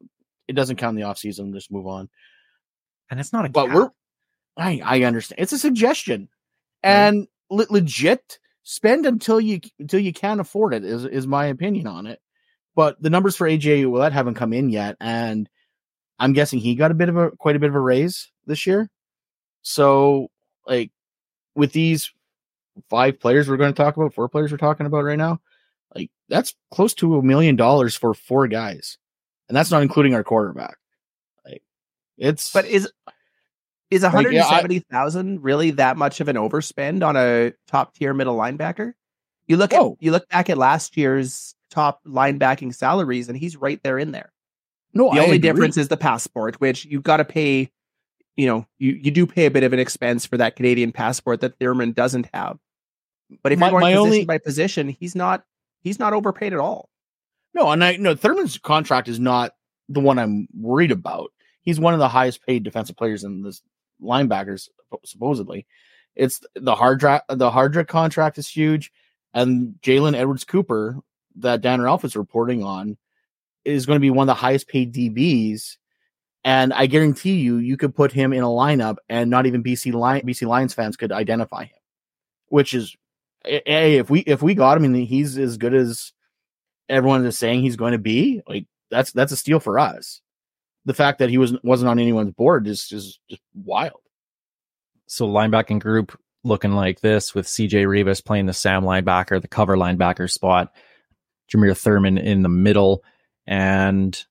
It 0.49 0.55
doesn't 0.55 0.77
count 0.77 0.99
in 0.99 1.03
the 1.03 1.09
offseason. 1.09 1.53
Just 1.55 1.71
move 1.71 1.87
on. 1.87 2.09
And 3.11 3.21
it's 3.21 3.33
not 3.33 3.45
a 3.45 3.49
but 3.49 3.67
cap. 3.67 3.75
we're 3.75 3.91
I 4.57 4.81
I 4.85 5.03
understand. 5.03 5.41
It's 5.41 5.53
a 5.53 5.59
suggestion. 5.59 6.29
And 6.83 7.27
le- 7.51 7.67
legit 7.71 8.39
spend 8.71 9.05
until 9.05 9.41
you 9.41 9.59
until 9.81 9.99
you 9.99 10.13
can't 10.13 10.41
afford 10.41 10.73
it 10.73 10.85
is 10.85 11.05
is 11.05 11.27
my 11.27 11.47
opinion 11.47 11.89
on 11.89 12.07
it. 12.07 12.21
But 12.77 13.03
the 13.03 13.11
numbers 13.11 13.35
for 13.35 13.49
AJ 13.49 13.85
Ouellette 13.85 14.13
haven't 14.13 14.37
come 14.37 14.53
in 14.53 14.71
yet, 14.71 14.97
and 15.01 15.49
I'm 16.21 16.35
guessing 16.35 16.61
he 16.61 16.77
got 16.77 16.93
a 16.93 16.95
bit 16.95 17.09
of 17.09 17.17
a 17.17 17.33
quite 17.33 17.57
a 17.57 17.59
bit 17.59 17.71
of 17.71 17.75
a 17.75 17.81
raise 17.81 18.31
this 18.47 18.69
year. 18.69 18.89
So 19.63 20.29
like 20.69 20.93
with 21.57 21.73
these 21.73 22.13
five 22.89 23.19
players 23.19 23.49
we're 23.49 23.57
going 23.57 23.75
to 23.75 23.83
talk 23.83 23.97
about, 23.97 24.15
four 24.15 24.29
players 24.29 24.53
we're 24.53 24.59
talking 24.59 24.87
about 24.87 25.03
right 25.03 25.19
now, 25.19 25.41
like 25.93 26.13
that's 26.29 26.55
close 26.71 26.95
to 26.95 27.17
a 27.17 27.23
million 27.23 27.57
dollars 27.57 27.97
for 27.97 28.15
four 28.15 28.47
guys, 28.47 28.99
and 29.49 29.57
that's 29.57 29.73
not 29.73 29.83
including 29.83 30.15
our 30.15 30.23
quarterback. 30.23 30.77
Like 31.45 31.65
it's 32.17 32.53
but 32.53 32.67
is 32.67 32.89
is 33.91 34.03
one 34.03 34.13
hundred 34.13 34.35
seventy 34.43 34.81
thousand 34.81 35.27
like, 35.27 35.35
yeah, 35.37 35.47
really 35.47 35.71
that 35.73 35.97
much 35.97 36.21
of 36.21 36.29
an 36.29 36.37
overspend 36.37 37.07
on 37.07 37.17
a 37.17 37.53
top 37.67 37.95
tier 37.95 38.15
middle 38.15 38.37
linebacker? 38.37 38.93
You 39.47 39.57
look 39.57 39.73
at 39.73 39.83
you 40.01 40.13
look 40.13 40.29
back 40.29 40.49
at 40.49 40.59
last 40.59 40.97
year's 40.97 41.55
top 41.71 42.01
linebacking 42.05 42.75
salaries, 42.75 43.29
and 43.29 43.37
he's 43.37 43.57
right 43.57 43.81
there 43.83 43.99
in 43.99 44.13
there. 44.13 44.33
No, 44.95 45.13
the 45.13 45.21
I 45.21 45.25
only 45.25 45.37
agree. 45.37 45.39
difference 45.39 45.77
is 45.77 45.89
the 45.89 45.97
passport, 45.97 46.61
which 46.61 46.85
you've 46.85 47.03
got 47.03 47.19
to 47.19 47.25
pay. 47.25 47.71
You 48.37 48.47
know, 48.47 48.67
you, 48.79 48.93
you 48.93 49.11
do 49.11 49.27
pay 49.27 49.47
a 49.47 49.51
bit 49.51 49.65
of 49.65 49.73
an 49.73 49.79
expense 49.79 50.25
for 50.25 50.37
that 50.37 50.57
Canadian 50.57 50.93
passport 50.93 51.41
that 51.41 51.59
Thurman 51.59 51.93
doesn't 51.93 52.29
have. 52.33 52.59
But 53.43 53.53
if 53.53 53.59
my, 53.59 53.71
you're 53.71 53.81
going 53.81 53.95
position 53.95 54.07
only, 54.07 54.25
by 54.25 54.39
position, 54.39 54.89
he's 54.89 55.15
not 55.15 55.45
he's 55.83 55.99
not 55.99 56.13
overpaid 56.13 56.53
at 56.53 56.59
all. 56.59 56.89
No, 57.55 57.71
and 57.71 57.85
I 57.85 57.97
no 57.97 58.15
Thurman's 58.15 58.57
contract 58.59 59.09
is 59.09 59.21
not 59.21 59.53
the 59.89 60.01
one 60.01 60.19
I'm 60.19 60.49
worried 60.57 60.93
about. 60.93 61.33
He's 61.63 61.81
one 61.81 61.93
of 61.93 62.01
the 62.01 62.09
highest 62.09 62.47
paid 62.47 62.63
defensive 62.63 62.97
players 62.97 63.25
in 63.25 63.43
this 63.43 63.63
linebackers 64.03 64.69
supposedly. 65.05 65.67
It's 66.17 66.41
the 66.55 66.75
hard 66.75 67.01
dra- 67.01 67.25
the 67.29 67.51
Hardrick 67.51 67.89
contract 67.89 68.39
is 68.39 68.49
huge, 68.49 68.93
and 69.33 69.75
Jalon 69.83 70.17
Edwards 70.17 70.45
Cooper 70.45 70.99
that 71.37 71.61
Dan 71.61 71.81
Ralph 71.81 72.05
is 72.05 72.17
reporting 72.17 72.65
on 72.65 72.97
is 73.65 73.87
going 73.87 73.97
to 73.97 74.01
be 74.01 74.11
one 74.11 74.25
of 74.25 74.35
the 74.35 74.41
highest 74.41 74.69
paid 74.69 74.93
DBs. 74.93 75.77
And 76.43 76.73
I 76.73 76.87
guarantee 76.87 77.35
you, 77.35 77.59
you 77.59 77.77
could 77.77 77.95
put 77.95 78.13
him 78.13 78.33
in 78.33 78.43
a 78.43 78.49
lineup, 78.49 78.97
and 79.09 79.31
not 79.31 79.47
even 79.47 79.63
BC 79.63 79.93
Lion, 79.93 80.27
BC 80.27 80.47
Lions 80.47 80.75
fans 80.75 80.97
could 80.97 81.13
identify 81.13 81.65
him, 81.65 81.79
which 82.49 82.75
is 82.75 82.97
hey, 83.45 83.97
if 83.97 84.11
we 84.11 84.21
if 84.21 84.43
we 84.43 84.55
got 84.55 84.77
him 84.77 84.95
he's 84.95 85.39
as 85.39 85.57
good 85.57 85.75
as 85.75 86.13
everyone 86.89 87.25
is 87.25 87.39
saying 87.39 87.63
he's 87.63 87.77
going 87.77 87.93
to 87.93 87.99
be, 87.99 88.43
like 88.49 88.67
that's 88.91 89.13
that's 89.13 89.33
a 89.33 89.37
steal 89.37 89.61
for 89.61 89.79
us. 89.79 90.21
The 90.85 90.95
fact 90.95 91.19
that 91.19 91.31
he 91.31 91.39
was 91.39 91.55
wasn't 91.63 91.91
on 91.91 91.99
anyone's 91.99 92.33
board 92.33 92.67
is 92.67 92.87
just 92.89 93.21
just 93.29 93.43
wild. 93.55 94.01
So 95.07 95.29
linebacking 95.29 95.81
group 95.81 96.19
looking 96.45 96.73
like 96.73 97.01
this 97.01 97.35
with 97.35 97.47
CJ 97.47 97.85
Reavis 97.87 98.25
playing 98.25 98.47
the 98.47 98.53
Sam 98.53 98.83
linebacker, 98.83 99.41
the 99.41 99.49
cover 99.49 99.77
linebacker 99.77 100.31
spot, 100.31 100.73
Jameer 101.53 101.77
Thurman 101.77 102.17
in 102.17 102.43
the 102.43 102.49
middle, 102.49 103.05
and 103.47 104.25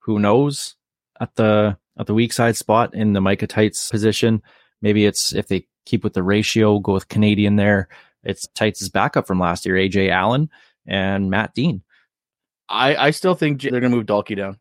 who 0.00 0.18
knows 0.18 0.76
at 1.20 1.34
the 1.36 1.76
at 1.98 2.06
the 2.06 2.14
weak 2.14 2.32
side 2.32 2.56
spot 2.56 2.94
in 2.94 3.12
the 3.12 3.20
Micah 3.20 3.46
Teitz 3.46 3.90
position. 3.90 4.42
Maybe 4.82 5.06
it's 5.06 5.34
if 5.34 5.48
they 5.48 5.66
keep 5.86 6.04
with 6.04 6.14
the 6.14 6.22
ratio, 6.22 6.78
go 6.78 6.92
with 6.92 7.08
Canadian 7.08 7.56
there. 7.56 7.88
It's 8.22 8.46
Teitz' 8.48 8.90
backup 8.90 9.26
from 9.26 9.40
last 9.40 9.64
year, 9.64 9.76
AJ 9.76 10.10
Allen 10.10 10.50
and 10.86 11.30
Matt 11.30 11.54
Dean. 11.54 11.82
I 12.68 12.96
I 12.96 13.10
still 13.10 13.34
think 13.34 13.62
they're 13.62 13.80
going 13.80 13.90
to 13.90 13.96
move 13.96 14.06
Dalke 14.06 14.36
down, 14.36 14.58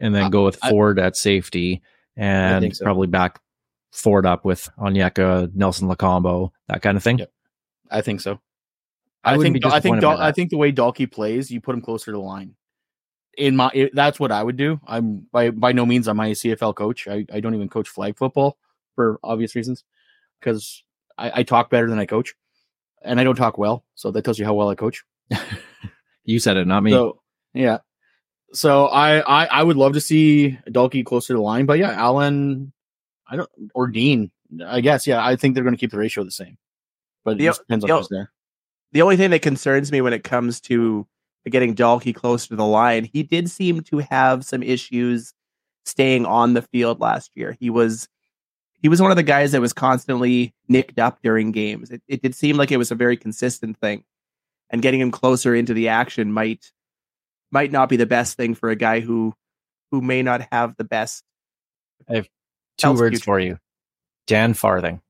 and 0.00 0.14
then 0.14 0.30
go 0.30 0.44
with 0.44 0.58
I, 0.62 0.70
Ford 0.70 0.98
at 0.98 1.16
safety, 1.16 1.82
and 2.16 2.74
so. 2.74 2.84
probably 2.84 3.06
back 3.06 3.40
Ford 3.92 4.26
up 4.26 4.44
with 4.44 4.68
Onyeka, 4.78 5.54
Nelson 5.54 5.88
Lokombo, 5.88 6.50
that 6.68 6.82
kind 6.82 6.96
of 6.96 7.02
thing. 7.02 7.18
Yep. 7.18 7.32
I 7.90 8.00
think 8.00 8.20
so. 8.20 8.40
I, 9.22 9.34
I 9.34 9.38
think 9.38 9.64
I 9.66 9.80
think 9.80 10.02
I 10.02 10.32
think 10.32 10.50
the 10.50 10.56
way 10.56 10.72
Dalke 10.72 11.10
plays, 11.10 11.50
you 11.50 11.60
put 11.60 11.74
him 11.74 11.82
closer 11.82 12.06
to 12.06 12.12
the 12.12 12.18
line. 12.18 12.54
In 13.36 13.56
my, 13.56 13.70
it, 13.74 13.94
that's 13.94 14.18
what 14.18 14.32
I 14.32 14.42
would 14.42 14.56
do. 14.56 14.80
I'm 14.86 15.26
by 15.30 15.50
by 15.50 15.72
no 15.72 15.84
means 15.84 16.08
I'm 16.08 16.18
a 16.20 16.32
CFL 16.32 16.74
coach. 16.74 17.06
I, 17.06 17.26
I 17.32 17.40
don't 17.40 17.54
even 17.54 17.68
coach 17.68 17.88
flag 17.88 18.16
football 18.16 18.56
for 18.94 19.20
obvious 19.22 19.54
reasons 19.54 19.84
because 20.40 20.82
I, 21.18 21.32
I 21.36 21.42
talk 21.42 21.70
better 21.70 21.88
than 21.88 21.98
I 21.98 22.06
coach, 22.06 22.34
and 23.02 23.20
I 23.20 23.24
don't 23.24 23.36
talk 23.36 23.58
well. 23.58 23.84
So 23.94 24.10
that 24.10 24.24
tells 24.24 24.38
you 24.38 24.46
how 24.46 24.54
well 24.54 24.70
I 24.70 24.74
coach. 24.74 25.04
you 26.24 26.38
said 26.38 26.56
it, 26.56 26.66
not 26.66 26.82
me. 26.82 26.92
So 26.92 27.20
yeah. 27.52 27.78
So 28.52 28.86
I, 28.86 29.20
I 29.20 29.44
I 29.46 29.62
would 29.62 29.76
love 29.76 29.92
to 29.92 30.00
see 30.00 30.58
Dalke 30.68 31.04
closer 31.04 31.34
to 31.34 31.38
the 31.38 31.42
line, 31.42 31.66
but 31.66 31.78
yeah, 31.78 31.92
Allen, 31.92 32.72
I 33.28 33.36
don't 33.36 33.50
or 33.74 33.86
Dean. 33.86 34.30
I 34.66 34.80
guess 34.80 35.06
yeah. 35.06 35.24
I 35.24 35.36
think 35.36 35.54
they're 35.54 35.64
going 35.64 35.76
to 35.76 35.80
keep 35.80 35.92
the 35.92 35.98
ratio 35.98 36.24
the 36.24 36.30
same, 36.30 36.58
but 37.24 37.32
it 37.32 37.38
the, 37.38 37.52
depends 37.52 37.84
on 37.84 37.90
who's 37.90 38.08
there 38.08 38.32
the 38.92 39.02
only 39.02 39.16
thing 39.16 39.30
that 39.30 39.42
concerns 39.42 39.92
me 39.92 40.00
when 40.00 40.12
it 40.12 40.24
comes 40.24 40.60
to 40.62 41.06
getting 41.48 41.74
Dalke 41.74 42.14
close 42.14 42.46
to 42.48 42.56
the 42.56 42.66
line, 42.66 43.08
he 43.12 43.22
did 43.22 43.50
seem 43.50 43.82
to 43.84 43.98
have 43.98 44.44
some 44.44 44.62
issues 44.62 45.32
staying 45.84 46.26
on 46.26 46.54
the 46.54 46.62
field 46.62 47.00
last 47.00 47.30
year. 47.34 47.56
He 47.58 47.70
was 47.70 48.08
he 48.82 48.88
was 48.88 49.02
one 49.02 49.10
of 49.10 49.16
the 49.16 49.22
guys 49.22 49.52
that 49.52 49.60
was 49.60 49.72
constantly 49.72 50.54
nicked 50.68 50.98
up 50.98 51.18
during 51.22 51.52
games. 51.52 51.90
It, 51.90 52.02
it 52.08 52.22
did 52.22 52.34
seem 52.34 52.56
like 52.56 52.72
it 52.72 52.78
was 52.78 52.90
a 52.90 52.94
very 52.94 53.16
consistent 53.16 53.78
thing, 53.78 54.04
and 54.70 54.82
getting 54.82 55.00
him 55.00 55.10
closer 55.10 55.54
into 55.54 55.74
the 55.74 55.88
action 55.88 56.32
might 56.32 56.72
might 57.52 57.72
not 57.72 57.88
be 57.88 57.96
the 57.96 58.06
best 58.06 58.36
thing 58.36 58.54
for 58.54 58.70
a 58.70 58.76
guy 58.76 59.00
who 59.00 59.34
who 59.90 60.00
may 60.00 60.22
not 60.22 60.46
have 60.52 60.76
the 60.76 60.84
best. 60.84 61.24
I 62.08 62.16
have 62.16 62.28
two 62.78 62.92
words 62.92 63.14
future. 63.14 63.24
for 63.24 63.40
you, 63.40 63.58
Dan 64.26 64.54
Farthing. 64.54 65.00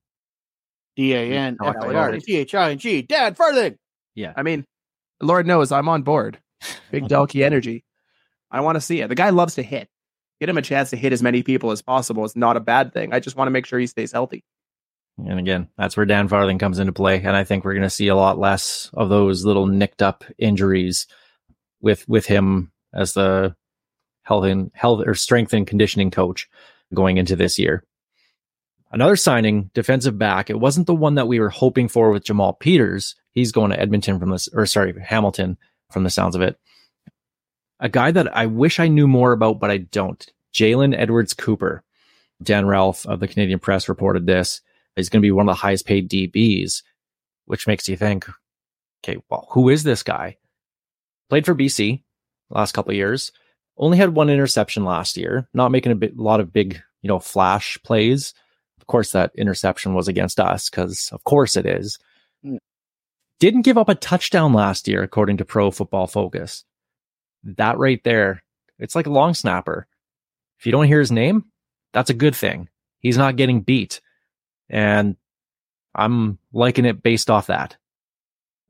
D 0.97 1.15
A 1.15 1.33
N 1.33 1.57
F 1.63 1.77
I 1.81 1.95
R 1.95 2.19
T 2.19 2.37
H 2.37 2.55
I 2.55 2.73
N 2.73 2.79
G. 2.79 3.03
Dan 3.03 3.35
Farthing. 3.35 3.77
Yeah. 4.15 4.33
I 4.37 4.43
mean, 4.43 4.65
Lord 5.21 5.47
knows 5.47 5.73
I'm 5.73 5.89
on 5.89 6.03
board. 6.03 6.39
Big 6.91 7.05
Dalke 7.09 7.45
energy. 7.45 7.85
I 8.51 8.61
want 8.61 8.77
to 8.77 8.81
see 8.81 9.01
it. 9.01 9.09
The 9.09 9.15
guy 9.15 9.31
loves 9.31 9.55
to 9.55 9.63
hit. 9.63 9.89
Get 10.41 10.49
him 10.49 10.59
a 10.59 10.63
chance 10.63 10.91
to 10.91 10.97
hit 10.97 11.13
as 11.13 11.23
many 11.23 11.43
people 11.43 11.71
as 11.71 11.83
possible. 11.83 12.25
It's 12.25 12.35
not 12.35 12.57
a 12.57 12.61
bad 12.61 12.93
thing. 12.93 13.13
I 13.13 13.21
just 13.21 13.37
want 13.37 13.47
to 13.47 13.53
make 13.53 13.67
sure 13.67 13.79
he 13.79 13.87
stays 13.87 14.11
healthy. 14.11 14.43
And 15.19 15.39
again, 15.39 15.69
that's 15.77 15.97
where 15.97 16.07
Dan 16.07 16.29
Farthing 16.29 16.59
comes 16.59 16.79
into 16.79 16.93
play. 16.93 17.19
And 17.23 17.37
I 17.37 17.45
think 17.45 17.65
we're 17.65 17.75
going 17.75 17.83
to 17.83 17.91
see 17.91 18.09
a 18.09 18.17
lot 18.17 18.39
less 18.39 18.91
of 18.95 19.11
those 19.11 19.45
little 19.45 19.67
nicked 19.67 20.01
up 20.03 20.25
injuries 20.39 21.07
with 21.81 22.09
with 22.09 22.27
him 22.27 22.73
as 22.95 23.15
the 23.15 23.55
health 24.23 24.45
and 24.45 24.71
health 24.75 25.03
or 25.07 25.15
strength 25.15 25.53
and 25.53 25.67
conditioning 25.67 26.11
coach 26.11 26.49
going 26.95 27.17
into 27.17 27.37
this 27.37 27.59
year. 27.59 27.85
Another 28.93 29.17
signing, 29.17 29.71
defensive 29.73 30.19
back. 30.19 30.51
It 30.51 30.59
wasn't 30.59 30.87
the 30.87 30.95
one 30.95 31.15
that 31.15 31.29
we 31.29 31.39
were 31.39 31.49
hoping 31.49 31.89
for 31.89 32.11
with 32.11 32.25
Jamal 32.25 32.55
Peters. 32.55 33.15
He's 33.31 33.53
going 33.53 33.71
to 33.71 33.79
Edmonton 33.79 34.19
from 34.19 34.31
this, 34.31 34.49
or 34.49 34.67
sorry, 34.67 34.95
Hamilton 35.01 35.57
from 35.93 36.03
the 36.03 36.11
sounds 36.11 36.35
of 36.35 36.43
it. 36.43 36.59
A 37.79 37.89
guy 37.89 38.11
that 38.11 38.37
I 38.37 38.47
wish 38.47 38.81
I 38.81 38.89
knew 38.89 39.07
more 39.07 39.33
about, 39.33 39.61
but 39.61 39.71
I 39.71 39.79
don't. 39.79 40.27
Jalon 40.53 40.95
Edwards 40.97 41.35
Cooper. 41.35 41.85
Dan 42.43 42.67
Ralph 42.67 43.07
of 43.07 43.21
the 43.21 43.29
Canadian 43.29 43.59
Press 43.59 43.89
reported 43.89 44.27
this. 44.27 44.61
He's 44.97 45.09
going 45.09 45.21
to 45.21 45.27
be 45.27 45.31
one 45.31 45.49
of 45.49 45.55
the 45.55 45.61
highest 45.61 45.87
paid 45.87 46.11
DBs, 46.11 46.83
which 47.45 47.67
makes 47.67 47.89
you 47.89 47.97
think, 47.97 48.29
okay, 49.05 49.21
well, 49.31 49.47
who 49.53 49.69
is 49.69 49.83
this 49.83 50.03
guy? 50.03 50.37
Played 51.31 51.47
for 51.47 51.55
BC 51.55 52.03
last 52.51 52.73
couple 52.73 52.91
of 52.91 52.97
years. 52.97 53.33
Only 53.79 53.97
had 53.97 54.15
one 54.15 54.29
interception 54.29 54.85
last 54.85 55.17
year. 55.17 55.49
Not 55.55 55.71
making 55.71 55.93
a 55.93 55.95
bit, 55.95 56.19
lot 56.19 56.41
of 56.41 56.53
big, 56.53 56.83
you 57.01 57.09
know, 57.09 57.19
flash 57.19 57.79
plays 57.83 58.35
Of 58.81 58.87
course, 58.87 59.13
that 59.13 59.33
interception 59.37 59.95
was 59.95 60.09
against 60.09 60.41
us 60.41 60.69
because, 60.69 61.09
of 61.13 61.23
course, 61.25 61.57
it 61.57 61.65
is. 61.65 61.99
Mm. 62.45 62.59
Didn't 63.39 63.63
give 63.63 63.79
up 63.79 63.89
a 63.89 63.95
touchdown 63.95 64.53
last 64.53 64.89
year, 64.89 65.03
according 65.03 65.39
to 65.39 65.45
Pro 65.45 65.71
Football 65.71 66.09
Focus. 66.09 66.65
That 67.45 67.79
right 67.79 68.03
there, 68.05 68.43
it's 68.79 68.97
like 68.97 69.07
a 69.07 69.11
long 69.11 69.33
snapper. 69.33 69.87
If 70.59 70.67
you 70.67 70.73
don't 70.73 70.89
hear 70.89 71.01
his 71.01 71.13
name, 71.13 71.45
that's 71.93 72.11
a 72.11 72.15
good 72.15 72.35
thing. 72.35 72.69
He's 72.99 73.17
not 73.17 73.37
getting 73.37 73.63
beat. 73.63 74.01
And 74.69 75.17
I'm 75.95 76.39
liking 76.53 76.85
it 76.85 77.03
based 77.03 77.31
off 77.31 77.47
that. 77.47 77.77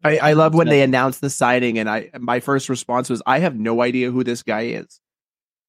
I, 0.03 0.19
I 0.19 0.33
love 0.33 0.55
when 0.55 0.69
they 0.69 0.83
announced 0.83 1.21
the 1.21 1.31
signing, 1.31 1.79
and 1.79 1.89
I 1.89 2.11
my 2.19 2.41
first 2.41 2.69
response 2.69 3.11
was, 3.11 3.23
I 3.27 3.39
have 3.41 3.55
no 3.57 3.83
idea 3.83 4.11
who 4.11 4.25
this 4.25 4.43
guy 4.43 4.63
is. 4.63 5.01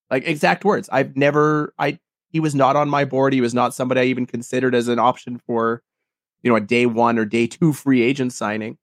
Like 0.09 0.27
exact 0.27 0.65
words. 0.65 0.89
I've 0.91 1.15
never 1.17 1.73
I 1.77 1.99
he 2.29 2.39
was 2.39 2.55
not 2.55 2.75
on 2.75 2.89
my 2.89 3.05
board. 3.05 3.33
He 3.33 3.41
was 3.41 3.53
not 3.53 3.73
somebody 3.73 4.01
I 4.01 4.05
even 4.05 4.25
considered 4.25 4.73
as 4.73 4.87
an 4.87 4.99
option 4.99 5.39
for, 5.45 5.83
you 6.43 6.49
know, 6.49 6.55
a 6.55 6.61
day 6.61 6.85
one 6.85 7.19
or 7.19 7.25
day 7.25 7.47
two 7.47 7.73
free 7.73 8.01
agent 8.01 8.33
signing. 8.33 8.77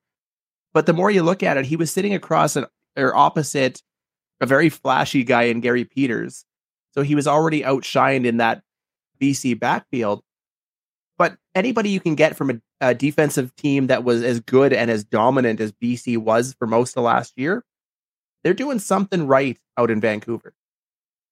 But 0.75 0.87
the 0.87 0.93
more 0.93 1.11
you 1.11 1.23
look 1.23 1.43
at 1.43 1.57
it, 1.57 1.65
he 1.65 1.77
was 1.77 1.91
sitting 1.91 2.15
across 2.15 2.57
an 2.57 2.67
or 2.97 3.17
opposite 3.17 3.83
a 4.41 4.47
very 4.47 4.69
flashy 4.69 5.25
guy 5.25 5.45
in 5.45 5.61
Garry 5.61 5.85
Peters. 5.85 6.45
So 6.93 7.03
he 7.03 7.15
was 7.15 7.27
already 7.27 7.63
outshined 7.63 8.27
in 8.27 8.37
that 8.37 8.63
BC 9.21 9.59
backfield. 9.59 10.23
But 11.19 11.37
anybody 11.55 11.91
you 11.91 12.01
can 12.01 12.15
get 12.15 12.37
from 12.37 12.51
a, 12.51 12.61
a 12.81 12.95
defensive 12.95 13.55
team 13.57 13.89
that 13.89 14.05
was 14.05 14.23
as 14.23 14.41
good 14.41 14.73
and 14.73 14.91
as 14.91 15.05
dominant 15.05 15.61
as 15.61 15.73
BC 15.73 16.17
was 16.17 16.55
for 16.59 16.67
most 16.67 16.97
of 16.97 17.03
last 17.03 17.35
year, 17.37 17.65
they're 18.45 18.55
doing 18.55 18.79
something 18.79 19.27
right 19.27 19.59
out 19.77 19.91
in 19.91 20.01
Vancouver. 20.01 20.55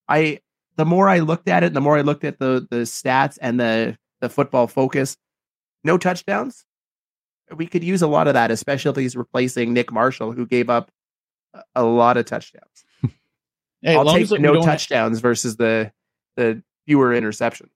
I 0.08 0.40
the 0.76 0.84
more 0.84 1.08
I 1.08 1.20
looked 1.20 1.48
at 1.48 1.62
it, 1.62 1.72
the 1.72 1.80
more 1.80 1.96
I 1.96 2.02
looked 2.02 2.24
at 2.24 2.38
the 2.38 2.66
the 2.68 2.78
stats 2.78 3.38
and 3.40 3.58
the 3.58 3.96
the 4.20 4.28
football 4.28 4.66
focus, 4.66 5.16
no 5.84 5.96
touchdowns. 5.98 6.64
We 7.54 7.66
could 7.68 7.84
use 7.84 8.02
a 8.02 8.08
lot 8.08 8.26
of 8.26 8.34
that, 8.34 8.50
especially 8.50 8.90
if 8.90 8.96
he's 8.96 9.16
replacing 9.16 9.72
Nick 9.72 9.92
Marshall, 9.92 10.32
who 10.32 10.46
gave 10.46 10.68
up 10.68 10.90
a 11.76 11.84
lot 11.84 12.16
of 12.16 12.24
touchdowns. 12.24 12.84
hey, 13.82 13.94
I'll 13.94 14.04
take 14.04 14.40
no 14.40 14.62
touchdowns 14.62 15.20
versus 15.20 15.56
the 15.56 15.92
the 16.36 16.62
fewer 16.86 17.10
interceptions. 17.10 17.70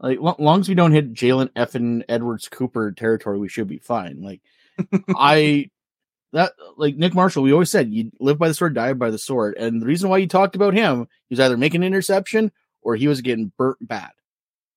Like 0.00 0.18
long 0.20 0.60
as 0.60 0.68
we 0.68 0.74
don't 0.74 0.92
hit 0.92 1.12
Jalon 1.12 1.50
and 1.74 2.04
Edwards 2.08 2.48
Cooper 2.48 2.92
territory, 2.92 3.38
we 3.38 3.48
should 3.48 3.66
be 3.66 3.78
fine. 3.78 4.22
Like 4.22 4.40
I 5.16 5.70
that 6.32 6.52
like 6.76 6.96
Nick 6.96 7.14
Marshall, 7.14 7.42
we 7.42 7.52
always 7.52 7.70
said 7.70 7.92
you 7.92 8.12
live 8.20 8.38
by 8.38 8.48
the 8.48 8.54
sword, 8.54 8.74
die 8.74 8.92
by 8.92 9.10
the 9.10 9.18
sword. 9.18 9.56
And 9.56 9.82
the 9.82 9.86
reason 9.86 10.08
why 10.08 10.18
you 10.18 10.28
talked 10.28 10.54
about 10.54 10.74
him, 10.74 11.08
he 11.28 11.32
was 11.32 11.40
either 11.40 11.56
making 11.56 11.82
an 11.82 11.86
interception 11.86 12.52
or 12.82 12.94
he 12.94 13.08
was 13.08 13.22
getting 13.22 13.52
burnt 13.58 13.78
bad. 13.80 14.10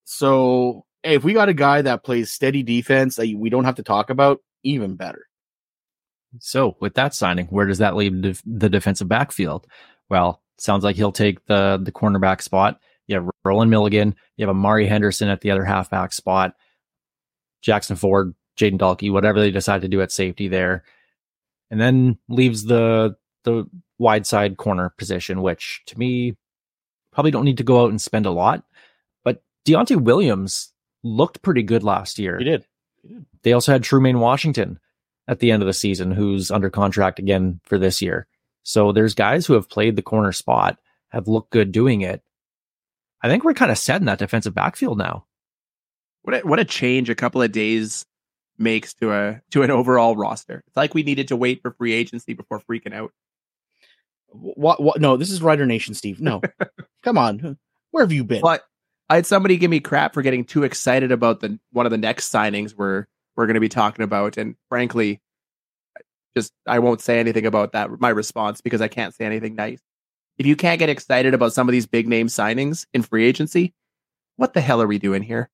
So 0.04 0.86
hey, 1.02 1.14
if 1.14 1.24
we 1.24 1.34
got 1.34 1.48
a 1.48 1.54
guy 1.54 1.82
that 1.82 2.04
plays 2.04 2.32
steady 2.32 2.62
defense 2.62 3.16
that 3.16 3.32
we 3.36 3.50
don't 3.50 3.64
have 3.64 3.76
to 3.76 3.82
talk 3.82 4.10
about, 4.10 4.40
even 4.64 4.96
better. 4.96 5.26
So 6.40 6.76
with 6.80 6.94
that 6.94 7.14
signing, 7.14 7.46
where 7.46 7.66
does 7.66 7.78
that 7.78 7.94
leave 7.94 8.40
the 8.44 8.68
defensive 8.68 9.08
backfield? 9.08 9.66
Well, 10.08 10.42
sounds 10.58 10.84
like 10.84 10.96
he'll 10.96 11.12
take 11.12 11.44
the 11.46 11.80
the 11.82 11.92
cornerback 11.92 12.42
spot. 12.42 12.80
You 13.06 13.16
have 13.16 13.30
Rolan 13.44 13.68
Milligan, 13.68 14.14
you 14.36 14.46
have 14.46 14.54
Amari 14.54 14.86
Henderson 14.86 15.28
at 15.28 15.40
the 15.40 15.50
other 15.50 15.64
halfback 15.64 16.12
spot, 16.12 16.54
Jackson 17.60 17.96
Ford, 17.96 18.34
Jayden 18.58 18.78
Dalke, 18.78 19.12
whatever 19.12 19.40
they 19.40 19.50
decide 19.50 19.82
to 19.82 19.88
do 19.88 20.00
at 20.00 20.12
safety 20.12 20.48
there 20.48 20.84
and 21.72 21.80
then 21.80 22.18
leaves 22.28 22.64
the 22.64 23.16
the 23.44 23.64
wide 23.98 24.26
side 24.26 24.58
corner 24.58 24.90
position, 24.98 25.42
which 25.42 25.82
to 25.86 25.98
me 25.98 26.36
probably 27.12 27.32
don't 27.32 27.46
need 27.46 27.56
to 27.56 27.64
go 27.64 27.82
out 27.82 27.90
and 27.90 28.00
spend 28.00 28.26
a 28.26 28.30
lot. 28.30 28.62
But 29.24 29.42
Deontai 29.66 30.00
Williams 30.00 30.72
looked 31.02 31.42
pretty 31.42 31.62
good 31.64 31.82
last 31.82 32.18
year. 32.18 32.38
He 32.38 32.44
did. 32.44 32.66
They 33.42 33.52
also 33.52 33.72
had 33.72 33.82
Trumaine 33.82 34.20
Washington 34.20 34.78
at 35.26 35.40
the 35.40 35.50
end 35.50 35.62
of 35.62 35.66
the 35.66 35.72
season, 35.72 36.12
who's 36.12 36.50
under 36.50 36.70
contract 36.70 37.18
again 37.18 37.58
for 37.64 37.78
this 37.78 38.00
year. 38.02 38.26
So 38.62 38.92
there's 38.92 39.14
guys 39.14 39.46
who 39.46 39.54
have 39.54 39.68
played 39.70 39.96
the 39.96 40.02
corner 40.02 40.30
spot, 40.30 40.78
have 41.08 41.26
looked 41.26 41.50
good 41.50 41.72
doing 41.72 42.02
it. 42.02 42.22
I 43.22 43.28
think 43.28 43.44
we're 43.44 43.54
kind 43.54 43.70
of 43.70 43.78
set 43.78 44.00
in 44.00 44.06
that 44.06 44.18
defensive 44.18 44.54
backfield 44.54 44.98
now. 44.98 45.26
What 46.22 46.36
a, 46.36 46.40
what 46.40 46.60
a 46.60 46.64
change 46.64 47.10
a 47.10 47.14
couple 47.14 47.42
of 47.42 47.52
days 47.52 48.04
makes 48.58 48.94
to 48.94 49.12
a 49.12 49.40
to 49.50 49.62
an 49.62 49.70
overall 49.70 50.16
roster. 50.16 50.62
It's 50.66 50.76
like 50.76 50.94
we 50.94 51.02
needed 51.02 51.28
to 51.28 51.36
wait 51.36 51.62
for 51.62 51.72
free 51.72 51.92
agency 51.92 52.32
before 52.34 52.60
freaking 52.60 52.94
out. 52.94 53.12
What? 54.28 54.82
What? 54.82 55.00
No, 55.00 55.16
this 55.16 55.30
is 55.30 55.42
Rider 55.42 55.66
Nation, 55.66 55.94
Steve. 55.94 56.20
No, 56.20 56.40
come 57.02 57.18
on. 57.18 57.58
Where 57.90 58.02
have 58.02 58.12
you 58.12 58.24
been? 58.24 58.40
But 58.40 58.64
I 59.08 59.16
had 59.16 59.26
somebody 59.26 59.56
give 59.56 59.70
me 59.70 59.80
crap 59.80 60.14
for 60.14 60.22
getting 60.22 60.44
too 60.44 60.64
excited 60.64 61.12
about 61.12 61.40
the 61.40 61.58
one 61.72 61.86
of 61.86 61.92
the 61.92 61.98
next 61.98 62.32
signings 62.32 62.74
we're 62.76 63.06
we're 63.36 63.46
going 63.46 63.54
to 63.54 63.60
be 63.60 63.68
talking 63.68 64.04
about, 64.04 64.36
and 64.36 64.56
frankly, 64.68 65.20
just 66.36 66.52
I 66.66 66.78
won't 66.78 67.00
say 67.00 67.18
anything 67.18 67.46
about 67.46 67.72
that. 67.72 67.90
My 68.00 68.08
response 68.08 68.60
because 68.60 68.80
I 68.80 68.88
can't 68.88 69.14
say 69.14 69.24
anything 69.24 69.54
nice. 69.54 69.80
If 70.38 70.46
you 70.46 70.56
can't 70.56 70.78
get 70.78 70.88
excited 70.88 71.34
about 71.34 71.52
some 71.52 71.68
of 71.68 71.72
these 71.72 71.86
big 71.86 72.08
name 72.08 72.26
signings 72.26 72.86
in 72.92 73.02
free 73.02 73.26
agency, 73.26 73.74
what 74.36 74.54
the 74.54 74.60
hell 74.60 74.80
are 74.82 74.86
we 74.86 74.98
doing 74.98 75.22
here? 75.22 75.50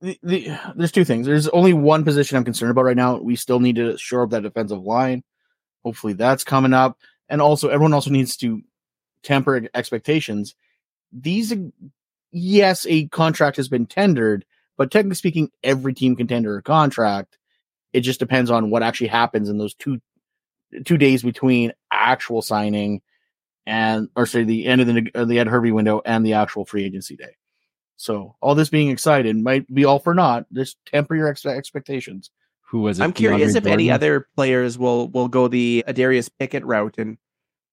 the, 0.00 0.18
the, 0.22 0.58
there's 0.74 0.92
two 0.92 1.04
things. 1.04 1.26
There's 1.26 1.48
only 1.48 1.72
one 1.72 2.04
position 2.04 2.36
I'm 2.36 2.44
concerned 2.44 2.70
about 2.70 2.84
right 2.84 2.96
now. 2.96 3.16
We 3.16 3.36
still 3.36 3.60
need 3.60 3.76
to 3.76 3.96
shore 3.96 4.22
up 4.22 4.30
that 4.30 4.42
defensive 4.42 4.82
line. 4.82 5.24
Hopefully 5.84 6.12
that's 6.12 6.44
coming 6.44 6.72
up. 6.72 6.98
and 7.28 7.40
also 7.40 7.68
everyone 7.68 7.94
also 7.94 8.10
needs 8.10 8.36
to 8.38 8.62
temper 9.22 9.68
expectations. 9.74 10.54
These, 11.12 11.54
yes, 12.30 12.86
a 12.88 13.08
contract 13.08 13.56
has 13.56 13.68
been 13.68 13.86
tendered, 13.86 14.44
but 14.76 14.90
technically 14.90 15.16
speaking, 15.16 15.50
every 15.62 15.94
team 15.94 16.16
can 16.16 16.26
tender 16.26 16.56
a 16.56 16.62
contract. 16.62 17.38
It 17.92 18.00
just 18.00 18.20
depends 18.20 18.50
on 18.50 18.70
what 18.70 18.82
actually 18.82 19.08
happens 19.08 19.48
in 19.48 19.58
those 19.58 19.74
two 19.74 20.00
two 20.84 20.98
days 20.98 21.22
between 21.22 21.72
actual 21.92 22.42
signing 22.42 23.00
and 23.66 24.08
or 24.14 24.26
say 24.26 24.44
the 24.44 24.66
end 24.66 24.80
of 24.80 24.86
the 24.86 25.24
the 25.26 25.38
Ed 25.38 25.48
Hervey 25.48 25.72
window 25.72 26.00
and 26.04 26.24
the 26.24 26.34
actual 26.34 26.64
free 26.64 26.84
agency 26.84 27.16
day. 27.16 27.36
So 27.96 28.36
all 28.40 28.54
this 28.54 28.68
being 28.68 28.90
excited 28.90 29.36
might 29.36 29.72
be 29.72 29.84
all 29.84 29.98
for 29.98 30.14
naught. 30.14 30.46
Just 30.52 30.76
temper 30.86 31.14
your 31.14 31.28
ex- 31.28 31.46
expectations. 31.46 32.30
Who 32.68 32.80
was 32.80 33.00
it? 33.00 33.04
I'm 33.04 33.12
curious 33.12 33.52
DeAndre 33.52 33.56
if 33.56 33.66
any 33.66 33.90
other 33.90 34.28
players 34.36 34.78
will 34.78 35.08
will 35.08 35.28
go 35.28 35.48
the 35.48 35.84
Adarius 35.88 36.30
Pickett 36.38 36.64
route 36.64 36.96
and 36.98 37.16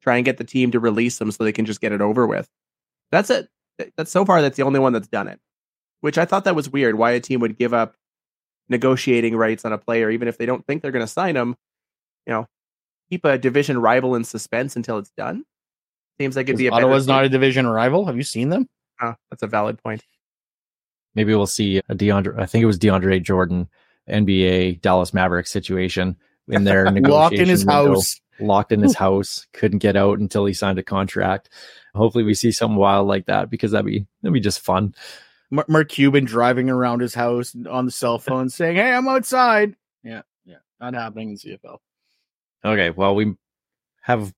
try 0.02 0.18
and 0.18 0.26
get 0.26 0.38
the 0.38 0.44
team 0.44 0.72
to 0.72 0.80
release 0.80 1.18
them 1.18 1.32
so 1.32 1.44
they 1.44 1.52
can 1.52 1.66
just 1.66 1.82
get 1.82 1.92
it 1.92 2.02
over 2.02 2.26
with. 2.28 2.50
That's 3.12 3.30
it. 3.30 3.50
That's 3.98 4.12
so 4.12 4.26
far 4.26 4.42
that's 4.42 4.58
the 4.58 4.64
only 4.64 4.80
one 4.80 4.94
that's 4.94 5.08
done 5.08 5.28
it. 5.28 5.40
Which 6.02 6.18
I 6.18 6.26
thought 6.26 6.46
that 6.46 6.56
was 6.56 6.70
weird. 6.70 6.96
Why 6.96 7.12
a 7.12 7.20
team 7.20 7.40
would 7.40 7.58
give 7.58 7.74
up 7.74 7.96
negotiating 8.70 9.36
rights 9.36 9.66
on 9.66 9.74
a 9.74 9.78
player 9.78 10.10
even 10.10 10.28
if 10.28 10.38
they 10.38 10.46
don't 10.46 10.66
think 10.66 10.82
they're 10.82 10.92
going 10.92 11.06
to 11.06 11.12
sign 11.12 11.36
him. 11.36 11.56
You 12.26 12.34
know, 12.34 12.48
keep 13.10 13.26
a 13.26 13.38
division 13.38 13.78
rival 13.78 14.16
in 14.16 14.24
suspense 14.24 14.76
until 14.76 14.98
it's 14.98 15.12
done. 15.18 15.44
Seems 16.20 16.36
like 16.36 16.48
it'd 16.48 16.58
be 16.58 16.68
a 16.68 16.72
Ottawa's 16.72 17.08
not 17.08 17.26
a 17.26 17.30
division 17.30 17.66
rival. 17.68 18.06
Have 18.06 18.18
you 18.18 18.24
seen 18.24 18.50
them? 18.50 18.70
Oh, 19.02 19.14
that's 19.30 19.44
a 19.44 19.48
valid 19.48 19.82
point. 19.82 20.04
Maybe 21.16 21.34
we'll 21.36 21.48
see 21.48 21.78
a 21.78 21.96
DeAndre. 21.96 22.40
I 22.40 22.46
think 22.46 22.64
it 22.64 22.68
was 22.68 22.80
DeAndre 22.80 23.22
Jordan, 23.22 23.68
NBA 24.10 24.82
Dallas 24.82 25.14
Mavericks 25.14 25.52
situation 25.52 26.16
in 26.48 26.64
their 26.64 26.90
Locked 26.92 27.36
in 27.36 27.48
his 27.50 27.66
window. 27.66 27.96
house. 27.96 28.20
locked 28.40 28.72
in 28.72 28.82
his 28.82 28.96
house, 28.98 29.48
couldn't 29.54 29.80
get 29.80 29.96
out 29.96 30.20
until 30.20 30.46
he 30.46 30.54
signed 30.54 30.80
a 30.80 30.84
contract. 30.84 31.50
Hopefully, 31.96 32.24
we 32.24 32.34
see 32.34 32.52
something 32.52 32.78
wild 32.78 33.08
like 33.08 33.26
that 33.28 33.50
because 33.50 33.72
that'd 33.72 33.86
be 33.86 34.06
that'd 34.22 34.34
be 34.34 34.40
just 34.40 34.60
fun. 34.62 34.96
Mark, 35.52 35.70
Mark 35.70 35.90
Cuban 35.90 36.26
driving 36.26 36.70
around 36.70 37.02
his 37.02 37.14
house 37.14 37.56
on 37.70 37.86
the 37.86 37.92
cell 37.92 38.18
phone 38.20 38.50
saying, 38.50 38.76
"Hey, 38.76 38.92
I'm 38.94 39.08
outside." 39.08 39.76
Yeah, 40.04 40.24
yeah, 40.46 40.58
not 40.80 40.94
happening 40.96 41.30
in 41.32 41.36
CFL. 41.38 41.78
Okay, 42.66 42.90
well, 42.90 43.14
we 43.14 43.36
have 44.02 44.34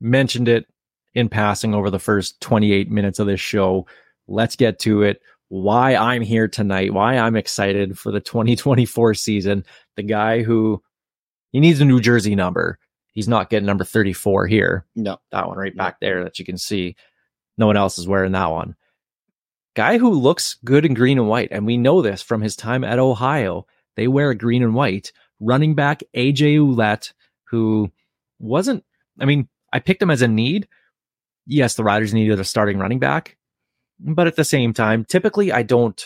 mentioned 0.00 0.48
it 0.48 0.66
in 1.14 1.28
passing 1.28 1.74
over 1.74 1.90
the 1.90 1.98
first 1.98 2.40
28 2.40 2.90
minutes 2.90 3.18
of 3.18 3.26
this 3.26 3.40
show. 3.40 3.86
Let's 4.28 4.56
get 4.56 4.78
to 4.80 5.02
it. 5.02 5.20
Why 5.48 5.94
I'm 5.94 6.22
here 6.22 6.48
tonight, 6.48 6.94
why 6.94 7.18
I'm 7.18 7.36
excited 7.36 7.98
for 7.98 8.10
the 8.10 8.20
2024 8.20 9.14
season. 9.14 9.64
The 9.96 10.02
guy 10.02 10.42
who 10.42 10.82
he 11.50 11.60
needs 11.60 11.80
a 11.80 11.84
New 11.84 12.00
Jersey 12.00 12.34
number. 12.34 12.78
He's 13.12 13.28
not 13.28 13.50
getting 13.50 13.66
number 13.66 13.84
34 13.84 14.46
here. 14.46 14.86
No, 14.96 15.18
That 15.30 15.46
one 15.46 15.58
right 15.58 15.76
back 15.76 16.00
there 16.00 16.24
that 16.24 16.38
you 16.38 16.46
can 16.46 16.56
see. 16.56 16.96
No 17.58 17.66
one 17.66 17.76
else 17.76 17.98
is 17.98 18.08
wearing 18.08 18.32
that 18.32 18.50
one. 18.50 18.74
Guy 19.74 19.98
who 19.98 20.10
looks 20.10 20.56
good 20.64 20.86
in 20.86 20.94
green 20.94 21.18
and 21.18 21.28
white. 21.28 21.48
And 21.50 21.66
we 21.66 21.76
know 21.76 22.00
this 22.00 22.22
from 22.22 22.40
his 22.40 22.56
time 22.56 22.84
at 22.84 22.98
Ohio. 22.98 23.66
They 23.96 24.08
wear 24.08 24.30
a 24.30 24.34
green 24.34 24.62
and 24.62 24.74
white. 24.74 25.12
Running 25.40 25.74
back 25.74 26.02
AJ 26.16 26.56
Ouellette, 26.58 27.12
who 27.44 27.90
wasn't, 28.38 28.84
I 29.20 29.26
mean, 29.26 29.48
I 29.72 29.78
picked 29.78 30.00
him 30.00 30.10
as 30.10 30.22
a 30.22 30.28
need. 30.28 30.68
Yes, 31.46 31.74
the 31.74 31.84
Riders 31.84 32.14
needed 32.14 32.38
a 32.38 32.44
starting 32.44 32.78
running 32.78 32.98
back. 32.98 33.36
But 33.98 34.26
at 34.26 34.36
the 34.36 34.44
same 34.44 34.72
time, 34.72 35.04
typically 35.04 35.52
I 35.52 35.62
don't 35.62 36.02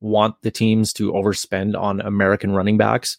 want 0.00 0.36
the 0.42 0.50
teams 0.50 0.92
to 0.94 1.12
overspend 1.12 1.80
on 1.80 2.00
American 2.00 2.52
running 2.52 2.76
backs. 2.76 3.16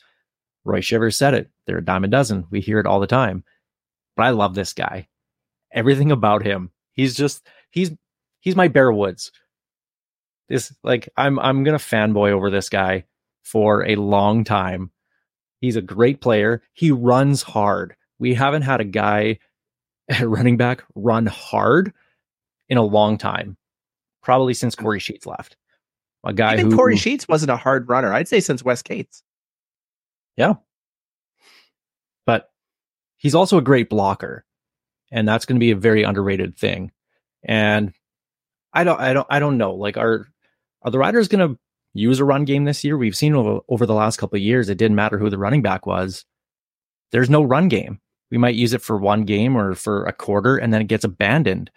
Roy 0.65 0.81
Shivers 0.81 1.17
said 1.17 1.33
it. 1.33 1.49
They're 1.65 1.79
a 1.79 1.85
dime 1.85 2.03
a 2.03 2.07
dozen. 2.07 2.45
We 2.51 2.61
hear 2.61 2.79
it 2.79 2.85
all 2.85 2.99
the 2.99 3.07
time. 3.07 3.43
But 4.15 4.23
I 4.23 4.29
love 4.31 4.55
this 4.55 4.73
guy. 4.73 5.07
Everything 5.71 6.11
about 6.11 6.43
him. 6.43 6.71
He's 6.93 7.15
just 7.15 7.45
he's 7.71 7.91
he's 8.39 8.55
my 8.55 8.67
Bear 8.67 8.91
Woods. 8.91 9.31
This 10.49 10.73
like 10.83 11.09
I'm 11.17 11.39
I'm 11.39 11.63
gonna 11.63 11.77
fanboy 11.77 12.31
over 12.31 12.49
this 12.49 12.69
guy 12.69 13.05
for 13.43 13.85
a 13.85 13.95
long 13.95 14.43
time. 14.43 14.91
He's 15.59 15.75
a 15.75 15.81
great 15.81 16.21
player. 16.21 16.61
He 16.73 16.91
runs 16.91 17.41
hard. 17.41 17.95
We 18.19 18.35
haven't 18.35 18.61
had 18.63 18.81
a 18.81 18.85
guy 18.85 19.39
at 20.09 20.21
running 20.27 20.57
back 20.57 20.83
run 20.95 21.25
hard 21.25 21.93
in 22.69 22.77
a 22.77 22.83
long 22.83 23.17
time. 23.17 23.57
Probably 24.21 24.53
since 24.53 24.75
mm. 24.75 24.83
Kory 24.83 24.99
Sheets 24.99 25.25
left. 25.25 25.57
A 26.23 26.33
guy 26.33 26.53
Even 26.53 26.71
who 26.71 26.77
Kory 26.77 26.95
Sheets 26.95 27.27
wasn't 27.27 27.51
a 27.51 27.57
hard 27.57 27.89
runner. 27.89 28.13
I'd 28.13 28.29
say 28.29 28.39
since 28.39 28.63
Wes 28.63 28.81
Cates. 28.81 29.23
Yeah. 30.37 30.53
But 32.25 32.49
he's 33.17 33.35
also 33.35 33.57
a 33.57 33.61
great 33.61 33.89
blocker 33.89 34.45
and 35.13 35.27
that's 35.27 35.45
going 35.45 35.55
to 35.55 35.59
be 35.59 35.71
a 35.71 35.75
very 35.75 36.03
underrated 36.03 36.57
thing 36.57 36.91
and 37.43 37.93
i 38.73 38.83
don't 38.83 38.99
i 38.99 39.13
don't 39.13 39.27
i 39.29 39.39
don't 39.39 39.57
know 39.57 39.73
like 39.73 39.95
are 39.95 40.27
are 40.81 40.91
the 40.91 40.99
riders 40.99 41.29
going 41.29 41.47
to 41.47 41.57
use 41.93 42.19
a 42.19 42.25
run 42.25 42.43
game 42.43 42.65
this 42.65 42.83
year 42.83 42.97
we've 42.97 43.15
seen 43.15 43.35
over, 43.35 43.59
over 43.69 43.85
the 43.85 43.93
last 43.93 44.17
couple 44.17 44.35
of 44.35 44.41
years 44.41 44.67
it 44.67 44.77
didn't 44.77 44.95
matter 44.95 45.17
who 45.17 45.29
the 45.29 45.37
running 45.37 45.61
back 45.61 45.85
was 45.85 46.25
there's 47.11 47.29
no 47.29 47.43
run 47.43 47.69
game 47.69 48.01
we 48.33 48.39
might 48.39 48.55
use 48.55 48.73
it 48.73 48.81
for 48.81 48.97
one 48.97 49.23
game 49.23 49.55
or 49.55 49.75
for 49.75 50.03
a 50.05 50.11
quarter 50.11 50.57
and 50.57 50.73
then 50.73 50.81
it 50.81 50.87
gets 50.87 51.05
abandoned 51.05 51.69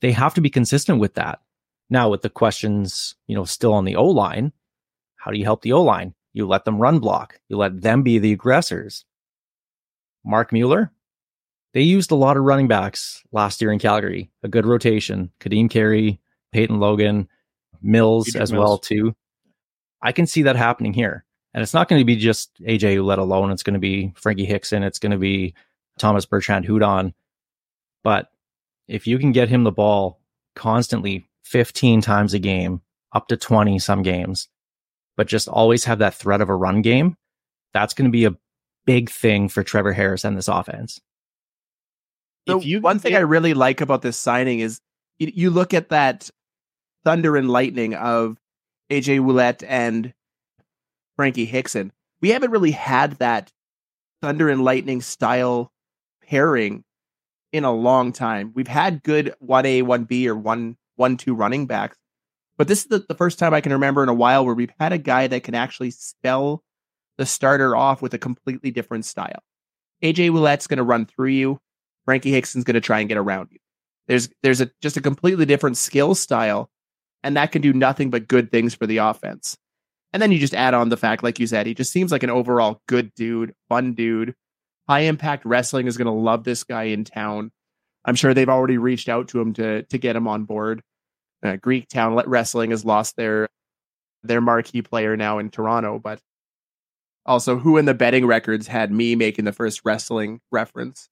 they 0.00 0.12
have 0.12 0.32
to 0.34 0.40
be 0.40 0.48
consistent 0.48 1.00
with 1.00 1.14
that 1.14 1.40
now 1.90 2.08
with 2.08 2.22
the 2.22 2.30
questions 2.30 3.16
you 3.26 3.34
know 3.34 3.44
still 3.44 3.74
on 3.74 3.84
the 3.84 3.96
o 3.96 4.06
line 4.06 4.52
how 5.16 5.30
do 5.30 5.38
you 5.38 5.44
help 5.44 5.62
the 5.62 5.72
o 5.72 5.82
line 5.82 6.14
you 6.32 6.46
let 6.46 6.64
them 6.64 6.78
run 6.78 7.00
block 7.00 7.40
you 7.48 7.56
let 7.56 7.80
them 7.80 8.04
be 8.04 8.18
the 8.18 8.32
aggressors 8.32 9.04
Marc 10.24 10.52
Mueller. 10.52 10.92
They 11.72 11.82
used 11.82 12.10
a 12.10 12.16
lot 12.16 12.36
of 12.36 12.44
running 12.44 12.68
backs 12.68 13.22
last 13.32 13.60
year 13.60 13.72
in 13.72 13.78
Calgary. 13.78 14.30
A 14.42 14.48
good 14.48 14.66
rotation. 14.66 15.30
Kadeem 15.40 15.70
Carey, 15.70 16.20
Peyton 16.52 16.80
Logan, 16.80 17.28
Mills 17.80 18.34
as 18.34 18.52
Mills. 18.52 18.62
well 18.62 18.78
too. 18.78 19.14
I 20.02 20.12
can 20.12 20.26
see 20.26 20.42
that 20.42 20.56
happening 20.56 20.92
here. 20.92 21.24
And 21.54 21.62
it's 21.62 21.74
not 21.74 21.88
going 21.88 22.00
to 22.00 22.04
be 22.04 22.16
just 22.16 22.60
AJ 22.62 23.04
let 23.04 23.18
alone. 23.18 23.50
It's 23.50 23.62
going 23.62 23.74
to 23.74 23.80
be 23.80 24.12
Frankie 24.16 24.44
Hickson. 24.44 24.82
It's 24.82 24.98
going 24.98 25.12
to 25.12 25.18
be 25.18 25.54
Thomas 26.00 26.26
Bertrand 26.26 26.66
Hudon. 26.66 27.12
But 28.02 28.30
if 28.88 29.06
you 29.06 29.18
can 29.18 29.32
get 29.32 29.48
him 29.48 29.64
the 29.64 29.70
ball 29.70 30.20
constantly 30.56 31.28
15 31.44 32.00
times 32.00 32.34
a 32.34 32.38
game, 32.38 32.80
up 33.12 33.28
to 33.28 33.36
20 33.36 33.78
some 33.78 34.02
games, 34.02 34.48
but 35.16 35.26
just 35.26 35.48
always 35.48 35.84
have 35.84 35.98
that 35.98 36.14
threat 36.14 36.40
of 36.40 36.48
a 36.48 36.54
run 36.54 36.82
game, 36.82 37.16
that's 37.72 37.94
going 37.94 38.06
to 38.06 38.12
be 38.12 38.24
a 38.24 38.36
big 38.86 39.10
thing 39.10 39.48
for 39.48 39.62
Trevor 39.62 39.92
Harris 39.92 40.24
and 40.24 40.36
this 40.36 40.48
offense. 40.48 41.00
So 42.48 42.58
If 42.58 42.64
you 42.64 42.80
one 42.80 42.96
can 42.96 43.02
thing 43.02 43.14
I 43.14 43.20
really 43.20 43.54
like 43.54 43.80
about 43.80 44.02
this 44.02 44.16
signing 44.16 44.60
is 44.60 44.80
you, 45.18 45.30
you 45.34 45.50
look 45.50 45.74
at 45.74 45.90
that 45.90 46.30
thunder 47.04 47.36
and 47.36 47.50
lightning 47.50 47.94
of 47.94 48.38
AJ 48.90 49.20
Ouellette 49.20 49.64
and 49.66 50.12
Frankie 51.16 51.44
Hickson. 51.44 51.92
We 52.20 52.30
haven't 52.30 52.50
really 52.50 52.72
had 52.72 53.12
that 53.18 53.52
thunder 54.22 54.48
and 54.48 54.64
lightning 54.64 55.00
style 55.00 55.70
pairing 56.30 56.84
in 57.52 57.64
a 57.64 57.72
long 57.72 58.12
time. 58.12 58.52
We've 58.54 58.68
had 58.68 59.02
good 59.02 59.34
one 59.40 59.66
A, 59.66 59.82
one 59.82 60.04
B, 60.04 60.28
or 60.28 60.36
one 60.36 60.76
one 60.96 61.16
two 61.16 61.34
running 61.34 61.66
backs, 61.66 61.96
but 62.56 62.68
this 62.68 62.80
is 62.80 62.86
the, 62.86 63.04
the 63.08 63.14
first 63.14 63.38
time 63.38 63.54
I 63.54 63.60
can 63.60 63.72
remember 63.72 64.02
in 64.02 64.08
a 64.08 64.14
while 64.14 64.44
where 64.44 64.54
we've 64.54 64.72
had 64.78 64.92
a 64.92 64.98
guy 64.98 65.26
that 65.26 65.42
can 65.42 65.54
actually 65.54 65.90
spell 65.90 66.62
the 67.18 67.26
starter 67.26 67.74
off 67.74 68.02
with 68.02 68.14
a 68.14 68.18
completely 68.18 68.70
different 68.70 69.04
style. 69.04 69.42
AJ 70.02 70.30
Ouellette's 70.30 70.66
going 70.66 70.78
to 70.78 70.82
run 70.82 71.06
through 71.06 71.30
you. 71.30 71.58
Frankie 72.04 72.30
Hickson's 72.30 72.64
going 72.64 72.74
to 72.74 72.80
try 72.80 73.00
and 73.00 73.08
get 73.08 73.18
around 73.18 73.48
you. 73.50 73.58
There's 74.08 74.28
there's 74.42 74.60
a 74.60 74.70
just 74.80 74.96
a 74.96 75.00
completely 75.02 75.46
different 75.46 75.76
skill 75.76 76.14
style, 76.14 76.70
and 77.22 77.36
that 77.36 77.52
can 77.52 77.62
do 77.62 77.72
nothing 77.72 78.10
but 78.10 78.28
good 78.28 78.50
things 78.50 78.74
for 78.74 78.86
the 78.86 78.98
offense. 78.98 79.56
And 80.12 80.20
then 80.20 80.32
you 80.32 80.38
just 80.38 80.54
add 80.54 80.74
on 80.74 80.88
the 80.88 80.96
fact, 80.96 81.22
like 81.22 81.38
you 81.38 81.46
said, 81.46 81.66
he 81.66 81.74
just 81.74 81.92
seems 81.92 82.10
like 82.10 82.22
an 82.22 82.30
overall 82.30 82.82
good 82.88 83.14
dude, 83.14 83.54
fun 83.68 83.94
dude. 83.94 84.34
High 84.88 85.00
impact 85.00 85.44
wrestling 85.44 85.86
is 85.86 85.96
going 85.96 86.06
to 86.06 86.12
love 86.12 86.44
this 86.44 86.64
guy 86.64 86.84
in 86.84 87.04
town. 87.04 87.52
I'm 88.04 88.14
sure 88.14 88.34
they've 88.34 88.48
already 88.48 88.78
reached 88.78 89.08
out 89.08 89.28
to 89.28 89.40
him 89.40 89.52
to 89.54 89.82
to 89.82 89.98
get 89.98 90.16
him 90.16 90.26
on 90.26 90.44
board. 90.44 90.82
Uh, 91.42 91.56
Greek 91.56 91.88
Town 91.88 92.14
Wrestling 92.26 92.70
has 92.70 92.84
lost 92.84 93.16
their 93.16 93.48
their 94.22 94.40
marquee 94.40 94.82
player 94.82 95.16
now 95.16 95.38
in 95.38 95.50
Toronto, 95.50 95.98
but 95.98 96.20
also 97.26 97.58
who 97.58 97.76
in 97.76 97.84
the 97.84 97.94
betting 97.94 98.26
records 98.26 98.66
had 98.66 98.90
me 98.90 99.14
making 99.14 99.44
the 99.44 99.52
first 99.52 99.82
wrestling 99.84 100.40
reference 100.50 101.08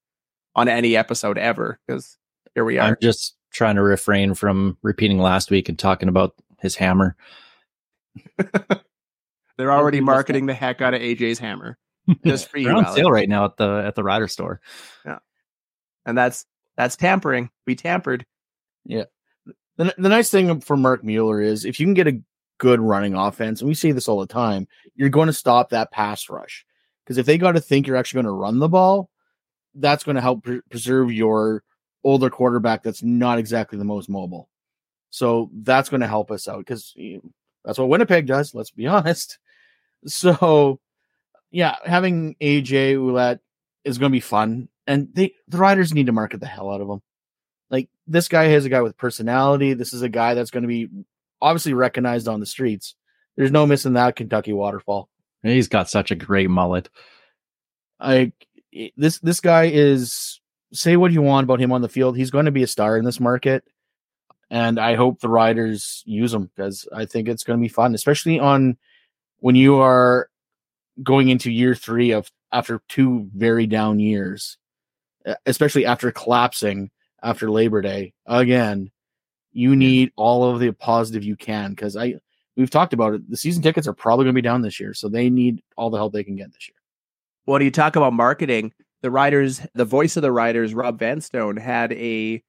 on 0.54 0.68
any 0.68 0.96
episode 0.96 1.38
ever? 1.38 1.78
Because 1.86 2.18
here 2.54 2.64
we 2.64 2.78
are. 2.78 2.88
I'm 2.88 2.96
just 3.00 3.36
trying 3.52 3.76
to 3.76 3.82
refrain 3.82 4.34
from 4.34 4.76
repeating 4.82 5.18
last 5.18 5.50
week 5.50 5.68
and 5.68 5.78
talking 5.78 6.08
about 6.08 6.34
his 6.60 6.76
hammer. 6.76 7.16
They're 9.56 9.72
already 9.72 9.98
Don't 9.98 10.06
do 10.06 10.10
this 10.10 10.14
marketing 10.14 10.46
the 10.46 10.54
heck 10.54 10.80
out 10.80 10.94
of 10.94 11.00
AJ's 11.00 11.38
hammer 11.38 11.78
just 12.24 12.48
for 12.50 12.58
you, 12.58 12.70
on 12.70 12.94
sale 12.94 13.10
right 13.10 13.28
now 13.28 13.44
at 13.44 13.56
the 13.56 13.82
at 13.86 13.94
the 13.94 14.04
rider 14.04 14.28
store. 14.28 14.60
Yeah. 15.04 15.18
And 16.06 16.16
that's 16.16 16.46
that's 16.76 16.96
tampering. 16.96 17.50
We 17.66 17.74
tampered. 17.74 18.24
Yeah. 18.84 19.04
The, 19.76 19.94
the 19.96 20.08
nice 20.08 20.30
thing 20.30 20.60
for 20.60 20.76
Marc 20.76 21.04
Mueller 21.04 21.40
is 21.40 21.64
if 21.64 21.78
you 21.78 21.86
can 21.86 21.94
get 21.94 22.08
a 22.08 22.20
good 22.58 22.80
running 22.80 23.14
offense, 23.14 23.60
and 23.60 23.68
we 23.68 23.74
see 23.74 23.92
this 23.92 24.08
all 24.08 24.20
the 24.20 24.26
time, 24.26 24.66
you're 24.96 25.08
going 25.08 25.28
to 25.28 25.32
stop 25.32 25.70
that 25.70 25.92
pass 25.92 26.28
rush. 26.28 26.64
Because 27.04 27.18
if 27.18 27.26
they 27.26 27.38
got 27.38 27.52
to 27.52 27.60
think 27.60 27.86
you're 27.86 27.96
actually 27.96 28.22
going 28.22 28.32
to 28.34 28.38
run 28.38 28.58
the 28.58 28.68
ball, 28.68 29.08
that's 29.74 30.04
going 30.04 30.16
to 30.16 30.20
help 30.20 30.44
pre- 30.44 30.60
preserve 30.68 31.12
your 31.12 31.62
older 32.04 32.30
quarterback 32.30 32.82
that's 32.82 33.02
not 33.02 33.38
exactly 33.38 33.78
the 33.78 33.84
most 33.84 34.08
mobile. 34.08 34.48
So 35.10 35.50
that's 35.52 35.88
going 35.88 36.00
to 36.00 36.06
help 36.06 36.30
us 36.30 36.48
out 36.48 36.58
because 36.58 36.94
that's 37.64 37.78
what 37.78 37.88
Winnipeg 37.88 38.26
does. 38.26 38.54
Let's 38.54 38.70
be 38.70 38.86
honest. 38.88 39.38
So, 40.06 40.80
yeah, 41.50 41.76
having 41.84 42.34
AJ 42.40 42.96
Ouellette 42.96 43.40
is 43.84 43.98
going 43.98 44.10
to 44.10 44.16
be 44.16 44.20
fun, 44.20 44.68
and 44.86 45.08
they 45.14 45.34
the 45.48 45.58
Riders 45.58 45.94
need 45.94 46.06
to 46.06 46.12
market 46.12 46.40
the 46.40 46.46
hell 46.46 46.70
out 46.70 46.80
of 46.80 46.88
him. 46.88 47.02
Like 47.70 47.88
this 48.06 48.28
guy 48.28 48.46
is 48.46 48.64
a 48.64 48.68
guy 48.68 48.82
with 48.82 48.96
personality. 48.96 49.74
This 49.74 49.92
is 49.92 50.02
a 50.02 50.08
guy 50.08 50.34
that's 50.34 50.50
going 50.50 50.62
to 50.62 50.68
be 50.68 50.88
obviously 51.40 51.74
recognized 51.74 52.28
on 52.28 52.40
the 52.40 52.46
streets. 52.46 52.94
There's 53.36 53.52
no 53.52 53.66
missing 53.66 53.92
that 53.94 54.16
Kentucky 54.16 54.52
waterfall. 54.52 55.08
He's 55.42 55.68
got 55.68 55.88
such 55.88 56.10
a 56.10 56.16
great 56.16 56.50
mullet. 56.50 56.88
I 58.00 58.32
this 58.96 59.18
this 59.20 59.40
guy 59.40 59.70
is 59.72 60.40
say 60.72 60.96
what 60.96 61.12
you 61.12 61.22
want 61.22 61.44
about 61.44 61.60
him 61.60 61.72
on 61.72 61.82
the 61.82 61.88
field. 61.88 62.16
He's 62.16 62.30
going 62.30 62.44
to 62.46 62.50
be 62.50 62.62
a 62.62 62.68
star 62.68 62.96
in 62.96 63.04
this 63.04 63.20
market, 63.20 63.64
and 64.50 64.78
I 64.78 64.94
hope 64.94 65.20
the 65.20 65.28
riders 65.28 66.02
use 66.06 66.34
him 66.34 66.50
because 66.54 66.86
I 66.94 67.06
think 67.06 67.28
it's 67.28 67.44
going 67.44 67.58
to 67.58 67.62
be 67.62 67.68
fun, 67.68 67.94
especially 67.94 68.38
on 68.38 68.76
when 69.38 69.54
you 69.54 69.76
are 69.76 70.28
going 71.02 71.28
into 71.28 71.50
year 71.50 71.74
three 71.74 72.10
of 72.12 72.30
after 72.52 72.80
two 72.88 73.28
very 73.34 73.66
down 73.66 73.98
years, 73.98 74.58
especially 75.46 75.86
after 75.86 76.10
collapsing 76.10 76.90
after 77.22 77.50
Labor 77.50 77.82
Day 77.82 78.14
again. 78.26 78.90
You 79.52 79.74
need 79.74 80.12
all 80.16 80.44
of 80.44 80.60
the 80.60 80.70
positive 80.72 81.24
you 81.24 81.34
can 81.34 81.70
because 81.70 81.96
I 81.96 82.14
we've 82.56 82.70
talked 82.70 82.92
about 82.92 83.14
it. 83.14 83.30
The 83.30 83.36
season 83.36 83.62
tickets 83.62 83.88
are 83.88 83.94
probably 83.94 84.24
going 84.24 84.34
to 84.34 84.38
be 84.38 84.42
down 84.42 84.62
this 84.62 84.78
year, 84.78 84.92
so 84.92 85.08
they 85.08 85.30
need 85.30 85.62
all 85.76 85.90
the 85.90 85.96
help 85.96 86.12
they 86.12 86.24
can 86.24 86.36
get 86.36 86.52
this 86.52 86.68
year. 86.68 86.76
When 87.46 87.62
you 87.62 87.70
talk 87.70 87.96
about 87.96 88.12
marketing, 88.12 88.74
the 89.00 89.10
writers, 89.10 89.60
the 89.74 89.84
voice 89.84 90.16
of 90.16 90.22
the 90.22 90.32
writers, 90.32 90.74
Rob 90.74 90.98
Vanstone, 90.98 91.56
had 91.56 91.92
a 91.92 92.42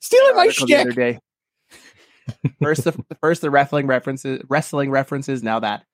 stealing 0.00 0.36
my 0.36 0.48
shtick. 0.48 0.66
the 0.66 0.76
other 0.76 0.92
day. 0.92 1.20
first, 2.60 2.84
the 2.84 2.92
first 3.22 3.40
the 3.40 3.50
wrestling 3.50 3.86
references, 3.86 4.42
wrestling 4.48 4.90
references. 4.90 5.42
Now 5.42 5.60
that, 5.60 5.84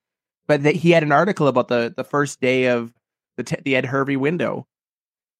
but 0.50 0.64
the, 0.64 0.72
he 0.72 0.90
had 0.90 1.04
an 1.04 1.12
article 1.12 1.46
about 1.46 1.68
the 1.68 1.94
the 1.96 2.02
first 2.02 2.40
day 2.40 2.66
of 2.66 2.92
the 3.36 3.44
t- 3.44 3.62
the 3.64 3.76
Ed 3.76 3.86
Hervey 3.86 4.16
window, 4.16 4.66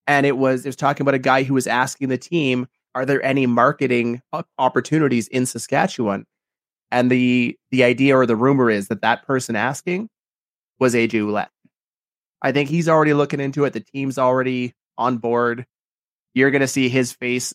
and 0.07 0.25
it 0.25 0.37
was 0.37 0.64
it 0.64 0.68
was 0.68 0.77
talking 0.77 1.03
about 1.03 1.14
a 1.14 1.18
guy 1.18 1.42
who 1.42 1.55
was 1.55 1.66
asking 1.66 2.11
the 2.11 2.16
team, 2.16 2.68
"Are 2.94 3.05
there 3.05 3.20
any 3.25 3.44
marketing 3.46 4.23
opportunities 4.57 5.27
in 5.27 5.46
Saskatchewan?" 5.46 6.27
And 6.92 7.11
the 7.11 7.59
the 7.73 7.83
idea 7.83 8.16
or 8.16 8.25
the 8.25 8.37
rumor 8.37 8.70
is 8.70 8.87
that 8.87 9.03
that 9.03 9.27
person 9.27 9.57
asking 9.57 10.11
was 10.79 10.94
AJ 10.94 11.23
Ouellette. 11.23 11.51
I 12.40 12.53
think 12.53 12.68
he's 12.68 12.88
already 12.88 13.12
looking 13.12 13.40
into 13.40 13.64
it. 13.64 13.73
The 13.73 13.81
team's 13.81 14.16
already 14.16 14.75
on 14.96 15.18
board. 15.18 15.66
You're 16.35 16.53
going 16.53 16.61
to 16.61 16.68
see 16.68 16.88
his 16.88 17.11
face. 17.11 17.53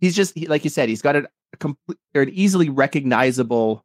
He's 0.00 0.14
just 0.14 0.38
like 0.46 0.62
you 0.62 0.70
said. 0.70 0.88
He's 0.88 1.02
got 1.02 1.16
a, 1.16 1.28
a 1.52 1.56
complete, 1.56 1.98
or 2.14 2.22
an 2.22 2.28
easily 2.28 2.68
recognizable 2.68 3.84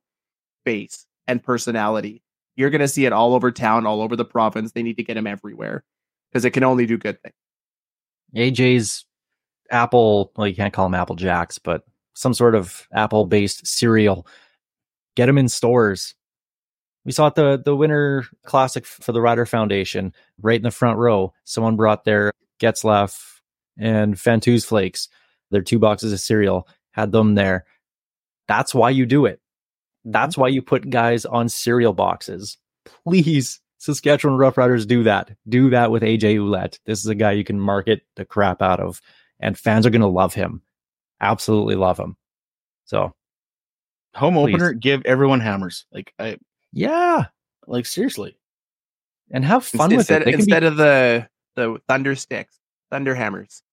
face 0.64 1.08
and 1.28 1.44
personality. 1.44 2.22
You're 2.56 2.70
going 2.70 2.82
to 2.82 2.88
see 2.88 3.06
it 3.06 3.13
all 3.13 3.34
over 3.34 3.52
town, 3.52 3.86
all 3.86 4.02
over 4.02 4.16
the 4.16 4.26
province. 4.26 4.72
They 4.72 4.84
need 4.84 4.98
to 4.98 5.04
get 5.04 5.18
him 5.18 5.28
everywhere 5.28 5.84
because 6.32 6.46
it 6.46 6.52
can 6.52 6.63
only 6.63 6.86
do 6.86 6.98
good 6.98 7.22
things. 7.22 7.36
AJ's 8.36 9.06
Apple, 9.72 10.32
well, 10.36 10.48
you 10.48 10.56
can't 10.56 10.74
call 10.74 10.86
them 10.86 10.94
Apple 10.94 11.16
Jacks, 11.16 11.58
but 11.58 11.84
some 12.13 12.34
sort 12.34 12.56
of 12.56 12.88
Apple 12.94 13.26
based 13.26 13.66
cereal. 13.66 14.28
Get 15.16 15.28
them 15.28 15.38
in 15.38 15.50
stores. 15.50 16.16
We 17.06 17.12
saw 17.12 17.28
at 17.28 17.36
the 17.36 17.62
the 17.63 17.76
Winter 17.76 18.26
Classic 18.46 18.86
for 18.86 19.12
the 19.12 19.22
Rider 19.22 19.46
Foundation, 19.46 20.13
right 20.42 20.56
in 20.56 20.63
the 20.63 20.72
front 20.72 20.98
row. 20.98 21.34
Someone 21.44 21.76
brought 21.76 22.06
their 22.06 22.32
Getzlaff 22.62 23.42
and 23.78 24.16
Fantuz 24.16 24.66
flakes, 24.66 25.10
their 25.52 25.62
two 25.62 25.80
boxes 25.80 26.13
of 26.13 26.20
cereal, 26.20 26.68
had 26.92 27.12
them 27.12 27.36
there. 27.36 27.66
That's 28.48 28.74
why 28.74 28.92
you 28.92 29.06
do 29.06 29.26
it. 29.26 29.42
That's 30.06 30.34
mm-hmm. 30.34 30.42
why 30.42 30.48
you 30.50 30.62
put 30.62 30.89
guys 30.89 31.26
on 31.26 31.50
cereal 31.50 31.94
boxes. 31.94 32.58
Please, 33.06 33.60
Saskatchewan 33.78 34.38
Roughriders, 34.38 34.88
do 34.88 35.04
that. 35.04 35.32
Do 35.48 35.70
that 35.70 35.92
with 35.92 36.04
AJ 36.04 36.38
Ouellette. 36.38 36.80
This 36.86 37.00
is 37.00 37.08
a 37.08 37.16
guy 37.16 37.32
you 37.32 37.44
can 37.44 37.60
market 37.60 38.02
the 38.16 38.26
crap 38.26 38.62
out 38.62 38.80
of, 38.80 39.02
and 39.39 39.58
fans 39.58 39.86
are 39.86 39.89
going 39.89 40.02
to 40.02 40.08
love 40.08 40.34
him. 40.34 40.62
Absolutely 41.22 41.76
love 41.76 42.00
him. 42.00 42.18
So, 42.86 43.13
home 44.13 44.36
please. 44.36 44.56
opener, 44.56 44.74
give 44.74 45.06
everyone 45.06 45.39
hammers. 45.39 45.86
Like 45.92 46.13
I, 46.20 46.38
yeah, 46.72 47.26
like 47.68 47.86
seriously, 47.86 48.38
and 49.32 49.46
have 49.46 49.66
fun 49.66 49.92
instead, 49.92 50.26
with 50.26 50.28
it 50.30 50.34
instead 50.36 50.62
be... 50.62 50.68
of 50.68 50.78
the 50.78 51.28
the 51.56 51.80
thunder 51.88 52.16
sticks, 52.16 52.60
thunder 52.92 53.16
hammers. 53.16 53.63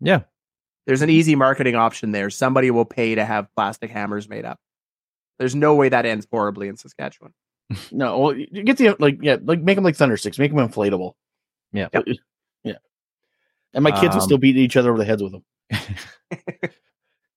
Yeah, 0.00 0.20
there's 0.86 1.02
an 1.02 1.10
easy 1.10 1.34
marketing 1.36 1.74
option 1.74 2.12
there. 2.12 2.30
Somebody 2.30 2.70
will 2.70 2.86
pay 2.86 3.14
to 3.14 3.24
have 3.24 3.54
plastic 3.54 3.90
hammers 3.90 4.28
made 4.28 4.44
up. 4.46 4.58
There's 5.38 5.54
no 5.54 5.74
way 5.74 5.88
that 5.88 6.06
ends 6.06 6.26
horribly 6.30 6.68
in 6.68 6.76
Saskatchewan. 6.76 7.32
no, 7.92 8.18
well, 8.18 8.34
you 8.34 8.62
get 8.62 8.76
the 8.78 8.96
like, 8.98 9.18
yeah, 9.22 9.36
like 9.42 9.60
make 9.60 9.76
them 9.76 9.84
like 9.84 9.96
thunder 9.96 10.16
sticks, 10.16 10.38
make 10.38 10.54
them 10.54 10.66
inflatable. 10.66 11.14
Yeah, 11.72 11.88
yep. 11.92 12.04
yeah. 12.64 12.74
And 13.74 13.84
my 13.84 13.90
kids 13.90 14.12
um, 14.12 14.14
will 14.14 14.20
still 14.22 14.38
beat 14.38 14.56
each 14.56 14.76
other 14.76 14.90
over 14.90 14.98
the 14.98 15.04
heads 15.04 15.22
with 15.22 15.32
them. 15.32 15.44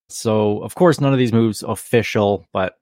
so, 0.10 0.60
of 0.64 0.76
course, 0.76 1.02
none 1.02 1.14
of 1.14 1.20
these 1.20 1.34
moves 1.34 1.64
official, 1.64 2.46
but 2.54 2.78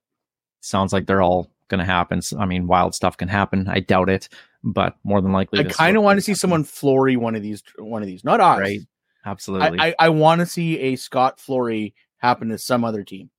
sounds 0.62 0.94
like 0.94 1.08
they're 1.08 1.22
all 1.22 1.50
going 1.70 1.80
to 1.80 1.86
happen. 1.86 2.22
I 2.38 2.46
mean, 2.46 2.68
wild 2.68 2.94
stuff 2.94 3.18
can 3.18 3.28
happen. 3.28 3.68
I 3.68 3.80
doubt 3.80 4.10
it, 4.10 4.30
but 4.64 4.96
more 5.04 5.22
than 5.22 5.32
likely, 5.32 5.60
I 5.60 5.64
kind 5.64 5.98
of 5.98 6.04
want 6.04 6.18
to 6.18 6.22
see 6.22 6.34
happen. 6.34 6.40
someone 6.40 6.64
Flory 6.64 7.16
one 7.16 7.36
of 7.36 7.42
these, 7.42 7.64
one 7.78 8.04
of 8.04 8.08
these, 8.08 8.24
not 8.24 8.40
us. 8.40 8.60
Right. 8.60 8.82
Absolutely. 9.26 9.80
I, 9.80 9.88
I, 9.88 9.96
I 10.00 10.10
want 10.10 10.40
to 10.40 10.46
see 10.46 10.80
a 10.80 10.96
Scott 10.96 11.40
Flory 11.40 11.94
happen 12.18 12.50
to 12.50 12.58
some 12.58 12.84
other 12.84 13.04
team. 13.04 13.30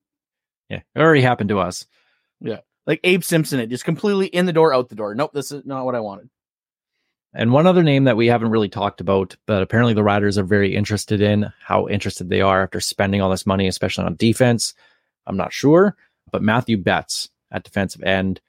Yeah. 0.70 0.80
It 0.94 1.00
already 1.00 1.20
happened 1.20 1.50
to 1.50 1.58
us. 1.58 1.86
Yeah. 2.40 2.60
Like 2.86 3.00
Abe 3.04 3.22
Simpson, 3.22 3.60
it 3.60 3.66
just 3.66 3.84
completely 3.84 4.26
in 4.26 4.46
the 4.46 4.52
door, 4.52 4.72
out 4.72 4.88
the 4.88 4.94
door. 4.94 5.14
Nope. 5.14 5.32
This 5.34 5.52
is 5.52 5.66
not 5.66 5.84
what 5.84 5.94
I 5.94 6.00
wanted. 6.00 6.30
And 7.32 7.52
one 7.52 7.66
other 7.66 7.82
name 7.82 8.04
that 8.04 8.16
we 8.16 8.26
haven't 8.26 8.50
really 8.50 8.68
talked 8.68 9.00
about, 9.00 9.36
but 9.46 9.62
apparently 9.62 9.94
the 9.94 10.02
Riders 10.02 10.38
are 10.38 10.44
very 10.44 10.74
interested 10.74 11.20
in 11.20 11.52
how 11.62 11.86
interested 11.86 12.28
they 12.28 12.40
are 12.40 12.62
after 12.62 12.80
spending 12.80 13.20
all 13.20 13.30
this 13.30 13.46
money, 13.46 13.68
especially 13.68 14.04
on 14.04 14.16
defense. 14.16 14.74
I'm 15.26 15.36
not 15.36 15.52
sure, 15.52 15.96
but 16.32 16.42
Matthew 16.42 16.76
Betts 16.76 17.28
at 17.52 17.62
defensive 17.62 18.02
end. 18.02 18.40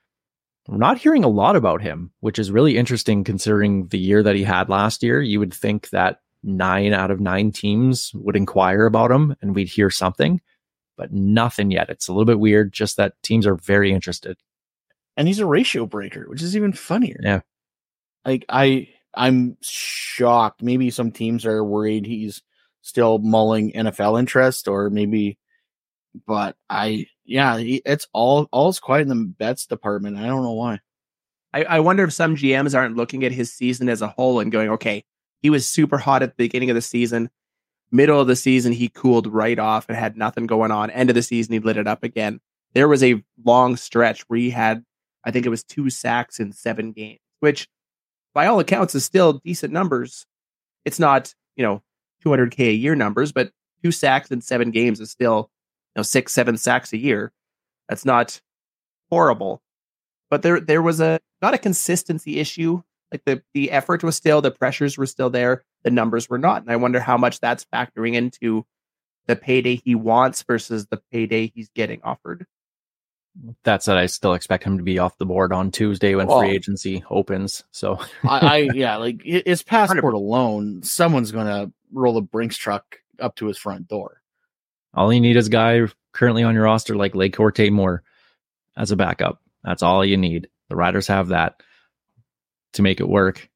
We're 0.68 0.78
not 0.78 0.98
hearing 0.98 1.24
a 1.24 1.30
lot 1.30 1.56
about 1.56 1.82
him, 1.82 2.12
which 2.22 2.40
is 2.40 2.52
really 2.52 2.78
interesting 2.78 3.24
considering 3.24 3.88
the 3.88 4.00
year 4.00 4.24
that 4.24 4.36
he 4.36 4.44
had 4.44 4.70
last 4.70 5.04
year. 5.04 5.22
You 5.22 5.40
would 5.40 5.54
think 5.54 5.90
that 5.90 6.22
nine 6.44 6.94
out 6.94 7.12
of 7.12 7.20
nine 7.20 7.52
teams 7.52 8.12
would 8.16 8.36
inquire 8.36 8.86
about 8.86 9.12
him 9.12 9.36
and 9.42 9.54
we'd 9.54 9.68
hear 9.68 9.90
something, 9.90 10.42
but 11.02 11.12
nothing 11.12 11.72
yet. 11.72 11.90
It's 11.90 12.08
a 12.08 12.14
little 12.14 12.26
bit 12.26 12.40
weird, 12.40 12.72
just 12.72 12.98
that 12.98 13.20
teams 13.24 13.48
are 13.48 13.56
very 13.56 13.92
interested. 13.92 14.38
And 15.18 15.28
he's 15.28 15.40
a 15.40 15.48
ratio 15.48 15.88
breaker, 15.88 16.26
which 16.30 16.44
is 16.44 16.56
even 16.56 16.74
funnier. 16.74 17.20
Yeah. 17.24 17.40
Like 18.24 18.46
I 18.48 18.90
I'm 19.16 19.58
shocked. 19.62 20.62
Maybe 20.62 20.92
some 20.92 21.12
teams 21.12 21.44
are 21.48 21.64
worried 21.64 22.06
he's 22.06 22.44
still 22.84 23.18
mulling 23.18 23.72
NFL 23.72 24.20
interest 24.20 24.68
or 24.68 24.92
maybe 24.92 25.40
but 26.28 26.56
I 26.70 27.08
yeah, 27.26 27.58
it's 27.60 28.08
all 28.14 28.48
all's 28.52 28.80
quiet 28.80 29.02
in 29.02 29.08
the 29.08 29.34
Betts 29.40 29.66
department. 29.66 30.18
I 30.18 30.28
don't 30.28 30.44
know 30.44 30.54
why. 30.54 30.82
I, 31.52 31.64
I 31.64 31.80
wonder 31.80 32.04
if 32.04 32.14
some 32.14 32.36
GMs 32.36 32.78
aren't 32.78 32.96
looking 32.96 33.24
at 33.24 33.32
his 33.32 33.52
season 33.52 33.90
as 33.90 34.04
a 34.04 34.08
whole 34.08 34.40
and 34.40 34.52
going, 34.52 34.70
okay, 34.70 35.04
he 35.42 35.50
was 35.50 35.68
super 35.68 35.98
hot 35.98 36.22
at 36.22 36.30
the 36.30 36.44
beginning 36.44 36.70
of 36.70 36.76
the 36.76 36.82
season. 36.82 37.32
Middle 37.92 38.22
of 38.22 38.28
the 38.28 38.36
season, 38.36 38.72
he 38.72 38.90
cooled 38.90 39.28
right 39.28 39.60
off 39.60 39.86
and 39.90 39.98
had 39.98 40.16
nothing 40.16 40.48
going 40.48 40.72
on. 40.72 40.90
End 40.90 41.10
of 41.10 41.16
the 41.16 41.22
season, 41.22 41.54
he 41.54 41.60
lit 41.60 41.78
it 41.78 41.88
up 41.88 42.04
again. 42.04 42.40
There 42.74 42.88
was 42.88 43.04
a 43.04 43.22
long 43.44 43.76
stretch 43.76 44.22
where 44.24 44.40
he 44.40 44.50
had, 44.50 44.84
I 45.26 45.32
think 45.32 45.46
it 45.46 45.50
was 45.50 45.64
two 45.64 45.90
sacks 45.90 46.40
in 46.40 46.54
seven 46.54 46.94
games, 46.94 47.20
which 47.42 47.68
by 48.34 48.48
all 48.48 48.60
accounts 48.60 48.96
is 48.96 49.04
still 49.04 49.34
decent 49.34 49.74
numbers. 49.74 50.26
It's 50.86 51.00
not, 51.00 51.36
you 51.58 51.64
know, 51.64 51.84
200K 52.24 52.70
a 52.70 52.74
year 52.74 52.96
numbers, 52.96 53.32
but 53.32 53.52
two 53.84 53.92
sacks 53.92 54.32
in 54.32 54.42
seven 54.42 54.72
games 54.72 55.00
is 55.00 55.12
still 55.12 55.50
you 55.96 56.00
know 56.00 56.04
six 56.04 56.34
seven 56.34 56.58
sacks 56.58 56.94
a 56.94 56.98
year. 56.98 57.32
That's 57.90 58.06
not 58.06 58.42
horrible, 59.10 59.62
but 60.30 60.42
there 60.42 60.60
there 60.60 60.82
was 60.82 61.00
a 61.00 61.20
not 61.42 61.54
a 61.54 61.58
consistency 61.58 62.40
issue. 62.40 62.82
Like 63.12 63.24
the 63.26 63.42
the 63.54 63.72
effort 63.72 64.04
was 64.04 64.16
still, 64.16 64.42
the 64.42 64.52
pressures 64.52 64.98
were 64.98 65.06
still 65.06 65.30
there, 65.30 65.64
the 65.84 65.92
numbers 65.92 66.30
were 66.30 66.38
not, 66.38 66.62
and 66.62 66.72
I 66.72 66.76
wonder 66.76 67.00
how 67.00 67.18
much 67.18 67.40
that's 67.40 67.66
factoring 67.66 68.14
into 68.16 68.66
the 69.28 69.36
payday 69.36 69.76
he 69.76 69.96
wants 69.96 70.44
versus 70.44 70.88
the 70.88 71.02
payday 71.12 71.52
he's 71.54 71.70
getting 71.70 72.02
offered. 72.04 72.46
That 73.64 73.82
said, 73.82 73.98
I 73.98 74.08
still 74.08 74.34
expect 74.34 74.66
him 74.66 74.78
to 74.78 74.84
be 74.84 75.00
off 75.00 75.18
the 75.18 75.26
board 75.26 75.54
on 75.54 75.72
Tuesday 75.72 76.16
when 76.16 76.28
well, 76.28 76.40
free 76.40 76.50
agency 76.50 77.04
opens. 77.10 77.64
So 77.72 78.00
I, 78.24 78.40
I, 78.40 78.58
yeah, 78.74 78.98
like 78.98 79.22
his 79.24 79.64
passport 79.64 80.14
alone, 80.14 80.84
someone's 80.84 81.32
gonna 81.32 81.72
roll 81.94 82.18
a 82.18 82.22
Brinks 82.22 82.58
truck 82.58 82.98
up 83.20 83.36
to 83.38 83.48
his 83.48 83.58
front 83.58 83.88
door. 83.88 84.22
All 84.94 85.14
you 85.14 85.22
need 85.22 85.38
is 85.38 85.48
a 85.48 85.52
guy 85.52 85.82
currently 86.12 86.44
on 86.44 86.54
your 86.54 86.64
roster 86.64 86.96
like 86.98 87.14
LeCourte 87.14 87.72
Moore 87.72 88.04
as 88.76 88.92
a 88.92 88.98
backup. 88.98 89.42
That's 89.64 89.84
all 89.84 90.04
you 90.04 90.18
need. 90.18 90.50
The 90.68 90.76
Riders 90.76 91.08
have 91.08 91.30
that 91.30 91.62
to 92.74 92.82
make 92.82 93.00
it 93.00 93.08
work 93.08 93.50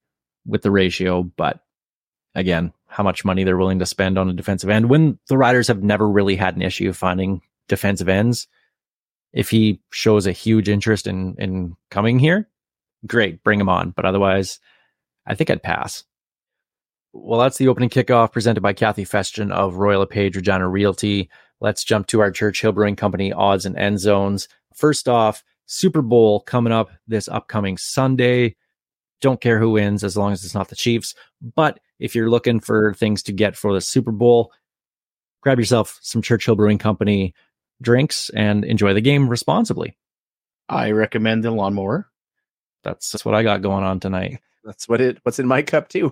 with 0.46 0.62
the 0.62 0.72
ratio, 0.72 1.24
but 1.24 1.65
again, 2.36 2.74
how 2.88 3.04
much 3.04 3.26
money 3.26 3.44
they're 3.44 3.58
willing 3.58 3.80
to 3.80 3.86
spend 3.86 4.18
on 4.18 4.30
a 4.30 4.34
defensive 4.34 4.70
end 4.70 4.90
when 4.90 5.18
the 5.28 5.38
Riders 5.38 5.68
have 5.68 5.84
never 5.84 6.08
really 6.08 6.36
had 6.36 6.56
an 6.56 6.62
issue 6.62 6.94
finding 6.94 7.42
defensive 7.68 8.10
ends. 8.10 8.48
If 9.34 9.50
he 9.50 9.82
shows 9.92 10.28
a 10.28 10.32
huge 10.32 10.70
interest 10.70 11.08
in 11.08 11.36
in 11.38 11.76
coming 11.92 12.20
here, 12.20 12.48
great, 13.06 13.44
bring 13.44 13.60
him 13.60 13.70
on. 13.70 13.92
But 13.92 14.06
otherwise, 14.06 14.60
I 15.26 15.36
think 15.36 15.50
I'd 15.50 15.64
pass. 15.64 16.04
Well, 17.12 17.40
that's 17.40 17.58
the 17.58 17.70
opening 17.70 17.90
kickoff 17.90 18.34
presented 18.34 18.62
by 18.62 18.74
Kathy 18.74 19.06
Festian 19.06 19.52
of 19.52 19.76
Royal 19.76 20.02
LePage 20.02 20.36
Regina 20.36 20.68
Realty. 20.68 21.30
Let's 21.62 21.84
jump 21.84 22.08
to 22.08 22.20
our 22.20 22.32
Churchill 22.32 22.74
Brewing 22.74 22.98
Company 22.98 23.32
odds 23.32 23.66
and 23.66 23.78
end 23.78 24.00
zones. 24.00 24.48
First 24.74 25.08
off, 25.08 25.44
Super 25.66 26.02
Bowl 26.02 26.42
coming 26.42 26.74
up 26.74 26.92
this 27.08 27.28
upcoming 27.28 27.78
Sunday. 27.78 28.56
Don't 29.22 29.42
care 29.42 29.60
who 29.60 29.72
wins 29.72 30.04
as 30.04 30.18
long 30.18 30.34
as 30.34 30.44
it's 30.44 30.54
not 30.54 30.68
the 30.68 30.76
Chiefs. 30.76 31.16
But 31.42 31.80
if 32.00 32.16
you're 32.16 32.30
looking 32.30 32.60
for 32.60 32.94
things 32.94 33.24
to 33.24 33.32
get 33.32 33.56
for 33.56 33.74
the 33.74 33.82
Super 33.82 34.12
Bowl, 34.12 34.52
grab 35.42 35.60
yourself 35.60 36.00
some 36.02 36.22
Churchill 36.22 36.56
Brewing 36.56 36.78
Company 36.78 37.34
drinks 37.82 38.30
and 38.30 38.64
enjoy 38.66 38.94
the 38.94 39.02
game 39.02 39.30
responsibly. 39.30 39.98
I 40.68 40.92
recommend 40.92 41.44
the 41.44 41.52
lawnmower. 41.52 42.10
That's, 42.84 43.12
that's 43.12 43.26
what 43.26 43.36
I 43.36 43.44
got 43.44 43.62
going 43.62 43.84
on 43.84 44.00
tonight. 44.00 44.40
That's 44.66 44.90
what 44.90 45.00
it 45.00 45.20
what's 45.22 45.38
in 45.38 45.46
my 45.46 45.62
cup 45.62 45.90
too. 45.90 46.12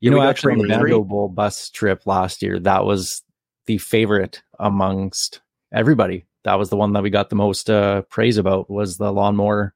You 0.00 0.10
know, 0.10 0.22
actually, 0.22 0.62
the 0.62 0.68
Banjo 0.68 1.04
Bowl 1.04 1.28
bus 1.28 1.68
trip 1.68 2.06
last 2.06 2.40
year, 2.40 2.58
that 2.60 2.86
was 2.86 3.22
the 3.66 3.76
favorite 3.76 4.42
amongst 4.58 5.42
everybody. 5.70 6.24
That 6.44 6.54
was 6.54 6.70
the 6.70 6.76
one 6.76 6.94
that 6.94 7.02
we 7.02 7.10
got 7.10 7.28
the 7.28 7.36
most 7.36 7.68
uh, 7.68 8.00
praise 8.02 8.38
about 8.38 8.70
was 8.70 8.96
the 8.96 9.12
lawnmower 9.12 9.74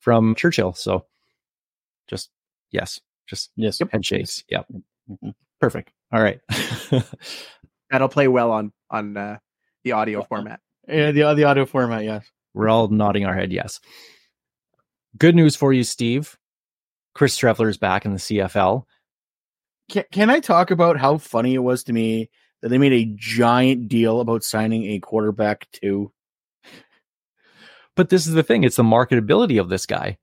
from 0.00 0.34
Churchill. 0.34 0.74
So, 0.74 1.06
just 2.06 2.28
yes, 2.70 3.00
just 3.26 3.50
Yes. 3.56 3.80
head 3.90 4.04
shakes. 4.04 4.44
Yep, 4.48 4.66
Mhm. 5.10 5.34
perfect. 5.60 5.92
All 6.12 6.22
right. 6.22 6.40
That'll 7.90 8.08
play 8.08 8.28
well 8.28 8.50
on 8.52 8.72
on 8.90 9.16
uh, 9.16 9.38
the 9.84 9.92
audio 9.92 10.22
format. 10.24 10.60
Yeah, 10.88 11.10
the 11.12 11.34
the 11.34 11.44
audio 11.44 11.66
format, 11.66 12.04
yes. 12.04 12.26
We're 12.54 12.68
all 12.68 12.88
nodding 12.88 13.24
our 13.26 13.34
head 13.34 13.52
yes. 13.52 13.80
Good 15.18 15.34
news 15.34 15.56
for 15.56 15.72
you, 15.72 15.84
Steve. 15.84 16.36
Chris 17.14 17.36
Streveler 17.38 17.68
is 17.68 17.78
back 17.78 18.04
in 18.04 18.12
the 18.12 18.18
CFL. 18.18 18.84
Can, 19.88 20.04
can 20.10 20.30
I 20.30 20.40
talk 20.40 20.70
about 20.70 20.96
how 20.98 21.18
funny 21.18 21.54
it 21.54 21.58
was 21.60 21.84
to 21.84 21.92
me 21.92 22.30
that 22.62 22.68
they 22.70 22.78
made 22.78 22.92
a 22.92 23.12
giant 23.16 23.88
deal 23.88 24.20
about 24.20 24.42
signing 24.42 24.84
a 24.86 24.98
quarterback 24.98 25.68
too? 25.70 26.10
But 27.96 28.08
this 28.08 28.26
is 28.26 28.34
the 28.34 28.42
thing; 28.42 28.64
it's 28.64 28.76
the 28.76 28.82
marketability 28.82 29.60
of 29.60 29.68
this 29.68 29.86
guy. 29.86 30.18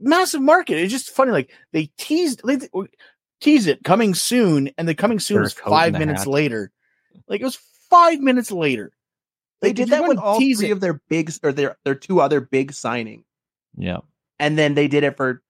Massive 0.00 0.40
market. 0.40 0.78
It's 0.78 0.92
just 0.92 1.10
funny. 1.10 1.30
Like 1.32 1.52
they 1.72 1.90
teased, 1.98 2.40
they 2.44 2.58
tease 3.40 3.66
it 3.66 3.84
coming 3.84 4.14
soon, 4.14 4.70
and 4.78 4.88
the 4.88 4.94
coming 4.94 5.18
soon 5.18 5.36
Put 5.36 5.40
a 5.40 5.42
was 5.42 5.52
five 5.54 5.92
minutes 5.92 6.22
hat. 6.24 6.28
later. 6.30 6.70
Like 7.28 7.40
it 7.40 7.44
was 7.44 7.58
five 7.90 8.20
minutes 8.20 8.50
later. 8.50 8.92
They 9.60 9.68
Like, 9.68 9.76
did 9.76 9.82
if 9.84 9.90
that 9.90 10.08
with 10.08 10.16
gonna 10.18 10.26
all 10.28 10.38
three 10.38 10.68
it- 10.68 10.72
of 10.72 10.80
their 10.80 11.00
big 11.08 11.30
or 11.42 11.52
their 11.52 11.76
their 11.84 11.94
two 11.94 12.20
other 12.20 12.40
big 12.40 12.72
signings. 12.72 13.24
Yeah. 13.76 13.98
and 14.38 14.56
then 14.58 14.74
they 14.74 14.88
did 14.88 15.04
it 15.04 15.16
for 15.16 15.42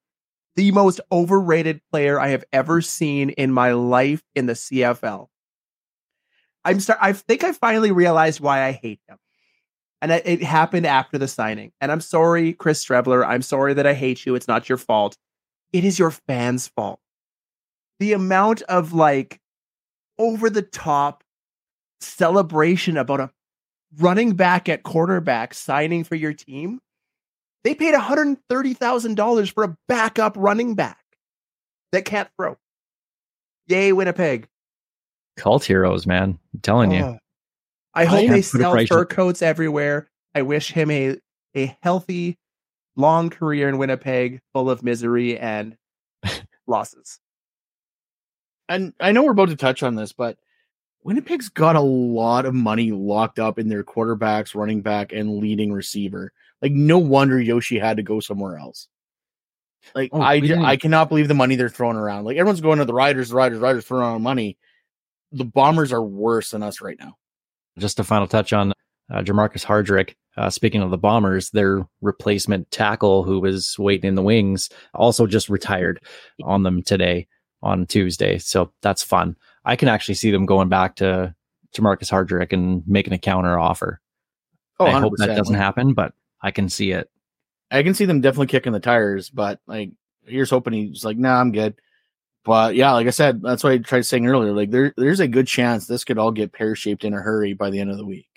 the 0.56 0.70
most 0.70 1.00
overrated 1.12 1.80
player 1.90 2.18
I 2.20 2.28
have 2.28 2.44
ever 2.52 2.80
seen 2.80 3.30
in 3.30 3.50
my 3.52 3.72
life 3.72 4.22
in 4.34 4.46
the 4.46 4.52
CFL. 4.54 5.28
I'm 6.64 6.80
start. 6.80 6.98
I 7.02 7.12
think 7.12 7.44
I 7.44 7.52
finally 7.52 7.90
realized 7.92 8.40
why 8.40 8.62
I 8.64 8.72
hate 8.72 9.00
him, 9.08 9.18
and 10.04 10.22
it, 10.24 10.42
happened 10.42 10.86
after 10.86 11.18
the 11.18 11.26
signing. 11.26 11.72
And 11.80 11.90
I'm 11.90 12.00
sorry, 12.00 12.52
Chris 12.52 12.84
Streveler. 12.84 13.26
I'm 13.26 13.42
sorry 13.42 13.74
that 13.74 13.86
I 13.86 13.94
hate 13.94 14.26
you. 14.26 14.34
It's 14.34 14.46
not 14.46 14.68
your 14.68 14.78
fault. 14.78 15.16
It 15.72 15.84
is 15.84 15.98
your 15.98 16.10
fans' 16.10 16.68
fault. 16.68 17.00
The 17.98 18.12
amount 18.12 18.62
of 18.62 18.92
like 18.92 19.40
over 20.18 20.50
the 20.50 20.62
top 20.62 21.24
celebration 22.00 22.96
about 22.96 23.20
a 23.20 23.30
running 23.96 24.34
back 24.34 24.68
at 24.68 24.82
quarterback 24.82 25.54
signing 25.54 26.04
for 26.04 26.16
your 26.16 26.32
team 26.32 26.80
they 27.64 27.74
paid 27.74 27.94
$130,000 27.94 29.52
for 29.52 29.64
a 29.64 29.76
backup 29.88 30.36
running 30.36 30.74
back 30.74 31.02
that 31.92 32.04
can't 32.04 32.28
throw. 32.36 32.58
Yay, 33.66 33.92
Winnipeg. 33.92 34.46
Cult 35.38 35.64
heroes, 35.64 36.06
man. 36.06 36.38
I'm 36.52 36.60
telling 36.60 36.92
you. 36.92 37.02
Oh. 37.02 37.18
I 37.94 38.04
hope 38.04 38.20
can't 38.20 38.32
they 38.32 38.42
sell 38.42 38.86
fur 38.86 39.04
coats 39.04 39.42
everywhere. 39.42 40.08
I 40.34 40.42
wish 40.42 40.70
him 40.72 40.90
a, 40.90 41.16
a 41.54 41.76
healthy, 41.82 42.38
long 42.96 43.30
career 43.30 43.68
in 43.68 43.78
Winnipeg 43.78 44.40
full 44.52 44.68
of 44.68 44.82
misery 44.82 45.38
and 45.38 45.76
losses. 46.66 47.20
and 48.68 48.92
I 48.98 49.12
know 49.12 49.22
we're 49.22 49.32
about 49.32 49.50
to 49.50 49.56
touch 49.56 49.82
on 49.82 49.94
this, 49.94 50.12
but 50.12 50.38
Winnipeg's 51.04 51.50
got 51.50 51.76
a 51.76 51.80
lot 51.80 52.46
of 52.46 52.54
money 52.54 52.90
locked 52.90 53.38
up 53.38 53.58
in 53.58 53.68
their 53.68 53.84
quarterbacks, 53.84 54.54
running 54.54 54.80
back, 54.80 55.12
and 55.12 55.38
leading 55.38 55.72
receiver. 55.72 56.32
Like, 56.62 56.72
no 56.72 56.98
wonder 56.98 57.38
Yoshi 57.40 57.78
had 57.78 57.98
to 57.98 58.02
go 58.02 58.20
somewhere 58.20 58.56
else. 58.56 58.88
Like, 59.94 60.08
Oh, 60.14 60.20
I, 60.22 60.40
I 60.64 60.76
cannot 60.76 61.10
believe 61.10 61.28
the 61.28 61.34
money 61.34 61.56
they're 61.56 61.68
throwing 61.68 61.98
around. 61.98 62.24
Like, 62.24 62.38
everyone's 62.38 62.62
going 62.62 62.78
to 62.78 62.86
the 62.86 62.94
Riders, 62.94 63.28
the 63.28 63.36
Riders, 63.36 63.58
Riders, 63.58 63.84
throwing 63.84 64.02
around 64.02 64.22
money. 64.22 64.56
The 65.32 65.44
Bombers 65.44 65.92
are 65.92 66.02
worse 66.02 66.50
than 66.52 66.62
us 66.62 66.80
right 66.80 66.96
now. 66.98 67.18
Just 67.78 68.00
a 68.00 68.04
final 68.04 68.26
touch 68.26 68.52
on 68.52 68.72
uh, 69.10 69.20
Jermarcus 69.20 69.64
Hardrick. 69.64 70.14
Uh, 70.36 70.50
speaking 70.50 70.82
of 70.82 70.90
the 70.90 70.98
Bombers, 70.98 71.50
their 71.50 71.86
replacement 72.00 72.70
tackle, 72.70 73.22
who 73.22 73.40
was 73.40 73.76
waiting 73.78 74.08
in 74.08 74.14
the 74.14 74.22
wings, 74.22 74.68
also 74.94 75.26
just 75.26 75.48
retired 75.48 76.00
on 76.42 76.62
them 76.64 76.82
today 76.82 77.28
on 77.62 77.86
Tuesday. 77.86 78.38
So 78.38 78.72
that's 78.82 79.02
fun. 79.02 79.36
I 79.64 79.76
can 79.76 79.88
actually 79.88 80.16
see 80.16 80.30
them 80.30 80.46
going 80.46 80.68
back 80.68 80.96
to 80.96 81.34
Jermarcus 81.74 82.10
Hardrick 82.10 82.52
and 82.52 82.82
making 82.86 83.12
a 83.12 83.18
counter 83.18 83.58
offer. 83.58 84.00
Oh, 84.80 84.86
I 84.86 85.00
hope 85.00 85.14
that 85.18 85.36
doesn't 85.36 85.54
happen, 85.54 85.94
but 85.94 86.14
I 86.42 86.50
can 86.50 86.68
see 86.68 86.92
it. 86.92 87.08
I 87.70 87.82
can 87.82 87.94
see 87.94 88.04
them 88.04 88.20
definitely 88.20 88.48
kicking 88.48 88.72
the 88.72 88.80
tires, 88.80 89.30
but 89.30 89.60
like 89.66 89.92
here's 90.26 90.50
hoping 90.50 90.72
he's 90.72 91.04
like, 91.04 91.16
nah, 91.16 91.40
I'm 91.40 91.52
good. 91.52 91.74
But 92.44 92.74
yeah, 92.74 92.92
like 92.92 93.06
I 93.06 93.10
said, 93.10 93.42
that's 93.42 93.64
why 93.64 93.72
I 93.72 93.78
tried 93.78 94.04
saying 94.04 94.26
earlier. 94.26 94.52
Like 94.52 94.70
there, 94.70 94.92
there's 94.96 95.20
a 95.20 95.28
good 95.28 95.46
chance 95.46 95.86
this 95.86 96.04
could 96.04 96.18
all 96.18 96.30
get 96.30 96.52
pear 96.52 96.76
shaped 96.76 97.04
in 97.04 97.14
a 97.14 97.20
hurry 97.20 97.54
by 97.54 97.70
the 97.70 97.80
end 97.80 97.90
of 97.90 97.96
the 97.96 98.04
week. 98.04 98.28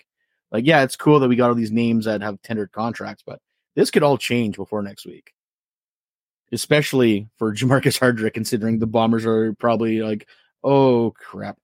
Like, 0.50 0.66
yeah, 0.66 0.82
it's 0.82 0.96
cool 0.96 1.20
that 1.20 1.28
we 1.28 1.36
got 1.36 1.50
all 1.50 1.54
these 1.54 1.70
names 1.70 2.06
that 2.06 2.22
have 2.22 2.40
tendered 2.40 2.72
contracts, 2.72 3.22
but 3.24 3.40
this 3.76 3.90
could 3.90 4.02
all 4.02 4.16
change 4.16 4.56
before 4.56 4.82
next 4.82 5.04
week. 5.04 5.32
Especially 6.52 7.28
for 7.36 7.54
Jermarcus 7.54 7.98
Hardrick, 7.98 8.32
considering 8.32 8.78
the 8.78 8.86
Bombers 8.86 9.26
are 9.26 9.52
probably 9.54 10.00
like, 10.00 10.26
oh 10.64 11.12
crap. 11.18 11.58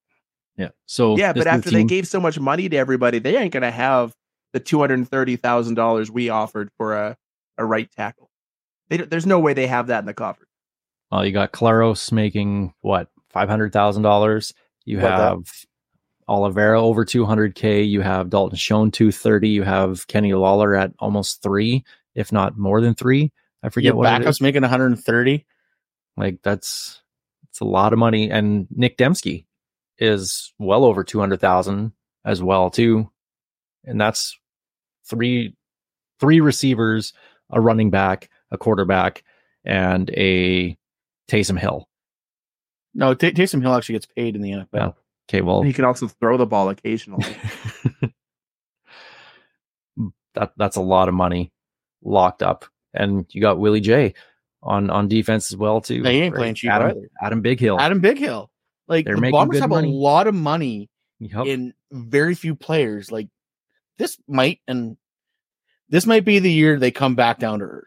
Yeah. 0.56 0.68
So 0.84 1.16
Yeah, 1.16 1.32
but 1.32 1.46
after 1.46 1.70
the 1.70 1.76
they 1.78 1.84
gave 1.84 2.06
so 2.06 2.20
much 2.20 2.38
money 2.38 2.68
to 2.68 2.76
everybody, 2.76 3.18
they 3.18 3.36
ain't 3.36 3.52
going 3.52 3.62
to 3.62 3.70
have 3.70 4.14
the 4.52 4.60
$230,000 4.60 6.10
we 6.10 6.28
offered 6.28 6.70
for 6.76 6.94
a, 6.94 7.16
a 7.56 7.64
right 7.64 7.90
tackle. 7.90 8.30
They, 8.88 8.98
there's 8.98 9.26
no 9.26 9.40
way 9.40 9.54
they 9.54 9.66
have 9.66 9.86
that 9.86 10.00
in 10.00 10.06
the 10.06 10.14
coffer. 10.14 10.46
Well, 11.14 11.24
you 11.24 11.30
got 11.30 11.52
Collaros 11.52 12.10
making 12.10 12.74
what 12.80 13.08
five 13.30 13.48
hundred 13.48 13.72
thousand 13.72 14.02
dollars. 14.02 14.52
You 14.84 14.98
that. 14.98 15.16
have 15.20 15.44
Oliveira 16.28 16.82
over 16.82 17.04
two 17.04 17.24
hundred 17.24 17.54
k. 17.54 17.82
You 17.82 18.00
have 18.00 18.30
Dalton 18.30 18.58
Schoen 18.58 18.90
two 18.90 19.12
thirty. 19.12 19.50
You 19.50 19.62
have 19.62 20.08
Kenny 20.08 20.34
Lawler 20.34 20.74
at 20.74 20.92
almost 20.98 21.40
three, 21.40 21.84
if 22.16 22.32
not 22.32 22.58
more 22.58 22.80
than 22.80 22.96
three. 22.96 23.30
I 23.62 23.68
forget 23.68 23.90
Your 23.90 23.94
what 23.94 24.08
backups 24.08 24.28
is. 24.28 24.40
making 24.40 24.62
130. 24.62 25.46
Like 26.16 26.40
that's 26.42 27.00
it's 27.48 27.60
a 27.60 27.64
lot 27.64 27.92
of 27.92 28.00
money. 28.00 28.28
And 28.28 28.66
Nic 28.70 28.98
Demski 28.98 29.44
is 29.98 30.52
well 30.58 30.84
over 30.84 31.04
two 31.04 31.20
hundred 31.20 31.40
thousand 31.40 31.92
as 32.24 32.42
well 32.42 32.70
too, 32.70 33.08
and 33.84 34.00
that's 34.00 34.36
three 35.08 35.54
three 36.18 36.40
receivers, 36.40 37.12
a 37.50 37.60
running 37.60 37.90
back, 37.90 38.30
a 38.50 38.58
quarterback, 38.58 39.22
and 39.64 40.10
a 40.10 40.76
Taysom 41.28 41.58
Hill. 41.58 41.88
No, 42.94 43.14
T- 43.14 43.32
Taysom 43.32 43.60
Hill 43.62 43.74
actually 43.74 43.94
gets 43.94 44.06
paid 44.06 44.36
in 44.36 44.42
the 44.42 44.50
NFL. 44.50 44.66
Yeah. 44.72 44.86
Oh, 44.88 44.94
okay, 45.28 45.40
well, 45.40 45.62
He 45.62 45.72
can 45.72 45.84
also 45.84 46.06
throw 46.08 46.36
the 46.36 46.46
ball 46.46 46.68
occasionally. 46.68 47.24
that 50.34 50.52
that's 50.56 50.76
a 50.76 50.80
lot 50.82 51.08
of 51.08 51.14
money 51.14 51.52
locked 52.02 52.42
up, 52.42 52.64
and 52.92 53.26
you 53.30 53.40
got 53.40 53.58
Willie 53.58 53.80
J 53.80 54.14
on 54.62 54.90
on 54.90 55.08
defense 55.08 55.52
as 55.52 55.56
well 55.56 55.80
too. 55.80 56.02
They 56.02 56.22
ain't 56.22 56.34
Right. 56.34 56.38
playing 56.40 56.54
cheap 56.56 56.70
Adam, 56.70 56.90
either. 56.90 57.08
Adam 57.22 57.42
Bighill. 57.42 57.78
Adam 57.80 58.00
Bighill. 58.00 58.48
Like 58.88 59.04
They're 59.06 59.16
the 59.16 59.30
Bombers 59.30 59.60
have 59.60 59.70
money. 59.70 59.88
a 59.88 59.92
lot 59.92 60.26
of 60.26 60.34
money 60.34 60.90
Yep. 61.20 61.46
in 61.46 61.74
very 61.92 62.34
few 62.34 62.54
players. 62.54 63.10
Like 63.10 63.28
this 63.98 64.18
might 64.28 64.60
and 64.66 64.96
this 65.88 66.06
might 66.06 66.24
be 66.24 66.38
the 66.38 66.50
year 66.52 66.78
they 66.78 66.90
come 66.90 67.14
back 67.14 67.38
down 67.38 67.60
to 67.60 67.64
earth. 67.66 67.84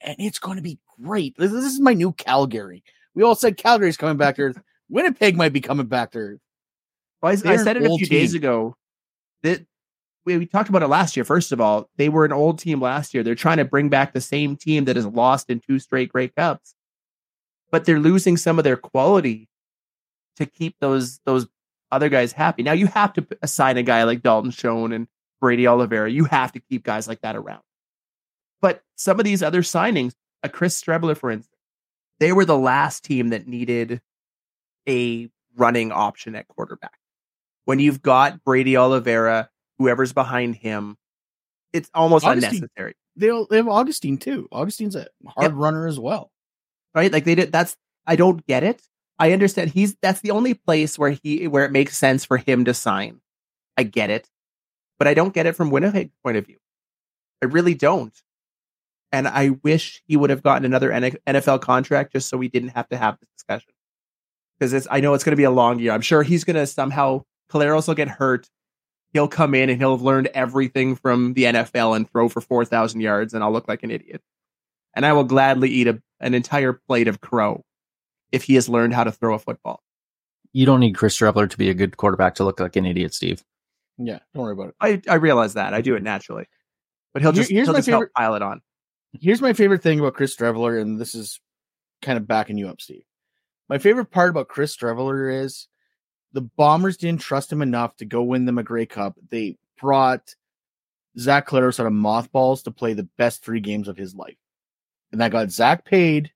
And 0.00 0.16
it's 0.18 0.38
going 0.38 0.56
to 0.56 0.62
be 0.62 0.78
great. 1.00 1.36
This, 1.36 1.52
this 1.52 1.64
is 1.64 1.80
my 1.80 1.94
new 1.94 2.12
Calgary. 2.12 2.82
We 3.14 3.22
all 3.22 3.34
said 3.34 3.56
Calgary's 3.56 3.96
coming 3.96 4.16
back 4.16 4.36
to 4.36 4.42
earth. 4.42 4.60
Winnipeg 4.88 5.36
might 5.36 5.52
be 5.52 5.60
coming 5.60 5.86
back 5.86 6.12
to 6.12 6.18
earth. 6.18 6.40
Well, 7.22 7.32
I, 7.32 7.52
I 7.52 7.56
said 7.56 7.76
it 7.76 7.84
a 7.84 7.96
few 7.96 8.06
days 8.06 8.34
ago 8.34 8.76
that 9.42 9.64
we, 10.24 10.38
we 10.38 10.46
talked 10.46 10.68
about 10.68 10.82
it 10.82 10.88
last 10.88 11.16
year. 11.16 11.24
First 11.24 11.52
of 11.52 11.60
all, 11.60 11.88
they 11.96 12.08
were 12.08 12.24
an 12.24 12.32
old 12.32 12.58
team 12.58 12.80
last 12.80 13.14
year. 13.14 13.22
They're 13.22 13.34
trying 13.34 13.58
to 13.58 13.64
bring 13.64 13.88
back 13.88 14.12
the 14.12 14.20
same 14.20 14.56
team 14.56 14.84
that 14.84 14.96
has 14.96 15.06
lost 15.06 15.50
in 15.50 15.60
two 15.60 15.78
straight 15.78 16.10
Grey 16.10 16.28
Cups. 16.28 16.74
but 17.70 17.84
they're 17.84 18.00
losing 18.00 18.36
some 18.36 18.58
of 18.58 18.64
their 18.64 18.76
quality 18.76 19.48
to 20.36 20.46
keep 20.46 20.76
those 20.80 21.20
those 21.24 21.46
other 21.90 22.08
guys 22.08 22.32
happy. 22.32 22.62
Now 22.62 22.72
you 22.72 22.86
have 22.86 23.12
to 23.14 23.26
assign 23.42 23.76
a 23.76 23.82
guy 23.82 24.02
like 24.04 24.22
Dalton 24.22 24.50
Schoen 24.50 24.92
and 24.92 25.08
Brady 25.40 25.66
Oliveira. 25.66 26.10
You 26.10 26.24
have 26.24 26.52
to 26.52 26.60
keep 26.60 26.84
guys 26.84 27.06
like 27.08 27.20
that 27.22 27.36
around. 27.36 27.62
But 28.60 28.82
some 28.96 29.18
of 29.18 29.24
these 29.24 29.42
other 29.42 29.62
signings, 29.62 30.14
a 30.42 30.48
Chris 30.48 30.80
Streveler, 30.80 31.16
for 31.16 31.30
instance, 31.30 31.56
they 32.20 32.32
were 32.32 32.44
the 32.44 32.58
last 32.58 33.04
team 33.04 33.30
that 33.30 33.46
needed 33.46 34.00
a 34.88 35.28
running 35.56 35.92
option 35.92 36.34
at 36.34 36.48
quarterback. 36.48 36.98
When 37.64 37.78
you've 37.78 38.02
got 38.02 38.42
Brady 38.44 38.76
Oliveira, 38.76 39.50
whoever's 39.78 40.12
behind 40.12 40.56
him, 40.56 40.96
it's 41.72 41.90
almost 41.94 42.24
Augustine, 42.24 42.56
unnecessary. 42.56 42.94
They 43.16 43.30
they 43.50 43.56
have 43.56 43.68
Augustine 43.68 44.18
too. 44.18 44.48
Augustine's 44.52 44.96
a 44.96 45.06
hard 45.26 45.52
yep. 45.52 45.52
runner 45.54 45.86
as 45.86 45.98
well, 45.98 46.30
right? 46.94 47.12
Like 47.12 47.24
they 47.24 47.34
did. 47.34 47.52
That's 47.52 47.76
I 48.06 48.16
don't 48.16 48.44
get 48.46 48.62
it. 48.64 48.82
I 49.18 49.32
understand 49.32 49.70
he's 49.70 49.96
that's 50.02 50.20
the 50.20 50.32
only 50.32 50.54
place 50.54 50.98
where 50.98 51.10
he 51.10 51.46
where 51.46 51.64
it 51.64 51.72
makes 51.72 51.96
sense 51.96 52.24
for 52.24 52.36
him 52.36 52.64
to 52.64 52.74
sign. 52.74 53.20
I 53.76 53.84
get 53.84 54.10
it, 54.10 54.28
but 54.98 55.06
I 55.08 55.14
don't 55.14 55.34
get 55.34 55.46
it 55.46 55.56
from 55.56 55.70
Winnipeg's 55.70 56.14
point 56.24 56.36
of 56.36 56.46
view. 56.46 56.58
I 57.42 57.46
really 57.46 57.74
don't. 57.74 58.14
And 59.12 59.28
I 59.28 59.50
wish 59.62 60.02
he 60.06 60.16
would 60.16 60.30
have 60.30 60.42
gotten 60.42 60.64
another 60.64 60.90
NFL 60.90 61.60
contract 61.60 62.12
just 62.12 62.28
so 62.30 62.38
we 62.38 62.48
didn't 62.48 62.70
have 62.70 62.88
to 62.88 62.96
have 62.96 63.18
this 63.20 63.28
discussion. 63.36 63.72
Because 64.58 64.72
it's 64.72 64.88
I 64.90 65.00
know 65.00 65.12
it's 65.12 65.22
going 65.22 65.32
to 65.32 65.36
be 65.36 65.44
a 65.44 65.50
long 65.50 65.78
year. 65.78 65.92
I'm 65.92 66.00
sure 66.00 66.22
he's 66.22 66.44
going 66.44 66.56
to 66.56 66.66
somehow 66.66 67.24
Collaros 67.50 67.88
will 67.88 67.94
get 67.94 68.08
hurt. 68.08 68.48
He'll 69.12 69.28
come 69.28 69.54
in 69.54 69.68
and 69.68 69.78
he'll 69.78 69.94
have 69.94 70.02
learned 70.02 70.28
everything 70.28 70.96
from 70.96 71.34
the 71.34 71.44
NFL 71.44 71.94
and 71.94 72.10
throw 72.10 72.30
for 72.30 72.40
4,000 72.40 73.00
yards, 73.02 73.34
and 73.34 73.44
I'll 73.44 73.52
look 73.52 73.68
like 73.68 73.82
an 73.82 73.90
idiot. 73.90 74.22
And 74.94 75.04
I 75.04 75.12
will 75.12 75.24
gladly 75.24 75.68
eat 75.68 75.88
a, 75.88 76.00
an 76.20 76.32
entire 76.32 76.72
plate 76.72 77.08
of 77.08 77.20
crow 77.20 77.62
if 78.30 78.44
he 78.44 78.54
has 78.54 78.68
learned 78.68 78.94
how 78.94 79.04
to 79.04 79.12
throw 79.12 79.34
a 79.34 79.38
football. 79.38 79.82
You 80.54 80.64
don't 80.64 80.80
need 80.80 80.94
Chris 80.94 81.18
Streveler 81.18 81.48
to 81.48 81.58
be 81.58 81.68
a 81.68 81.74
good 81.74 81.98
quarterback 81.98 82.34
to 82.36 82.44
look 82.44 82.60
like 82.60 82.76
an 82.76 82.86
idiot, 82.86 83.12
Steve. 83.14 83.42
Yeah, 83.98 84.20
don't 84.34 84.44
worry 84.44 84.52
about 84.52 84.68
it. 84.68 84.74
I, 84.80 85.02
I 85.08 85.16
realize 85.16 85.54
that. 85.54 85.74
I 85.74 85.82
do 85.82 85.94
it 85.94 86.02
naturally. 86.02 86.46
But 87.12 87.22
he'll 87.22 87.32
just, 87.32 87.50
here's 87.50 87.66
he'll 87.66 87.74
my 87.74 87.78
just 87.78 87.88
favorite, 87.88 88.10
help 88.14 88.14
pile 88.14 88.34
it 88.34 88.42
on. 88.42 88.62
Here's 89.20 89.42
my 89.42 89.52
favorite 89.52 89.82
thing 89.82 90.00
about 90.00 90.14
Chris 90.14 90.34
Streveler, 90.34 90.80
and 90.80 90.98
this 91.00 91.14
is 91.14 91.40
kind 92.00 92.16
of 92.16 92.26
backing 92.26 92.56
you 92.56 92.68
up, 92.68 92.80
Steve. 92.80 93.04
My 93.68 93.78
favorite 93.78 94.10
part 94.10 94.30
about 94.30 94.48
Chris 94.48 94.74
Streveler 94.76 95.42
is 95.42 95.68
the 96.32 96.40
Bombers 96.42 96.96
didn't 96.96 97.20
trust 97.20 97.52
him 97.52 97.62
enough 97.62 97.96
to 97.96 98.04
go 98.04 98.22
win 98.22 98.46
them 98.46 98.58
a 98.58 98.62
Grey 98.62 98.86
Cup. 98.86 99.18
They 99.30 99.58
brought 99.80 100.34
Zach 101.18 101.46
Collaros 101.46 101.78
out 101.78 101.86
of 101.86 101.92
mothballs 101.92 102.62
to 102.62 102.70
play 102.70 102.94
the 102.94 103.08
best 103.18 103.44
three 103.44 103.60
games 103.60 103.88
of 103.88 103.96
his 103.96 104.14
life. 104.14 104.38
And 105.10 105.20
that 105.20 105.32
got 105.32 105.50
Zach 105.50 105.84
paid 105.84 106.32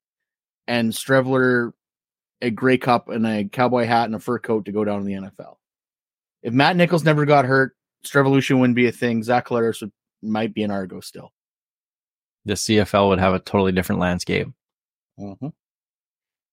and 0.67 0.93
Streveler 0.93 1.73
a 2.43 2.51
Grey 2.51 2.77
Cup 2.77 3.09
and 3.09 3.27
a 3.27 3.49
cowboy 3.49 3.87
hat 3.87 4.05
and 4.05 4.15
a 4.15 4.21
fur 4.21 4.39
coat 4.39 4.67
to 4.67 4.73
go 4.73 4.85
down 4.85 5.01
in 5.01 5.07
the 5.07 5.31
NFL. 5.31 5.57
If 6.43 6.53
Matt 6.53 6.77
Nichols 6.77 7.05
never 7.05 7.25
got 7.25 7.47
hurt, 7.47 7.75
Strevolution 8.05 8.61
wouldn't 8.61 8.77
be 8.77 8.87
a 8.87 8.93
thing. 8.93 9.23
Zach 9.23 9.47
Collaros 9.47 9.81
would, 9.81 9.93
might 10.23 10.55
be 10.55 10.63
an 10.63 10.71
Argo 10.71 11.01
still. 11.01 11.33
The 12.47 12.55
CFL 12.55 13.09
would 13.09 13.19
have 13.19 13.35
a 13.35 13.41
totally 13.41 13.73
different 13.73 14.01
landscape. 14.01 14.49
Mm-hmm. 15.21 15.49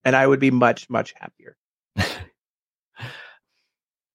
And 0.04 0.16
I 0.16 0.28
would 0.28 0.40
be 0.40 0.52
much, 0.52 0.90
much 0.90 1.14
happier. 1.18 1.56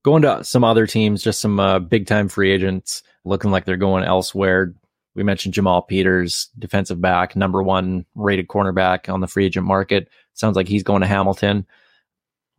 going 0.05 0.23
to 0.23 0.45
some 0.45 0.65
other 0.65 0.87
teams, 0.87 1.23
just 1.23 1.41
some 1.41 1.59
uh, 1.61 1.79
big 1.79 2.07
time 2.07 2.29
free 2.29 2.51
agents 2.51 3.03
looking 3.25 3.51
like 3.51 3.65
they're 3.65 3.77
going 3.77 4.05
elsewhere. 4.05 4.75
We 5.15 5.23
mentioned 5.23 5.55
Jamal 5.55 5.83
Peters, 5.83 6.49
defensive 6.59 7.01
back, 7.01 7.37
number 7.37 7.63
one 7.63 8.05
rated 8.15 8.49
cornerback 8.49 9.13
on 9.13 9.21
the 9.21 9.27
free 9.27 9.47
agent 9.47 9.67
market. 9.67 10.09
Sounds 10.35 10.57
like 10.57 10.69
he's 10.69 10.83
going 10.83 11.01
to 11.03 11.09
Hamilton. 11.09 11.67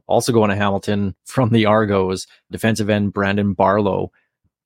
Also 0.07 0.34
going 0.34 0.49
to 0.49 0.55
Hamilton 0.55 1.15
from 1.26 1.49
the 1.49 1.65
Argos, 1.65 2.26
defensive 2.51 2.89
end 2.89 3.13
Brandon 3.13 3.53
Barlow. 3.53 4.11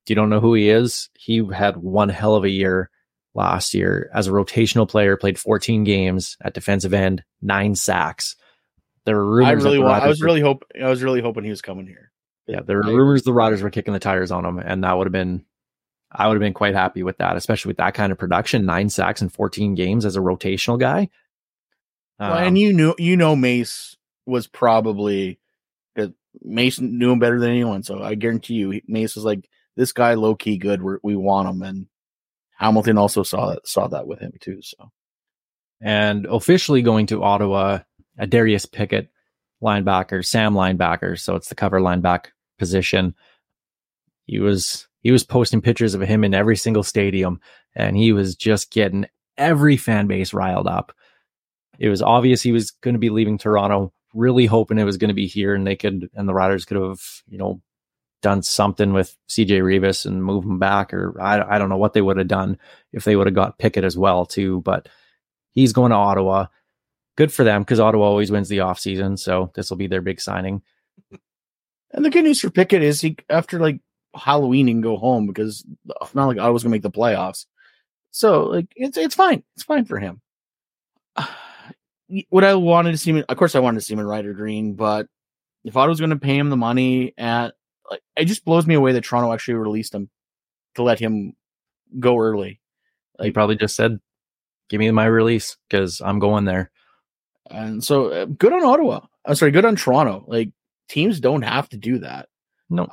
If 0.04 0.10
You 0.10 0.16
don't 0.16 0.30
know 0.30 0.40
who 0.40 0.54
he 0.54 0.70
is? 0.70 1.08
He 1.18 1.44
had 1.52 1.76
one 1.76 2.08
hell 2.08 2.34
of 2.34 2.44
a 2.44 2.50
year 2.50 2.90
last 3.34 3.74
year 3.74 4.10
as 4.14 4.26
a 4.26 4.30
rotational 4.30 4.88
player, 4.88 5.16
played 5.16 5.38
14 5.38 5.84
games 5.84 6.36
at 6.42 6.54
defensive 6.54 6.94
end, 6.94 7.24
nine 7.42 7.74
sacks. 7.74 8.36
There 9.04 9.16
were 9.16 9.36
rumors. 9.36 9.64
I 9.64 9.68
really, 9.68 9.78
want, 9.78 10.02
I 10.02 10.08
was 10.08 10.22
really 10.22 10.40
hope, 10.40 10.64
I 10.80 10.88
was 10.88 11.02
really 11.02 11.20
hoping 11.20 11.44
he 11.44 11.50
was 11.50 11.62
coming 11.62 11.86
here. 11.86 12.10
Yeah, 12.46 12.60
there 12.60 12.76
were 12.76 12.82
rumors 12.82 13.22
the 13.22 13.32
Riders 13.32 13.62
were 13.62 13.70
kicking 13.70 13.94
the 13.94 14.00
tires 14.00 14.30
on 14.30 14.44
him, 14.44 14.58
and 14.58 14.84
that 14.84 14.96
would 14.96 15.06
have 15.06 15.12
been, 15.12 15.44
I 16.12 16.28
would 16.28 16.34
have 16.34 16.40
been 16.40 16.54
quite 16.54 16.74
happy 16.74 17.02
with 17.02 17.18
that, 17.18 17.36
especially 17.36 17.70
with 17.70 17.78
that 17.78 17.94
kind 17.94 18.12
of 18.12 18.18
production, 18.18 18.66
nine 18.66 18.90
sacks 18.90 19.22
in 19.22 19.30
14 19.30 19.74
games 19.74 20.04
as 20.04 20.16
a 20.16 20.20
rotational 20.20 20.78
guy. 20.78 21.08
Um, 22.18 22.30
well, 22.30 22.38
and 22.38 22.48
um, 22.48 22.56
you 22.56 22.72
knew, 22.72 22.94
you 22.98 23.16
know, 23.16 23.34
Mace 23.34 23.96
was 24.26 24.46
probably 24.46 25.38
Mace 26.42 26.80
knew 26.80 27.12
him 27.12 27.18
better 27.18 27.38
than 27.38 27.50
anyone, 27.50 27.82
so 27.82 28.02
I 28.02 28.14
guarantee 28.14 28.54
you, 28.54 28.80
Mace 28.86 29.14
was 29.14 29.24
like, 29.24 29.48
"This 29.76 29.92
guy, 29.92 30.14
low 30.14 30.34
key 30.34 30.58
good. 30.58 30.82
we 30.82 30.94
we 31.02 31.16
want 31.16 31.48
him." 31.48 31.62
And 31.62 31.86
Hamilton 32.56 32.98
also 32.98 33.22
saw 33.22 33.50
that 33.50 33.66
saw 33.66 33.88
that 33.88 34.06
with 34.06 34.20
him 34.20 34.32
too. 34.40 34.60
So, 34.62 34.90
and 35.80 36.26
officially 36.26 36.82
going 36.82 37.06
to 37.06 37.22
Ottawa, 37.22 37.80
Adarius 38.18 38.70
Pickett 38.70 39.10
linebacker, 39.62 40.24
Sam 40.24 40.54
linebacker. 40.54 41.18
So 41.18 41.34
it's 41.34 41.48
the 41.48 41.54
cover 41.54 41.80
linebacker 41.80 42.28
position. 42.58 43.14
He 44.26 44.38
was 44.38 44.86
he 45.00 45.10
was 45.10 45.24
posting 45.24 45.60
pictures 45.60 45.94
of 45.94 46.00
him 46.00 46.24
in 46.24 46.34
every 46.34 46.56
single 46.56 46.82
stadium, 46.82 47.40
and 47.74 47.96
he 47.96 48.12
was 48.12 48.36
just 48.36 48.70
getting 48.70 49.06
every 49.36 49.76
fan 49.76 50.06
base 50.06 50.32
riled 50.32 50.66
up. 50.66 50.92
It 51.78 51.88
was 51.88 52.02
obvious 52.02 52.40
he 52.40 52.52
was 52.52 52.70
going 52.70 52.94
to 52.94 53.00
be 53.00 53.10
leaving 53.10 53.38
Toronto. 53.38 53.92
Really 54.14 54.46
hoping 54.46 54.78
it 54.78 54.84
was 54.84 54.96
going 54.96 55.08
to 55.08 55.14
be 55.14 55.26
here, 55.26 55.54
and 55.54 55.66
they 55.66 55.76
could 55.76 56.08
and 56.14 56.28
the 56.28 56.34
Riders 56.34 56.64
could 56.64 56.76
have 56.76 57.00
you 57.28 57.38
know 57.38 57.60
done 58.24 58.42
something 58.42 58.92
with 58.92 59.16
CJ 59.28 59.60
Reavis 59.60 60.06
and 60.06 60.24
move 60.24 60.44
him 60.44 60.58
back, 60.58 60.92
or 60.92 61.20
I 61.20 61.54
I 61.54 61.58
don't 61.58 61.68
know 61.68 61.76
what 61.76 61.92
they 61.92 62.02
would 62.02 62.16
have 62.16 62.26
done 62.26 62.58
if 62.92 63.04
they 63.04 63.14
would 63.14 63.28
have 63.28 63.34
got 63.34 63.58
Pickett 63.58 63.84
as 63.84 63.96
well 63.96 64.26
too. 64.26 64.62
But 64.62 64.88
he's 65.52 65.72
going 65.72 65.90
to 65.90 65.96
Ottawa 65.96 66.46
good 67.16 67.32
for 67.32 67.44
them 67.44 67.62
because 67.62 67.78
Ottawa 67.78 68.06
always 68.06 68.30
wins 68.30 68.48
the 68.48 68.58
offseason. 68.58 69.18
So 69.18 69.52
this 69.54 69.70
will 69.70 69.76
be 69.76 69.86
their 69.86 70.00
big 70.00 70.20
signing. 70.20 70.62
And 71.92 72.04
the 72.04 72.10
good 72.10 72.24
news 72.24 72.40
for 72.40 72.50
Pickett 72.50 72.82
is 72.82 73.00
he 73.00 73.16
after 73.28 73.60
like 73.60 73.80
Halloween 74.16 74.66
can 74.66 74.80
go 74.80 74.96
home 74.96 75.26
because 75.26 75.64
not 76.14 76.26
like 76.26 76.38
Ottawa's 76.38 76.62
gonna 76.62 76.72
make 76.72 76.82
the 76.82 76.90
playoffs. 76.90 77.46
So 78.10 78.44
like 78.44 78.72
it's 78.74 78.96
it's 78.96 79.14
fine. 79.14 79.44
It's 79.54 79.64
fine 79.64 79.84
for 79.84 79.98
him. 79.98 80.20
What 82.28 82.44
I 82.44 82.54
wanted 82.54 82.92
to 82.92 82.98
see 82.98 83.12
him, 83.12 83.24
of 83.26 83.36
course, 83.38 83.54
I 83.54 83.60
wanted 83.60 83.80
to 83.80 83.84
see 83.84 83.94
him 83.94 83.98
in 83.98 84.06
Rider 84.06 84.34
Green, 84.34 84.74
but 84.74 85.08
if 85.64 85.76
Ottawa's 85.76 85.98
going 85.98 86.10
to 86.10 86.16
pay 86.16 86.36
him 86.38 86.50
the 86.50 86.56
money 86.56 87.14
at, 87.16 87.54
like, 87.90 88.02
it 88.16 88.24
just 88.26 88.44
blows 88.44 88.66
me 88.66 88.74
away 88.74 88.92
that 88.92 89.04
Toronto 89.04 89.32
actually 89.32 89.54
released 89.54 89.94
him 89.94 90.08
to 90.74 90.82
let 90.82 90.98
him 90.98 91.34
go 92.00 92.18
early. 92.18 92.60
Like, 93.18 93.26
he 93.26 93.32
probably 93.32 93.56
just 93.56 93.76
said, 93.76 93.98
"Give 94.68 94.80
me 94.80 94.90
my 94.90 95.06
release 95.06 95.56
because 95.68 96.00
I'm 96.00 96.18
going 96.18 96.44
there." 96.44 96.70
And 97.50 97.84
so 97.84 98.08
uh, 98.08 98.24
good 98.24 98.52
on 98.52 98.64
Ottawa. 98.64 99.00
I'm 99.24 99.34
sorry, 99.34 99.50
good 99.50 99.64
on 99.64 99.76
Toronto. 99.76 100.24
Like 100.26 100.50
teams 100.88 101.20
don't 101.20 101.42
have 101.42 101.68
to 101.70 101.76
do 101.76 101.98
that. 101.98 102.28
No. 102.70 102.88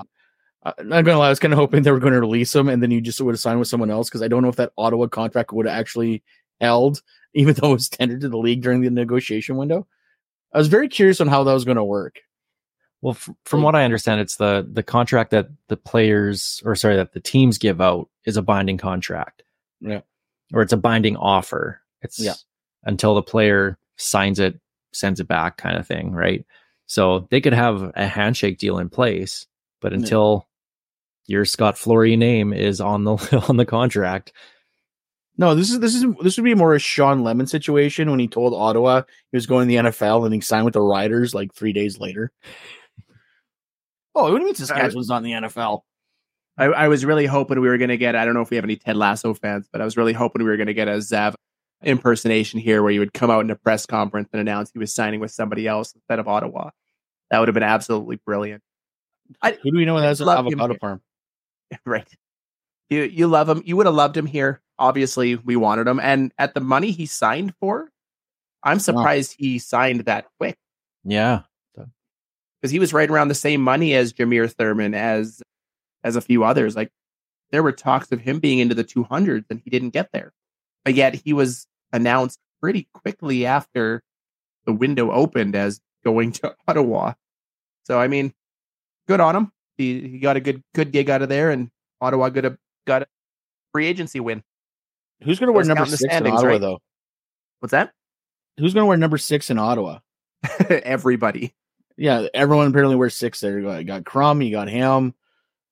Uh, 0.63 0.73
I'm 0.77 0.89
not 0.89 1.05
gonna 1.05 1.17
lie, 1.17 1.27
I 1.27 1.29
was 1.29 1.39
kind 1.39 1.53
of 1.53 1.59
hoping 1.59 1.83
they 1.83 1.91
were 1.91 1.99
going 1.99 2.13
to 2.13 2.19
release 2.19 2.53
him, 2.53 2.69
and 2.69 2.83
then 2.83 2.91
you 2.91 3.01
just 3.01 3.19
would 3.21 3.33
have 3.33 3.39
signed 3.39 3.59
with 3.59 3.67
someone 3.67 3.89
else 3.89 4.09
because 4.09 4.21
I 4.21 4.27
don't 4.27 4.43
know 4.43 4.49
if 4.49 4.57
that 4.57 4.73
Ottawa 4.77 5.07
contract 5.07 5.53
would 5.53 5.65
have 5.65 5.77
actually 5.77 6.23
held, 6.59 7.01
even 7.33 7.55
though 7.55 7.71
it 7.71 7.73
was 7.73 7.89
tendered 7.89 8.21
to 8.21 8.29
the 8.29 8.37
league 8.37 8.61
during 8.61 8.81
the 8.81 8.89
negotiation 8.89 9.57
window. 9.57 9.87
I 10.53 10.57
was 10.57 10.67
very 10.67 10.89
curious 10.89 11.21
on 11.21 11.29
how 11.29 11.43
that 11.43 11.53
was 11.53 11.65
going 11.65 11.77
to 11.77 11.83
work. 11.83 12.19
Well, 13.01 13.13
f- 13.13 13.29
from 13.45 13.63
what 13.63 13.75
I 13.75 13.83
understand, 13.83 14.21
it's 14.21 14.35
the 14.35 14.67
the 14.71 14.83
contract 14.83 15.31
that 15.31 15.49
the 15.67 15.77
players, 15.77 16.61
or 16.65 16.75
sorry, 16.75 16.95
that 16.95 17.13
the 17.13 17.19
teams 17.19 17.57
give 17.57 17.81
out 17.81 18.09
is 18.25 18.37
a 18.37 18.41
binding 18.41 18.77
contract. 18.77 19.43
Yeah, 19.79 20.01
or 20.53 20.61
it's 20.61 20.73
a 20.73 20.77
binding 20.77 21.17
offer. 21.17 21.81
It's 22.01 22.19
yeah. 22.19 22.33
until 22.83 23.15
the 23.15 23.23
player 23.23 23.77
signs 23.97 24.39
it, 24.39 24.59
sends 24.93 25.19
it 25.19 25.27
back 25.27 25.57
kind 25.57 25.77
of 25.77 25.87
thing, 25.87 26.11
right? 26.11 26.45
So 26.85 27.27
they 27.31 27.41
could 27.41 27.53
have 27.53 27.91
a 27.95 28.05
handshake 28.05 28.57
deal 28.57 28.77
in 28.77 28.89
place, 28.89 29.47
but 29.79 29.93
until 29.93 30.47
yeah. 31.25 31.37
your 31.37 31.45
Scott 31.45 31.77
Flory 31.77 32.15
name 32.17 32.53
is 32.53 32.81
on 32.81 33.03
the 33.03 33.45
on 33.49 33.57
the 33.57 33.65
contract. 33.65 34.33
No, 35.37 35.55
this 35.55 35.71
is 35.71 35.79
this 35.79 35.95
is 35.95 36.05
this 36.21 36.37
would 36.37 36.43
be 36.43 36.53
more 36.53 36.75
a 36.75 36.79
Shawn 36.79 37.23
Lemon 37.23 37.47
situation 37.47 38.11
when 38.11 38.19
he 38.19 38.27
told 38.27 38.53
Ottawa 38.53 39.03
he 39.31 39.37
was 39.37 39.47
going 39.47 39.67
to 39.67 39.73
the 39.73 39.89
NFL 39.89 40.25
and 40.25 40.33
he 40.33 40.41
signed 40.41 40.65
with 40.65 40.73
the 40.73 40.81
Riders 40.81 41.33
like 41.33 41.53
three 41.53 41.73
days 41.73 41.99
later. 41.99 42.31
Oh, 44.15 44.23
what 44.23 44.37
do 44.37 44.39
you 44.39 44.45
mean 44.45 44.55
Saskatchewan's 44.55 45.07
not 45.09 45.17
in 45.17 45.23
the 45.23 45.31
NFL? 45.47 45.81
I, 46.57 46.65
I 46.65 46.87
was 46.89 47.05
really 47.05 47.25
hoping 47.25 47.59
we 47.61 47.67
were 47.67 47.77
going 47.77 47.89
to 47.89 47.97
get. 47.97 48.15
I 48.15 48.25
don't 48.25 48.33
know 48.33 48.41
if 48.41 48.49
we 48.49 48.57
have 48.57 48.65
any 48.65 48.75
Ted 48.75 48.97
Lasso 48.97 49.33
fans, 49.33 49.67
but 49.71 49.81
I 49.81 49.85
was 49.85 49.95
really 49.97 50.13
hoping 50.13 50.43
we 50.43 50.49
were 50.49 50.57
going 50.57 50.67
to 50.67 50.73
get 50.73 50.87
a 50.87 50.97
Zav 50.97 51.33
impersonation 51.83 52.59
here 52.59 52.83
where 52.83 52.91
he 52.91 52.99
would 52.99 53.13
come 53.13 53.31
out 53.31 53.43
in 53.43 53.49
a 53.49 53.55
press 53.55 53.85
conference 53.85 54.29
and 54.33 54.41
announce 54.41 54.71
he 54.71 54.79
was 54.79 54.93
signing 54.93 55.19
with 55.19 55.31
somebody 55.31 55.67
else 55.67 55.93
instead 55.93 56.19
of 56.19 56.27
Ottawa. 56.27 56.69
That 57.29 57.39
would 57.39 57.47
have 57.47 57.53
been 57.53 57.63
absolutely 57.63 58.17
brilliant. 58.25 58.61
I, 59.41 59.53
Who 59.53 59.71
do 59.71 59.77
we 59.77 59.85
know 59.85 59.99
that 59.99 60.05
has 60.05 60.21
an 60.21 60.27
avocado 60.27 60.75
farm? 60.79 61.01
Right. 61.85 62.07
You 62.89 63.03
you 63.03 63.27
love 63.27 63.47
him. 63.47 63.63
You 63.65 63.77
would 63.77 63.85
have 63.85 63.95
loved 63.95 64.17
him 64.17 64.25
here. 64.25 64.61
Obviously, 64.77 65.37
we 65.37 65.55
wanted 65.55 65.87
him, 65.87 66.01
and 66.01 66.33
at 66.37 66.53
the 66.53 66.59
money 66.59 66.91
he 66.91 67.05
signed 67.05 67.53
for, 67.61 67.89
I'm 68.63 68.79
surprised 68.79 69.35
he 69.37 69.57
signed 69.59 70.01
that 70.01 70.25
quick 70.37 70.57
Yeah. 71.05 71.43
Because 72.61 72.71
he 72.71 72.79
was 72.79 72.93
right 72.93 73.09
around 73.09 73.29
the 73.29 73.35
same 73.35 73.61
money 73.61 73.93
as 73.93 74.13
Jameer 74.13 74.51
Thurman 74.51 74.93
as 74.93 75.41
as 76.03 76.15
a 76.15 76.21
few 76.21 76.43
others. 76.43 76.75
Like 76.75 76.91
there 77.51 77.63
were 77.63 77.71
talks 77.71 78.11
of 78.11 78.19
him 78.19 78.39
being 78.39 78.59
into 78.59 78.75
the 78.75 78.83
200s 78.83 79.45
and 79.49 79.61
he 79.63 79.69
didn't 79.69 79.89
get 79.89 80.09
there, 80.13 80.33
but 80.85 80.93
yet 80.93 81.15
he 81.15 81.33
was 81.33 81.67
announced 81.91 82.39
pretty 82.61 82.87
quickly 82.93 83.45
after 83.45 84.03
the 84.65 84.73
window 84.73 85.11
opened 85.11 85.55
as 85.55 85.81
going 86.03 86.31
to 86.33 86.55
Ottawa. 86.67 87.13
So 87.83 87.99
I 87.99 88.07
mean, 88.07 88.33
good 89.07 89.19
on 89.19 89.35
him. 89.35 89.51
He 89.77 90.01
he 90.01 90.19
got 90.19 90.37
a 90.37 90.41
good 90.41 90.61
good 90.75 90.91
gig 90.91 91.09
out 91.09 91.21
of 91.21 91.29
there, 91.29 91.49
and 91.49 91.69
Ottawa 91.99 92.29
got 92.29 92.45
a 92.45 92.57
got 92.85 93.03
a 93.03 93.07
free 93.71 93.87
agency 93.87 94.19
win. 94.19 94.43
Who's 95.23 95.39
going 95.39 95.47
to 95.47 95.53
wear 95.53 95.63
number 95.63 95.81
count 95.81 95.89
in 95.89 95.91
the 95.91 95.97
six 95.97 96.15
in 96.15 96.27
Ottawa, 96.27 96.47
right? 96.49 96.61
though? 96.61 96.79
What's 97.59 97.71
that? 97.71 97.91
Who's 98.57 98.73
going 98.73 98.83
to 98.83 98.87
wear 98.87 98.97
number 98.97 99.17
six 99.17 99.49
in 99.49 99.57
Ottawa? 99.57 99.99
Everybody. 100.69 101.53
Yeah, 102.01 102.25
everyone 102.33 102.65
apparently 102.65 102.95
wears 102.95 103.15
six 103.15 103.39
there. 103.41 103.59
You 103.59 103.65
got, 103.65 103.77
you 103.77 103.83
got 103.83 104.05
Crum, 104.05 104.41
you 104.41 104.49
got 104.49 104.67
him. 104.67 105.13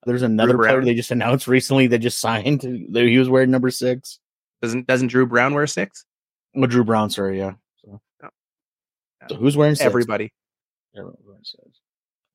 There's 0.06 0.22
another 0.22 0.54
Drew 0.54 0.60
player 0.60 0.74
Brown. 0.74 0.86
they 0.86 0.94
just 0.94 1.10
announced 1.10 1.48
recently 1.48 1.88
that 1.88 2.00
just 2.00 2.20
signed. 2.22 2.62
that 2.92 3.04
He 3.04 3.18
was 3.18 3.30
wearing 3.30 3.50
number 3.50 3.72
six. 3.72 4.20
Doesn't 4.62 4.86
doesn't 4.86 5.08
Drew 5.08 5.26
Brown 5.26 5.56
wear 5.56 5.66
six? 5.66 6.06
Oh, 6.56 6.68
Drew 6.68 6.84
Brown, 6.84 7.10
sorry, 7.10 7.40
yeah. 7.40 7.54
So, 7.84 8.00
oh. 8.24 8.30
Yeah. 9.22 9.28
so 9.30 9.36
who's 9.38 9.58
wearing 9.58 9.74
six? 9.74 9.86
Everybody. 9.88 10.32
Everyone's 10.96 11.18
wearing 11.26 11.44
six. 11.44 11.68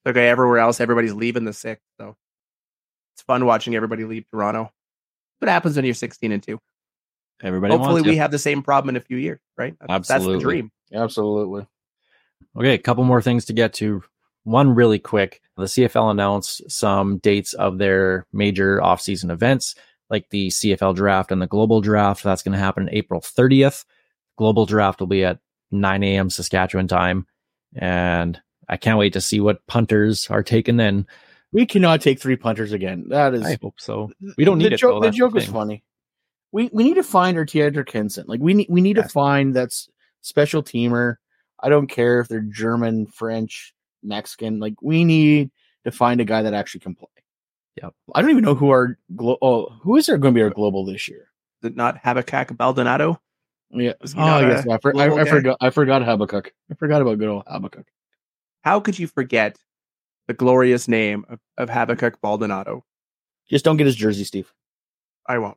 Okay, 0.07 0.29
everywhere 0.29 0.59
else, 0.59 0.81
everybody's 0.81 1.15
leaving 1.15 1.45
the 1.45 1.53
six. 1.53 1.81
So 2.01 2.17
it's 3.15 3.23
fun 3.23 3.47
watching 3.47 3.77
everybody 3.77 4.05
leave 4.05 4.25
Toronto. 4.29 4.73
What 5.39 5.49
happens 5.49 5.77
when 5.77 5.85
you're 5.85 5.95
16 5.95 6.33
and 6.33 6.43
two? 6.43 6.59
Everybody 7.45 7.77
Hopefully, 7.77 8.03
we 8.03 8.17
have 8.17 8.33
the 8.33 8.39
same 8.41 8.61
problem 8.63 8.89
in 8.91 8.97
a 8.97 9.05
few 9.05 9.19
years, 9.19 9.41
right? 9.57 9.77
That's, 9.79 9.89
that's 9.89 10.09
the 10.09 10.15
Absolutely. 10.15 10.43
dream. 10.43 10.73
Absolutely. 10.93 11.67
Okay, 12.57 12.75
a 12.75 12.79
couple 12.79 13.05
more 13.05 13.23
things 13.23 13.45
to 13.47 13.53
get 13.53 13.73
to. 13.75 14.03
One 14.45 14.75
really 14.75 14.99
quick. 14.99 15.41
The 15.57 15.65
CFL 15.65 16.11
announced 16.11 16.71
some 16.71 17.19
dates 17.19 17.53
of 17.55 17.79
their 17.79 18.27
major 18.33 18.79
offseason 18.79 19.31
events, 19.31 19.75
like 20.11 20.29
the 20.31 20.49
CFL 20.49 20.95
draft 20.95 21.33
and 21.33 21.41
the 21.41 21.47
global 21.47 21.81
draft. 21.81 22.23
That's 22.23 22.43
going 22.43 22.53
to 22.53 22.59
happen 22.59 22.89
April 22.93 23.21
30th. 23.21 23.85
Global 24.37 24.67
draft 24.67 25.01
will 25.01 25.07
be 25.07 25.25
at 25.25 25.39
9 25.71 26.03
a.m. 26.03 26.29
Saskatchewan 26.31 26.89
time. 26.89 27.27
And 27.75 28.41
I 28.69 28.77
can't 28.77 28.99
wait 28.99 29.15
to 29.15 29.21
see 29.21 29.41
what 29.41 29.67
punters 29.67 30.29
are 30.31 30.43
taken 30.43 30.77
then. 30.77 31.07
We 31.53 31.67
cannot 31.67 32.01
take 32.03 32.21
three 32.21 32.37
punters 32.37 32.73
again. 32.73 33.07
That 33.09 33.33
is 33.35 33.45
I 33.45 33.57
hope 33.63 33.81
so. 33.81 34.11
We 34.37 34.45
don't 34.45 34.59
need 34.59 34.71
the 34.71 34.75
it, 34.75 34.79
joke. 34.79 35.03
though. 35.03 35.09
the 35.09 35.17
joke 35.17 35.33
thing. 35.35 35.51
funny. 35.53 35.85
We 36.53 36.69
we 36.73 36.85
need 36.85 36.95
to 36.95 37.03
find 37.03 37.37
our 37.37 37.45
Teodor 37.47 37.87
Kenson. 37.87 38.25
Like 38.29 38.41
we 38.41 38.55
need 38.55 38.67
we 38.69 38.81
need 38.81 38.97
Yes. 38.97 39.07
to 39.07 39.13
find 39.13 39.55
that 39.55 39.73
special 40.21 40.63
teamer. 40.63 41.17
I 41.65 41.71
don't 41.71 41.87
care 41.87 42.21
if 42.21 42.29
they're 42.29 42.41
German, 42.41 43.07
French, 43.07 43.75
Mexican. 44.03 44.61
Like 44.61 44.75
we 44.83 45.03
need 45.03 45.51
to 45.85 45.91
find 45.91 46.21
a 46.21 46.25
guy 46.25 46.43
that 46.43 46.53
actually 46.53 46.81
can 46.81 46.95
play. 46.95 47.09
Yeah, 47.77 47.89
I 48.15 48.21
don't 48.21 48.31
even 48.31 48.45
know 48.45 48.55
who 48.55 48.69
our 48.69 48.99
glo- 49.17 49.39
oh 49.41 49.71
who 49.83 49.97
is 49.97 50.07
there 50.07 50.19
going 50.19 50.35
to 50.35 50.39
be 50.39 50.43
our 50.43 50.51
uh, 50.51 50.53
global 50.53 50.85
this 50.85 51.09
year. 51.09 51.31
Is 51.63 51.71
it 51.71 51.77
not 51.77 51.99
Habakkuk 52.05 52.55
Baldonado? 52.57 53.19
Yeah. 53.71 53.95
Oh 54.15 54.41
yes, 54.41 54.69
I, 54.69 54.79
for, 54.79 54.95
I, 54.97 55.07
I 55.07 55.25
forgot. 55.25 55.57
I 55.61 55.71
forgot 55.71 56.05
Habakkuk. 56.05 56.53
I 56.71 56.75
forgot 56.75 57.01
about 57.01 57.19
good 57.19 57.29
old 57.29 57.45
Habakkuk. 57.47 57.87
How 58.63 58.79
could 58.79 58.99
you 58.99 59.07
forget 59.07 59.59
the 60.29 60.35
glorious 60.35 60.87
name 60.87 61.25
of, 61.31 61.41
of 61.57 61.71
Habakkuk 61.71 62.21
Baldonado? 62.21 62.85
Just 63.49 63.65
don't 63.65 63.79
get 63.79 63.87
his 63.87 63.97
jersey, 63.97 64.25
Steve. 64.25 64.53
I 65.27 65.39
won't. 65.39 65.57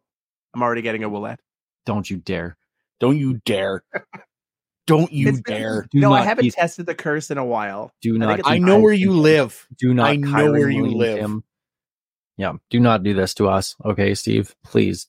I'm 0.56 0.64
already 0.64 0.82
getting 0.82 1.04
a 1.04 1.10
Ouellette. 1.10 1.40
Don't 1.86 2.10
you 2.10 2.18
dare. 2.18 2.58
Don't 3.00 3.18
you 3.18 3.42
dare. 3.46 3.84
don't 4.88 5.12
you 5.14 5.30
It's 5.30 5.42
been- 5.42 5.62
dare. 5.62 5.88
Do 5.92 6.00
no, 6.00 6.12
I 6.14 6.24
haven't 6.24 6.46
keep- 6.46 6.56
tested 6.56 6.86
the 6.88 6.96
curse 6.96 7.30
in 7.30 7.38
a 7.38 7.46
while. 7.46 7.94
Do 8.02 8.16
I 8.16 8.18
not. 8.18 8.28
think 8.30 8.40
it's- 8.40 8.52
I 8.54 8.58
know 8.58 8.80
where 8.80 8.94
you 8.94 9.12
live. 9.14 9.68
Do 9.78 9.94
not. 9.94 10.08
I 10.10 10.16
know 10.16 10.32
Kyrie 10.32 10.52
where 10.60 10.70
you 10.70 10.86
live. 10.88 11.20
him. 11.20 11.44
Yeah. 12.38 12.54
Do 12.70 12.80
not 12.80 13.04
do 13.04 13.14
this 13.14 13.34
to 13.36 13.48
us. 13.48 13.76
Okay, 13.86 14.14
Steve, 14.16 14.56
please. 14.64 15.08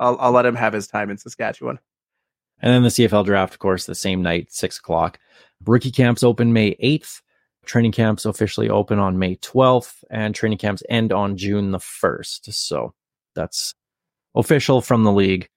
I'll, 0.00 0.16
I'll 0.18 0.32
let 0.32 0.46
him 0.46 0.56
have 0.56 0.72
his 0.72 0.86
time 0.88 1.10
in 1.10 1.18
Saskatchewan. 1.18 1.78
And 2.60 2.72
then 2.72 2.82
the 2.82 2.88
CFL 2.90 3.24
draft, 3.24 3.52
of 3.54 3.58
course, 3.60 3.86
the 3.86 3.94
same 3.94 4.22
night, 4.22 4.52
six 4.52 4.78
o'clock. 4.78 5.18
Rookie 5.64 5.90
camps 5.90 6.22
open 6.22 6.52
May 6.52 6.74
8th. 6.82 7.20
Training 7.64 7.92
camps 7.92 8.24
officially 8.26 8.68
open 8.68 8.98
on 8.98 9.18
May 9.18 9.36
12th, 9.36 10.04
and 10.10 10.34
training 10.34 10.58
camps 10.58 10.82
end 10.88 11.12
on 11.12 11.36
June 11.36 11.70
the 11.70 11.78
1st. 11.78 12.52
So 12.52 12.92
that's 13.34 13.74
official 14.34 14.80
from 14.82 15.02
the 15.04 15.12
league 15.12 15.48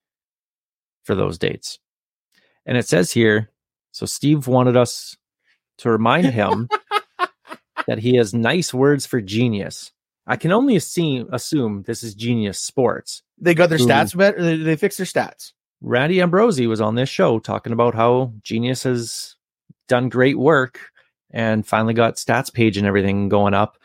for 1.04 1.16
those 1.16 1.38
dates. 1.38 1.80
And 2.68 2.78
it 2.78 2.88
says 2.88 3.12
here 3.12 3.50
so 3.98 4.06
Steve 4.06 4.46
wanted 4.48 4.78
us 4.78 5.18
to 5.80 5.90
remind 5.90 6.28
him 6.28 6.70
that 7.88 7.98
he 7.98 8.16
has 8.18 8.32
nice 8.32 8.72
words 8.72 9.08
for 9.08 9.20
genius. 9.22 9.92
I 10.28 10.36
can 10.36 10.52
only 10.52 10.76
assume, 10.76 11.30
assume 11.32 11.82
this 11.88 12.04
is 12.04 12.14
genius 12.14 12.60
sports. 12.60 13.24
They 13.40 13.56
got 13.56 13.70
their 13.70 13.80
Who- 13.80 13.88
stats 13.88 14.16
better. 14.16 14.40
They, 14.40 14.58
they 14.58 14.76
fixed 14.76 15.00
their 15.00 15.08
stats. 15.08 15.54
Randy 15.82 16.22
Ambrosie 16.22 16.68
was 16.68 16.80
on 16.80 16.94
this 16.94 17.10
show 17.10 17.40
talking 17.40 17.74
about 17.74 17.96
how 17.96 18.34
Genius 18.44 18.84
has 18.84 19.36
done 19.88 20.10
great 20.10 20.38
work 20.38 20.80
and 21.32 21.66
finally 21.66 21.96
got 21.96 22.18
stats 22.18 22.54
page 22.54 22.78
and 22.78 22.86
everything 22.86 23.30
going 23.30 23.56
up. 23.56 23.78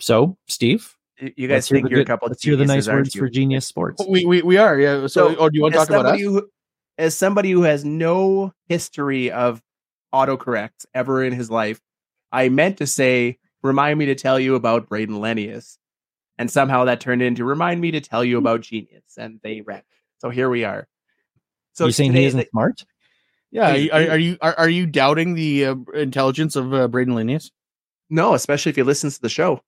So, 0.00 0.36
Steve, 0.48 0.96
You 1.20 1.32
you 1.36 1.48
guys 1.48 1.68
hear 1.68 1.76
think 1.76 1.88
the 1.88 1.90
you're 1.92 2.00
a 2.00 2.04
couple 2.04 2.26
of 2.26 2.30
let's 2.32 2.42
hear 2.44 2.56
the 2.56 2.64
nice 2.66 2.88
words 2.88 3.14
you? 3.14 3.20
for 3.20 3.28
Genius 3.28 3.66
Sports. 3.66 4.04
We 4.08 4.24
we, 4.24 4.42
we 4.42 4.56
are 4.58 4.78
yeah. 4.78 5.06
So, 5.06 5.34
oh, 5.36 5.48
do 5.48 5.56
you 5.56 5.62
want 5.62 5.74
to 5.74 5.78
talk 5.78 5.88
about 5.90 6.06
us? 6.06 6.18
somebody 6.20 6.22
Who, 6.22 6.48
as 6.98 7.16
somebody 7.16 7.50
who 7.50 7.62
has 7.62 7.84
no 7.84 8.52
history 8.68 9.30
of 9.30 9.62
autocorrects 10.14 10.86
ever 10.94 11.22
in 11.24 11.32
his 11.32 11.50
life, 11.50 11.80
I 12.32 12.48
meant 12.48 12.78
to 12.78 12.86
say, 12.86 13.38
remind 13.62 13.98
me 13.98 14.06
to 14.06 14.14
tell 14.14 14.38
you 14.40 14.54
about 14.54 14.88
Braden 14.88 15.16
Lenius. 15.16 15.78
And 16.38 16.50
somehow 16.50 16.84
that 16.84 17.00
turned 17.00 17.22
into 17.22 17.44
remind 17.44 17.80
me 17.80 17.92
to 17.92 18.00
tell 18.00 18.24
you 18.24 18.38
about 18.38 18.60
Genius. 18.60 19.16
And 19.16 19.40
they 19.42 19.62
read. 19.62 19.82
So 20.18 20.30
here 20.30 20.50
we 20.50 20.64
are. 20.64 20.86
So 21.72 21.86
you 21.86 21.92
saying 21.92 22.12
today, 22.12 22.22
he 22.22 22.26
isn't 22.26 22.50
smart? 22.50 22.84
Yeah, 23.50 23.74
He's- 23.74 23.90
are, 23.92 24.12
are 24.12 24.18
you 24.18 24.38
are, 24.40 24.54
are 24.54 24.68
you 24.68 24.86
doubting 24.86 25.34
the 25.34 25.66
uh, 25.66 25.74
intelligence 25.94 26.56
of 26.56 26.72
uh, 26.74 26.88
Braden 26.88 27.14
Lenius? 27.14 27.50
No, 28.10 28.34
especially 28.34 28.70
if 28.70 28.76
he 28.76 28.82
listens 28.82 29.16
to 29.16 29.22
the 29.22 29.28
show. 29.28 29.62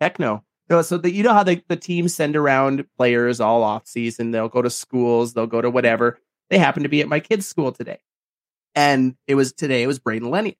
Heck 0.00 0.18
no. 0.18 0.42
No, 0.68 0.82
so 0.82 0.98
the, 0.98 1.10
you 1.10 1.22
know 1.22 1.32
how 1.32 1.44
the, 1.44 1.62
the 1.68 1.76
teams 1.76 2.14
send 2.14 2.36
around 2.36 2.84
players 2.98 3.40
all 3.40 3.62
off 3.62 3.86
season. 3.86 4.32
They'll 4.32 4.50
go 4.50 4.62
to 4.62 4.68
schools, 4.68 5.32
they'll 5.32 5.46
go 5.46 5.62
to 5.62 5.70
whatever. 5.70 6.18
They 6.50 6.58
happened 6.58 6.84
to 6.84 6.88
be 6.88 7.00
at 7.00 7.08
my 7.08 7.20
kid's 7.20 7.46
school 7.46 7.72
today. 7.72 7.98
And 8.74 9.16
it 9.26 9.34
was 9.34 9.52
today, 9.52 9.82
it 9.82 9.86
was 9.86 9.98
Braden 9.98 10.30
Lenny. 10.30 10.56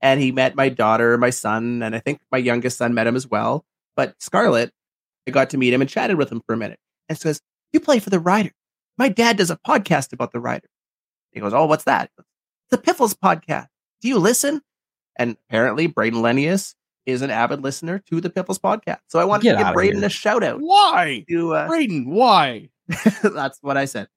And 0.00 0.20
he 0.20 0.32
met 0.32 0.54
my 0.54 0.68
daughter, 0.68 1.16
my 1.16 1.30
son, 1.30 1.82
and 1.82 1.94
I 1.94 2.00
think 2.00 2.20
my 2.30 2.38
youngest 2.38 2.76
son 2.78 2.94
met 2.94 3.06
him 3.06 3.16
as 3.16 3.26
well. 3.28 3.64
But 3.96 4.14
Scarlett, 4.20 4.72
I 5.26 5.30
got 5.30 5.50
to 5.50 5.56
meet 5.56 5.72
him 5.72 5.80
and 5.80 5.88
chatted 5.88 6.18
with 6.18 6.30
him 6.30 6.42
for 6.46 6.52
a 6.52 6.56
minute. 6.58 6.78
And 7.08 7.16
says, 7.18 7.40
You 7.72 7.80
play 7.80 8.00
for 8.00 8.10
the 8.10 8.20
Rider. 8.20 8.50
My 8.98 9.08
dad 9.08 9.36
does 9.38 9.50
a 9.50 9.56
podcast 9.56 10.12
about 10.12 10.32
the 10.32 10.40
Rider. 10.40 10.68
He 11.32 11.40
goes, 11.40 11.54
Oh, 11.54 11.66
what's 11.66 11.84
that? 11.84 12.10
The 12.70 12.78
Piffles 12.78 13.14
podcast. 13.14 13.68
Do 14.02 14.08
you 14.08 14.18
listen? 14.18 14.60
And 15.16 15.36
apparently, 15.48 15.86
Braden 15.86 16.20
Lenius 16.20 16.74
is 17.06 17.22
an 17.22 17.30
avid 17.30 17.62
listener 17.62 17.98
to 18.10 18.20
the 18.20 18.30
Piffles 18.30 18.58
podcast. 18.58 18.98
So 19.08 19.18
I 19.18 19.24
wanted 19.24 19.44
Get 19.44 19.58
to 19.58 19.64
give 19.64 19.74
Braden 19.74 19.98
here. 19.98 20.06
a 20.06 20.10
shout 20.10 20.42
out. 20.42 20.60
Why, 20.60 21.24
To, 21.28 21.54
uh, 21.54 21.68
Braden? 21.68 22.10
Why? 22.10 22.68
that's 23.22 23.58
what 23.62 23.76
I 23.76 23.84
said. 23.84 24.08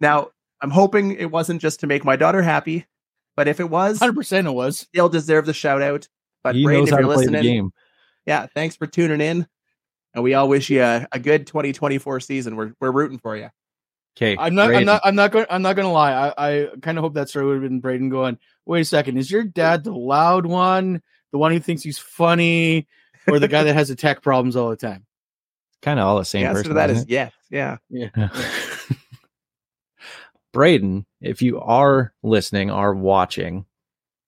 Now, 0.00 0.28
I'm 0.60 0.70
hoping 0.70 1.12
it 1.12 1.30
wasn't 1.30 1.60
just 1.60 1.80
to 1.80 1.86
make 1.86 2.04
my 2.04 2.16
daughter 2.16 2.42
happy, 2.42 2.86
but 3.36 3.48
if 3.48 3.60
it 3.60 3.70
was, 3.70 3.98
Hundred 3.98 4.16
percent, 4.16 4.46
it 4.46 4.52
was. 4.52 4.86
they'll 4.92 5.08
deserve 5.08 5.46
the 5.46 5.54
shout 5.54 5.82
out. 5.82 6.08
But 6.42 6.54
he 6.54 6.64
Braden, 6.64 6.80
knows 6.80 6.88
if 6.88 6.92
you're 6.92 7.00
to 7.00 7.06
play 7.06 7.14
the 7.26 7.32
listening, 7.32 7.42
game. 7.42 7.72
yeah, 8.26 8.46
thanks 8.54 8.76
for 8.76 8.86
tuning 8.86 9.20
in. 9.20 9.46
And 10.14 10.24
we 10.24 10.34
all 10.34 10.48
wish 10.48 10.70
you 10.70 10.82
a, 10.82 11.06
a 11.12 11.18
good 11.18 11.46
2024 11.46 12.20
season. 12.20 12.56
We're 12.56 12.72
we're 12.80 12.90
rooting 12.90 13.18
for 13.18 13.36
you. 13.36 13.50
Okay, 14.16 14.36
I'm 14.36 14.54
not. 14.54 14.74
I'm 14.74 14.84
not. 14.84 15.00
I'm 15.04 15.14
not 15.14 15.30
going. 15.30 15.46
I'm 15.48 15.62
not 15.62 15.76
going 15.76 15.86
to 15.86 15.92
lie. 15.92 16.12
I, 16.12 16.32
I 16.36 16.68
kind 16.82 16.98
of 16.98 17.02
hope 17.02 17.14
that 17.14 17.28
story 17.28 17.46
would 17.46 17.54
have 17.54 17.62
been 17.62 17.78
Braden 17.78 18.08
going. 18.08 18.38
Wait 18.66 18.80
a 18.80 18.84
second. 18.84 19.16
Is 19.16 19.30
your 19.30 19.44
dad 19.44 19.84
the 19.84 19.92
loud 19.92 20.44
one, 20.44 21.02
the 21.30 21.38
one 21.38 21.52
who 21.52 21.60
thinks 21.60 21.82
he's 21.82 21.98
funny, 21.98 22.88
or 23.28 23.38
the 23.38 23.46
guy 23.46 23.62
that 23.62 23.74
has 23.74 23.88
the 23.88 23.94
tech 23.94 24.22
problems 24.22 24.56
all 24.56 24.70
the 24.70 24.76
time? 24.76 25.06
Kind 25.82 26.00
of 26.00 26.06
all 26.06 26.18
the 26.18 26.24
same 26.24 26.42
the 26.42 26.48
answer 26.48 26.62
person. 26.62 26.70
to 26.70 26.74
that 26.74 26.90
isn't 26.90 27.04
is 27.04 27.10
yes. 27.12 27.32
Yeah. 27.50 27.76
Yeah. 27.90 28.08
it? 28.16 28.30
Braden, 30.58 31.06
if 31.20 31.40
you 31.40 31.60
are 31.60 32.12
listening, 32.24 32.68
are 32.68 32.92
watching, 32.92 33.64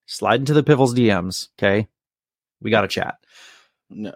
slide 0.07 0.39
into 0.39 0.55
the 0.55 0.63
Piffles 0.63 0.95
DMs. 0.95 1.49
Okay, 1.59 1.89
we 2.63 2.71
got 2.71 2.83
to 2.83 2.87
chat. 2.87 3.17
No. 3.89 4.13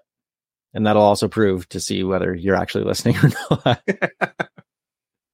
and 0.74 0.86
that'll 0.86 1.02
also 1.02 1.26
prove 1.26 1.68
to 1.70 1.80
see 1.80 2.04
whether 2.04 2.32
you're 2.32 2.54
actually 2.54 2.84
listening 2.84 3.16
or 3.16 3.30
not. 3.50 3.82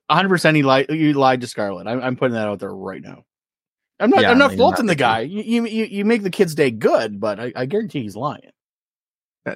100 0.06 0.28
percent 0.30 0.56
he 0.56 0.62
lied 0.62 0.86
you 0.88 1.12
lied 1.12 1.42
to 1.42 1.46
Scarlett. 1.46 1.86
I'm, 1.86 2.00
I'm 2.00 2.16
putting 2.16 2.32
that 2.32 2.48
out 2.48 2.60
there 2.60 2.74
right 2.74 3.02
now. 3.02 3.24
I'm 3.98 4.08
not 4.08 4.22
Yeah, 4.22 4.30
I'm 4.30 4.36
I 4.36 4.38
not 4.38 4.50
mean, 4.52 4.58
faulting 4.60 4.86
the 4.86 4.94
guy. 4.94 5.20
You, 5.20 5.42
you 5.42 5.66
you 5.66 5.84
you 5.84 6.04
make 6.06 6.22
the 6.22 6.30
kid's 6.30 6.54
day 6.54 6.70
good, 6.70 7.20
but 7.20 7.38
I, 7.38 7.52
I 7.54 7.66
guarantee 7.66 8.00
he's 8.00 8.16
lying. 8.16 8.52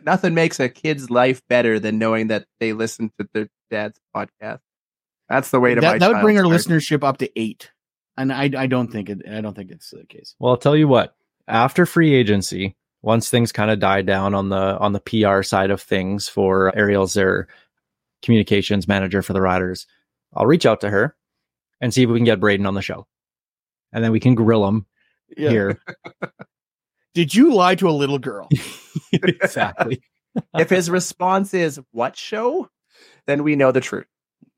Nothing 0.05 0.35
makes 0.35 0.61
a 0.61 0.69
kid's 0.69 1.09
life 1.09 1.41
better 1.49 1.81
than 1.81 1.99
knowing 1.99 2.27
that 2.27 2.45
they 2.61 2.75
listen 2.75 3.11
to 3.19 3.27
their 3.33 3.49
dad's 3.71 3.99
podcast. 4.15 4.61
That's 5.29 5.51
the 5.51 5.61
way 5.61 5.75
to 5.75 5.81
my 5.81 5.93
That, 5.93 6.01
that 6.01 6.09
would 6.13 6.21
bring 6.23 6.39
our 6.39 6.45
child's 6.45 6.67
listenership 6.67 7.03
up 7.03 7.19
to 7.19 7.41
eight. 7.41 7.71
and 8.17 8.33
I 8.33 8.51
I 8.57 8.67
don't 8.67 8.89
think 8.93 9.09
it. 9.09 9.23
I 9.31 9.41
don't 9.41 9.55
think 9.55 9.71
it's 9.71 9.91
the 9.91 10.05
case. 10.05 10.35
Well, 10.39 10.53
I'll 10.53 10.59
tell 10.59 10.77
you 10.77 10.87
what. 10.89 11.17
After 11.49 11.85
free 11.87 12.15
agency, 12.15 12.77
once 13.03 13.29
things 13.29 13.53
kind 13.53 13.71
of 13.71 13.79
died 13.81 14.07
down 14.07 14.35
on 14.35 14.49
the 14.49 14.79
on 14.79 14.93
the 14.93 15.01
PR 15.01 15.43
side 15.43 15.71
of 15.71 15.81
things 15.83 16.29
for 16.29 16.75
Ariel's 16.77 17.15
their 17.15 17.49
communications 18.23 18.89
manager 18.89 19.21
for 19.23 19.33
the 19.35 19.41
Riders, 19.43 19.87
I'll 20.35 20.47
reach 20.47 20.65
out 20.67 20.81
to 20.83 20.91
her 20.91 21.15
and 21.81 21.93
see 21.93 22.03
if 22.03 22.09
we 22.11 22.19
can 22.19 22.25
get 22.25 22.41
Braden 22.41 22.65
on 22.67 22.75
the 22.75 22.81
show, 22.83 23.07
and 23.93 24.03
then 24.05 24.13
we 24.13 24.21
can 24.21 24.35
grill 24.35 24.67
him 24.67 24.87
Yeah. 25.37 25.51
here. 25.51 25.81
Did 27.15 27.35
you 27.35 27.55
lie 27.55 27.75
to 27.77 27.89
a 27.89 27.93
little 27.93 28.19
girl? 28.19 28.49
exactly. 29.13 30.03
if 30.59 30.71
his 30.71 30.91
response 30.91 31.55
is 31.55 31.81
"What 31.93 32.17
show?" 32.17 32.69
then 33.27 33.43
we 33.43 33.57
know 33.57 33.73
the 33.73 33.81
truth. 33.81 34.07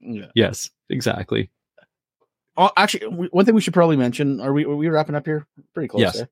Yeah. 0.06 0.26
Yes, 0.34 0.70
exactly. 0.88 1.50
Oh, 2.56 2.70
actually, 2.76 3.06
one 3.06 3.44
thing 3.44 3.54
we 3.54 3.60
should 3.60 3.74
probably 3.74 3.96
mention: 3.96 4.40
Are 4.40 4.52
we 4.52 4.64
are 4.64 4.74
we 4.74 4.88
wrapping 4.88 5.14
up 5.14 5.26
here? 5.26 5.46
Pretty 5.74 5.88
close. 5.88 6.00
Yes. 6.00 6.22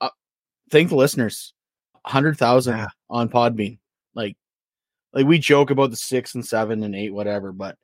Uh, 0.00 0.08
thank 0.70 0.88
the 0.88 0.96
listeners. 0.96 1.52
Hundred 2.04 2.38
thousand 2.38 2.78
Yeah. 2.78 2.88
on 3.10 3.28
Podbean. 3.28 3.78
Like, 4.14 4.36
like 5.12 5.26
we 5.26 5.38
joke 5.38 5.70
about 5.70 5.90
the 5.90 5.96
six 5.96 6.34
and 6.34 6.46
seven 6.46 6.82
and 6.82 6.94
eight, 6.94 7.12
whatever, 7.12 7.52
but 7.52 7.76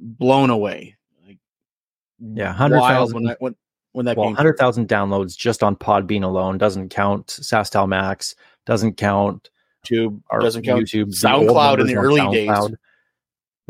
blown 0.00 0.50
away. 0.50 0.96
Like, 1.24 1.38
Yeah, 2.18 2.46
wild 2.58 2.72
100,000 2.72 3.14
when 3.14 3.24
that 3.24 3.40
when 3.40 3.54
when 3.92 4.06
that 4.06 4.16
Well, 4.16 4.34
hundred 4.34 4.56
thousand 4.56 4.88
downloads 4.88 5.36
just 5.36 5.62
on 5.62 5.76
Podbean 5.76 6.24
alone 6.24 6.58
doesn't 6.58 6.88
count 6.88 7.26
SaskTel 7.28 7.88
Max, 7.88 8.34
doesn't 8.66 8.96
count 8.96 9.50
YouTube 9.86 10.20
doesn't 10.40 10.62
count 10.64 10.82
YouTube, 10.82 11.10
the 11.10 11.28
SoundCloud 11.28 11.80
in 11.80 11.86
the 11.86 11.96
on 11.96 12.04
early 12.04 12.28
days. 12.32 12.76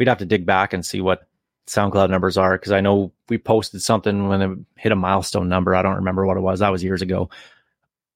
We'd 0.01 0.09
have 0.09 0.17
to 0.17 0.25
dig 0.25 0.47
back 0.47 0.73
and 0.73 0.85
see 0.85 1.03
what 1.03 1.29
SoundCloud 1.67 2.09
numbers 2.09 2.39
are 2.39 2.57
because 2.57 2.73
I 2.73 2.81
know 2.81 3.13
we 3.29 3.37
posted 3.37 3.83
something 3.83 4.29
when 4.29 4.41
it 4.41 4.59
hit 4.77 4.93
a 4.93 4.97
milestone 4.97 5.51
number. 5.51 5.75
I 5.75 5.83
don't 5.83 5.97
remember 5.97 6.25
what 6.25 6.39
it 6.39 6.41
was. 6.41 6.61
That 6.61 6.73
was 6.73 6.83
years 6.83 7.03
ago. 7.03 7.29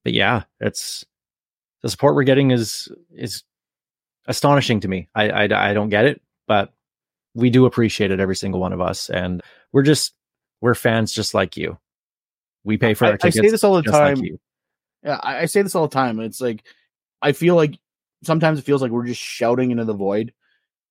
But 0.02 0.14
yeah, 0.14 0.44
it's 0.60 1.04
the 1.82 1.90
support 1.90 2.14
we're 2.14 2.22
getting 2.24 2.52
is 2.52 2.88
is 3.14 3.42
astonishing 4.26 4.80
to 4.80 4.88
me. 4.88 5.08
I 5.14 5.28
I, 5.28 5.70
I 5.70 5.74
don't 5.74 5.90
get 5.90 6.06
it, 6.06 6.22
but 6.46 6.72
we 7.34 7.50
do 7.50 7.66
appreciate 7.66 8.10
it, 8.10 8.18
every 8.18 8.36
single 8.36 8.60
one 8.60 8.72
of 8.72 8.80
us, 8.80 9.10
and 9.10 9.42
we're 9.70 9.82
just 9.82 10.14
we're 10.62 10.74
fans 10.74 11.12
just 11.12 11.34
like 11.34 11.54
you. 11.58 11.76
We 12.64 12.78
pay 12.78 12.94
for 12.94 13.04
I- 13.04 13.08
our 13.08 13.14
I 13.14 13.18
tickets. 13.18 13.36
say 13.36 13.50
this 13.50 13.62
all 13.62 13.74
the 13.74 13.82
just 13.82 13.92
like 13.92 14.14
time. 14.14 14.24
Yeah, 15.02 15.20
I, 15.22 15.40
I 15.40 15.44
say 15.44 15.60
this 15.60 15.74
all 15.74 15.86
the 15.86 15.94
time. 15.94 16.18
It's 16.20 16.40
like 16.40 16.64
I 17.20 17.32
feel 17.32 17.56
like 17.56 17.78
sometimes 18.22 18.58
it 18.58 18.62
feels 18.64 18.80
like 18.80 18.90
we're 18.90 19.04
just 19.06 19.20
shouting 19.20 19.70
into 19.70 19.84
the 19.84 19.92
void 19.92 20.32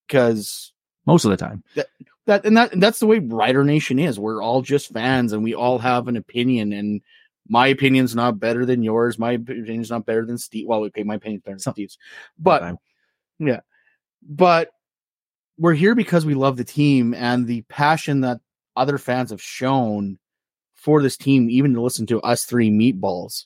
because 0.07 0.69
most 1.05 1.25
of 1.25 1.31
the 1.31 1.37
time. 1.37 1.63
that 1.75 1.87
that 2.25 2.45
and 2.45 2.55
that 2.57 2.73
and 2.73 2.81
that's 2.81 2.99
the 2.99 3.07
way 3.07 3.19
Rider 3.19 3.63
Nation 3.63 3.99
is. 3.99 4.19
We're 4.19 4.41
all 4.41 4.61
just 4.61 4.93
fans 4.93 5.33
and 5.33 5.43
we 5.43 5.53
all 5.53 5.79
have 5.79 6.07
an 6.07 6.15
opinion 6.15 6.73
and 6.73 7.01
my 7.47 7.67
opinion's 7.67 8.15
not 8.15 8.39
better 8.39 8.65
than 8.65 8.83
yours. 8.83 9.19
My 9.19 9.33
opinion's 9.33 9.89
not 9.89 10.05
better 10.05 10.25
than 10.25 10.37
Steve. 10.37 10.67
Well, 10.67 10.83
okay, 10.85 11.03
my 11.03 11.15
opinion's 11.15 11.43
better 11.43 11.57
than 11.57 11.73
Steve's. 11.73 11.97
But 12.39 12.75
yeah. 13.39 13.59
But 14.21 14.69
we're 15.57 15.73
here 15.73 15.95
because 15.95 16.25
we 16.25 16.33
love 16.33 16.57
the 16.57 16.63
team 16.63 17.13
and 17.13 17.45
the 17.45 17.61
passion 17.63 18.21
that 18.21 18.39
other 18.75 18.97
fans 18.97 19.31
have 19.31 19.41
shown 19.41 20.17
for 20.73 21.01
this 21.01 21.17
team, 21.17 21.49
even 21.49 21.73
to 21.73 21.81
listen 21.81 22.05
to 22.07 22.21
us 22.21 22.45
three 22.45 22.69
meatballs. 22.69 23.45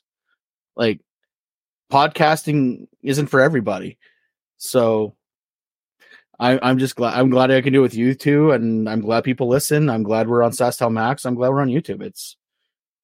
Like 0.76 1.00
podcasting 1.92 2.86
isn't 3.02 3.26
for 3.26 3.40
everybody. 3.40 3.98
So 4.58 5.14
I, 6.38 6.58
I'm 6.62 6.78
just 6.78 6.94
glad 6.94 7.18
I'm 7.18 7.30
glad 7.30 7.50
I 7.50 7.60
can 7.60 7.72
do 7.72 7.80
it 7.80 7.82
with 7.82 7.94
you 7.94 8.14
two, 8.14 8.52
and 8.52 8.88
I'm 8.88 9.00
glad 9.00 9.24
people 9.24 9.48
listen. 9.48 9.90
I'm 9.90 10.04
glad 10.04 10.28
we're 10.28 10.42
on 10.42 10.52
SaskTel 10.52 10.92
Max. 10.92 11.24
I'm 11.24 11.34
glad 11.34 11.50
we're 11.50 11.62
on 11.62 11.68
YouTube. 11.68 12.00
It's 12.00 12.36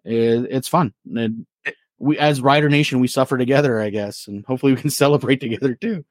it, 0.04 0.46
it's 0.50 0.68
fun. 0.68 0.94
And 1.16 1.46
we 1.98 2.18
as 2.18 2.40
Rider 2.40 2.68
Nation, 2.68 3.00
we 3.00 3.08
suffer 3.08 3.36
together, 3.36 3.80
I 3.80 3.90
guess, 3.90 4.28
and 4.28 4.44
hopefully 4.46 4.74
we 4.74 4.80
can 4.80 4.90
celebrate 5.04 5.40
together 5.40 5.74
too. 5.74 6.04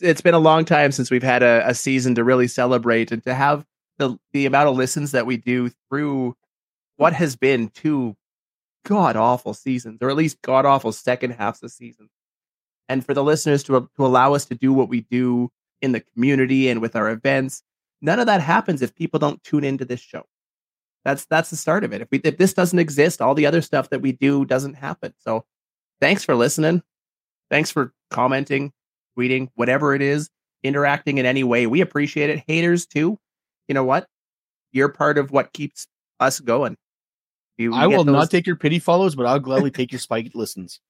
It's 0.00 0.20
been 0.20 0.34
a 0.34 0.38
long 0.38 0.64
time 0.64 0.92
since 0.92 1.10
we've 1.10 1.22
had 1.22 1.42
a, 1.42 1.68
a 1.68 1.74
season 1.74 2.14
to 2.14 2.24
really 2.24 2.48
celebrate 2.48 3.12
and 3.12 3.22
to 3.24 3.34
have 3.34 3.64
the 3.98 4.16
the 4.32 4.46
amount 4.46 4.68
of 4.68 4.76
listens 4.76 5.12
that 5.12 5.26
we 5.26 5.36
do 5.36 5.70
through 5.88 6.36
what 6.96 7.12
has 7.14 7.34
been 7.34 7.68
two 7.68 8.16
god 8.84 9.16
awful 9.16 9.54
seasons, 9.54 9.98
or 10.02 10.08
at 10.08 10.16
least 10.16 10.40
god 10.42 10.64
awful 10.66 10.92
second 10.92 11.32
halves 11.32 11.58
of 11.58 11.62
the 11.62 11.68
season. 11.70 12.08
And 12.88 13.04
for 13.04 13.12
the 13.12 13.24
listeners 13.24 13.64
to 13.64 13.90
to 13.96 14.06
allow 14.06 14.34
us 14.34 14.44
to 14.46 14.54
do 14.54 14.72
what 14.72 14.88
we 14.88 15.00
do 15.00 15.50
in 15.82 15.92
the 15.92 16.00
community 16.00 16.68
and 16.68 16.80
with 16.80 16.96
our 16.96 17.10
events, 17.10 17.62
none 18.00 18.18
of 18.20 18.26
that 18.26 18.40
happens 18.40 18.82
if 18.82 18.94
people 18.94 19.18
don't 19.18 19.42
tune 19.44 19.64
into 19.64 19.84
this 19.84 20.00
show. 20.00 20.24
That's 21.04 21.24
that's 21.26 21.50
the 21.50 21.56
start 21.56 21.84
of 21.84 21.92
it. 21.92 22.02
If 22.02 22.08
we 22.10 22.18
if 22.24 22.36
this 22.36 22.52
doesn't 22.52 22.78
exist, 22.78 23.22
all 23.22 23.34
the 23.34 23.46
other 23.46 23.62
stuff 23.62 23.88
that 23.90 24.02
we 24.02 24.12
do 24.12 24.44
doesn't 24.44 24.74
happen. 24.74 25.14
So 25.18 25.44
thanks 26.00 26.24
for 26.24 26.34
listening. 26.34 26.82
Thanks 27.50 27.70
for 27.70 27.92
commenting, 28.10 28.72
tweeting, 29.18 29.48
whatever 29.54 29.94
it 29.94 30.02
is, 30.02 30.28
interacting 30.62 31.18
in 31.18 31.26
any 31.26 31.42
way. 31.42 31.66
We 31.66 31.80
appreciate 31.80 32.28
it. 32.30 32.44
Haters 32.46 32.86
too. 32.86 33.18
You 33.66 33.74
know 33.74 33.84
what? 33.84 34.06
You're 34.72 34.90
part 34.90 35.16
of 35.18 35.30
what 35.30 35.52
keeps 35.52 35.86
us 36.20 36.38
going. 36.38 36.76
You 37.56 37.74
I 37.74 37.86
will 37.86 38.04
those- 38.04 38.12
not 38.12 38.30
take 38.30 38.46
your 38.46 38.56
pity 38.56 38.78
follows, 38.78 39.14
but 39.14 39.26
I'll 39.26 39.38
gladly 39.40 39.70
take 39.70 39.92
your 39.92 39.98
spike 40.00 40.30
listens. 40.34 40.80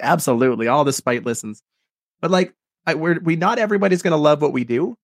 Absolutely, 0.00 0.68
all 0.68 0.84
the 0.84 0.92
spite 0.92 1.24
listens. 1.24 1.62
But 2.20 2.30
like, 2.30 2.54
I, 2.86 2.94
we're 2.94 3.18
we 3.20 3.36
not 3.36 3.58
everybody's 3.58 4.02
gonna 4.02 4.16
love 4.16 4.42
what 4.42 4.52
we 4.52 4.64
do, 4.64 4.96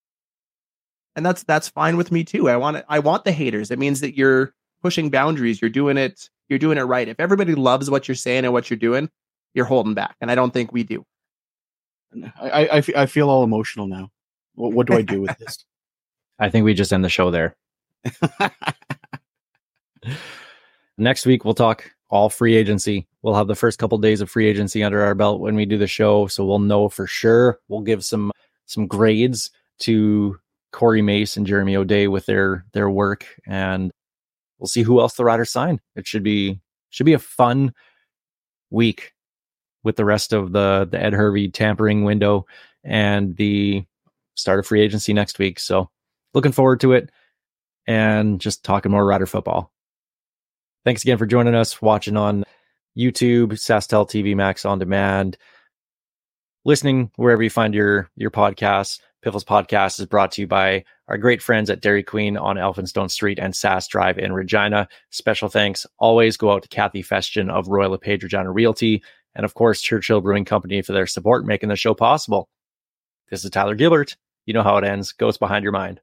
and 1.17 1.25
that's 1.25 1.43
that's 1.45 1.69
fine 1.69 1.97
with 1.97 2.13
me 2.13 2.25
too. 2.25 2.49
I 2.49 2.57
want 2.57 2.79
it. 2.79 2.85
I 2.89 2.99
want 2.99 3.25
the 3.25 3.33
haters. 3.33 3.71
It 3.71 3.79
means 3.79 4.01
that 4.01 4.17
you're 4.17 4.53
pushing 4.83 5.11
boundaries. 5.11 5.61
You're 5.61 5.71
doing 5.71 5.97
it. 5.97 6.29
You're 6.49 6.59
doing 6.59 6.79
it 6.79 6.83
right. 6.83 7.09
If 7.09 7.21
everybody 7.21 7.55
loves 7.55 7.91
what 7.91 8.09
you're 8.09 8.15
saying 8.15 8.45
and 8.45 8.53
what 8.53 8.71
you're 8.71 8.79
doing, 8.79 9.09
you're 9.55 9.65
holding 9.65 9.95
back, 9.95 10.17
and 10.21 10.31
I 10.31 10.35
don't 10.35 10.53
think 10.53 10.73
we 10.73 10.83
do. 10.83 11.05
I, 12.41 12.51
I, 12.51 12.77
I 12.79 12.83
I 12.97 13.07
feel 13.07 13.31
all 13.31 13.45
emotional 13.45 13.87
now. 13.87 14.11
What, 14.55 14.73
what 14.73 14.87
do 14.87 14.95
I 14.95 15.03
do 15.03 15.21
with 15.21 15.37
this? 15.39 15.65
I 16.39 16.51
think 16.51 16.65
we 16.65 16.75
just 16.75 16.93
end 16.93 17.05
the 17.05 17.09
show 17.09 17.31
there. 17.31 17.57
Next 20.99 21.27
week 21.27 21.45
we'll 21.45 21.55
talk 21.55 21.93
all 22.11 22.29
free 22.29 22.57
agency. 22.57 23.07
We'll 23.23 23.35
have 23.35 23.47
the 23.47 23.55
first 23.55 23.79
couple 23.79 23.97
days 23.99 24.21
of 24.21 24.31
free 24.31 24.47
agency 24.47 24.83
under 24.83 25.03
our 25.03 25.15
belt 25.15 25.41
when 25.41 25.55
we 25.55 25.65
do 25.65 25.79
the 25.79 25.87
show, 25.87 26.27
so 26.27 26.45
we'll 26.45 26.59
know 26.59 26.89
for 26.89 27.07
sure. 27.07 27.59
We'll 27.69 27.81
give 27.81 28.05
some 28.05 28.33
some 28.67 28.87
grades 28.87 29.51
to 29.81 30.39
Corey 30.73 31.03
Mace 31.03 31.37
and 31.37 31.47
Jeremy 31.47 31.77
O'Day 31.77 32.09
with 32.09 32.27
their 32.27 32.67
their 32.73 32.91
work, 32.91 33.27
and 33.47 33.91
we'll 34.59 34.67
see 34.67 34.83
who 34.83 35.01
else 35.01 35.15
the 35.15 35.25
Riders 35.25 35.51
sign. 35.51 35.81
It 35.97 36.07
should 36.07 36.23
be 36.23 36.61
should 36.91 37.07
be 37.07 37.15
a 37.15 37.19
fun 37.19 37.73
week 38.71 39.13
with 39.83 39.97
the 39.97 40.05
rest 40.05 40.33
of 40.33 40.53
the 40.53 40.89
the 40.91 41.03
Ed 41.03 41.13
Hervey 41.13 41.49
tampering 41.49 42.05
window 42.05 42.47
and 42.85 43.37
the 43.37 43.85
start 44.35 44.59
of 44.59 44.67
free 44.67 44.81
agency 44.81 45.13
next 45.13 45.39
week. 45.39 45.61
So 45.61 45.91
looking 46.35 46.53
forward 46.53 46.81
to 46.81 46.93
it 46.93 47.11
and 47.87 48.41
just 48.41 48.65
talking 48.65 48.93
more 48.93 49.07
Rider 49.07 49.27
football. 49.27 49.70
Thanks 50.85 51.03
again 51.03 51.19
for 51.19 51.27
joining 51.27 51.55
us, 51.55 51.83
watching 51.83 52.17
on 52.17 52.45
YouTube, 52.97 53.53
SaskTel 53.53 54.09
TV 54.09 54.35
Max 54.35 54.65
on 54.65 54.79
demand, 54.79 55.37
listening 56.65 57.11
wherever 57.17 57.43
you 57.43 57.51
find 57.51 57.75
your 57.75 58.09
your 58.17 58.31
podcasts. 58.31 58.99
Piffles 59.23 59.45
Podcast 59.45 60.01
is 60.01 60.07
brought 60.07 60.33
to 60.33 60.41
you 60.41 60.47
by 60.47 60.83
our 61.09 61.19
great 61.19 61.43
friends 61.43 61.69
at 61.69 61.83
Dairy 61.83 62.03
Queen 62.03 62.39
on 62.39 62.57
Elphinstone 62.57 63.11
Street 63.11 63.39
and 63.39 63.53
Sask 63.53 63.89
Drive 63.91 64.19
in 64.19 64.33
Regina. 64.33 64.89
Special 65.11 65.51
thanks 65.51 65.87
always 65.99 66.39
go 66.39 66.51
out 66.51 66.63
to 66.63 66.69
Kathy 66.71 67.03
Festian 67.03 67.51
of 67.51 67.69
Royal 67.69 67.91
LePage 67.91 68.23
Regina 68.23 68.51
Realty, 68.51 69.03
and 69.35 69.45
of 69.45 69.53
course 69.53 69.83
Churchill 69.83 70.23
Brewing 70.23 70.47
Company 70.47 70.81
for 70.81 70.95
their 70.95 71.07
support 71.07 71.45
making 71.45 71.69
the 71.69 71.77
show 71.77 71.93
possible. 71.93 72.49
This 73.31 73.45
is 73.45 73.51
Tyler 73.51 73.75
Gilbert. 73.75 74.17
You 74.47 74.55
know 74.55 74.63
how 74.63 74.79
it 74.79 74.85
ends. 74.85 75.13
Goes 75.13 75.37
behind 75.37 75.63
your 75.63 75.73
mind. 75.73 76.01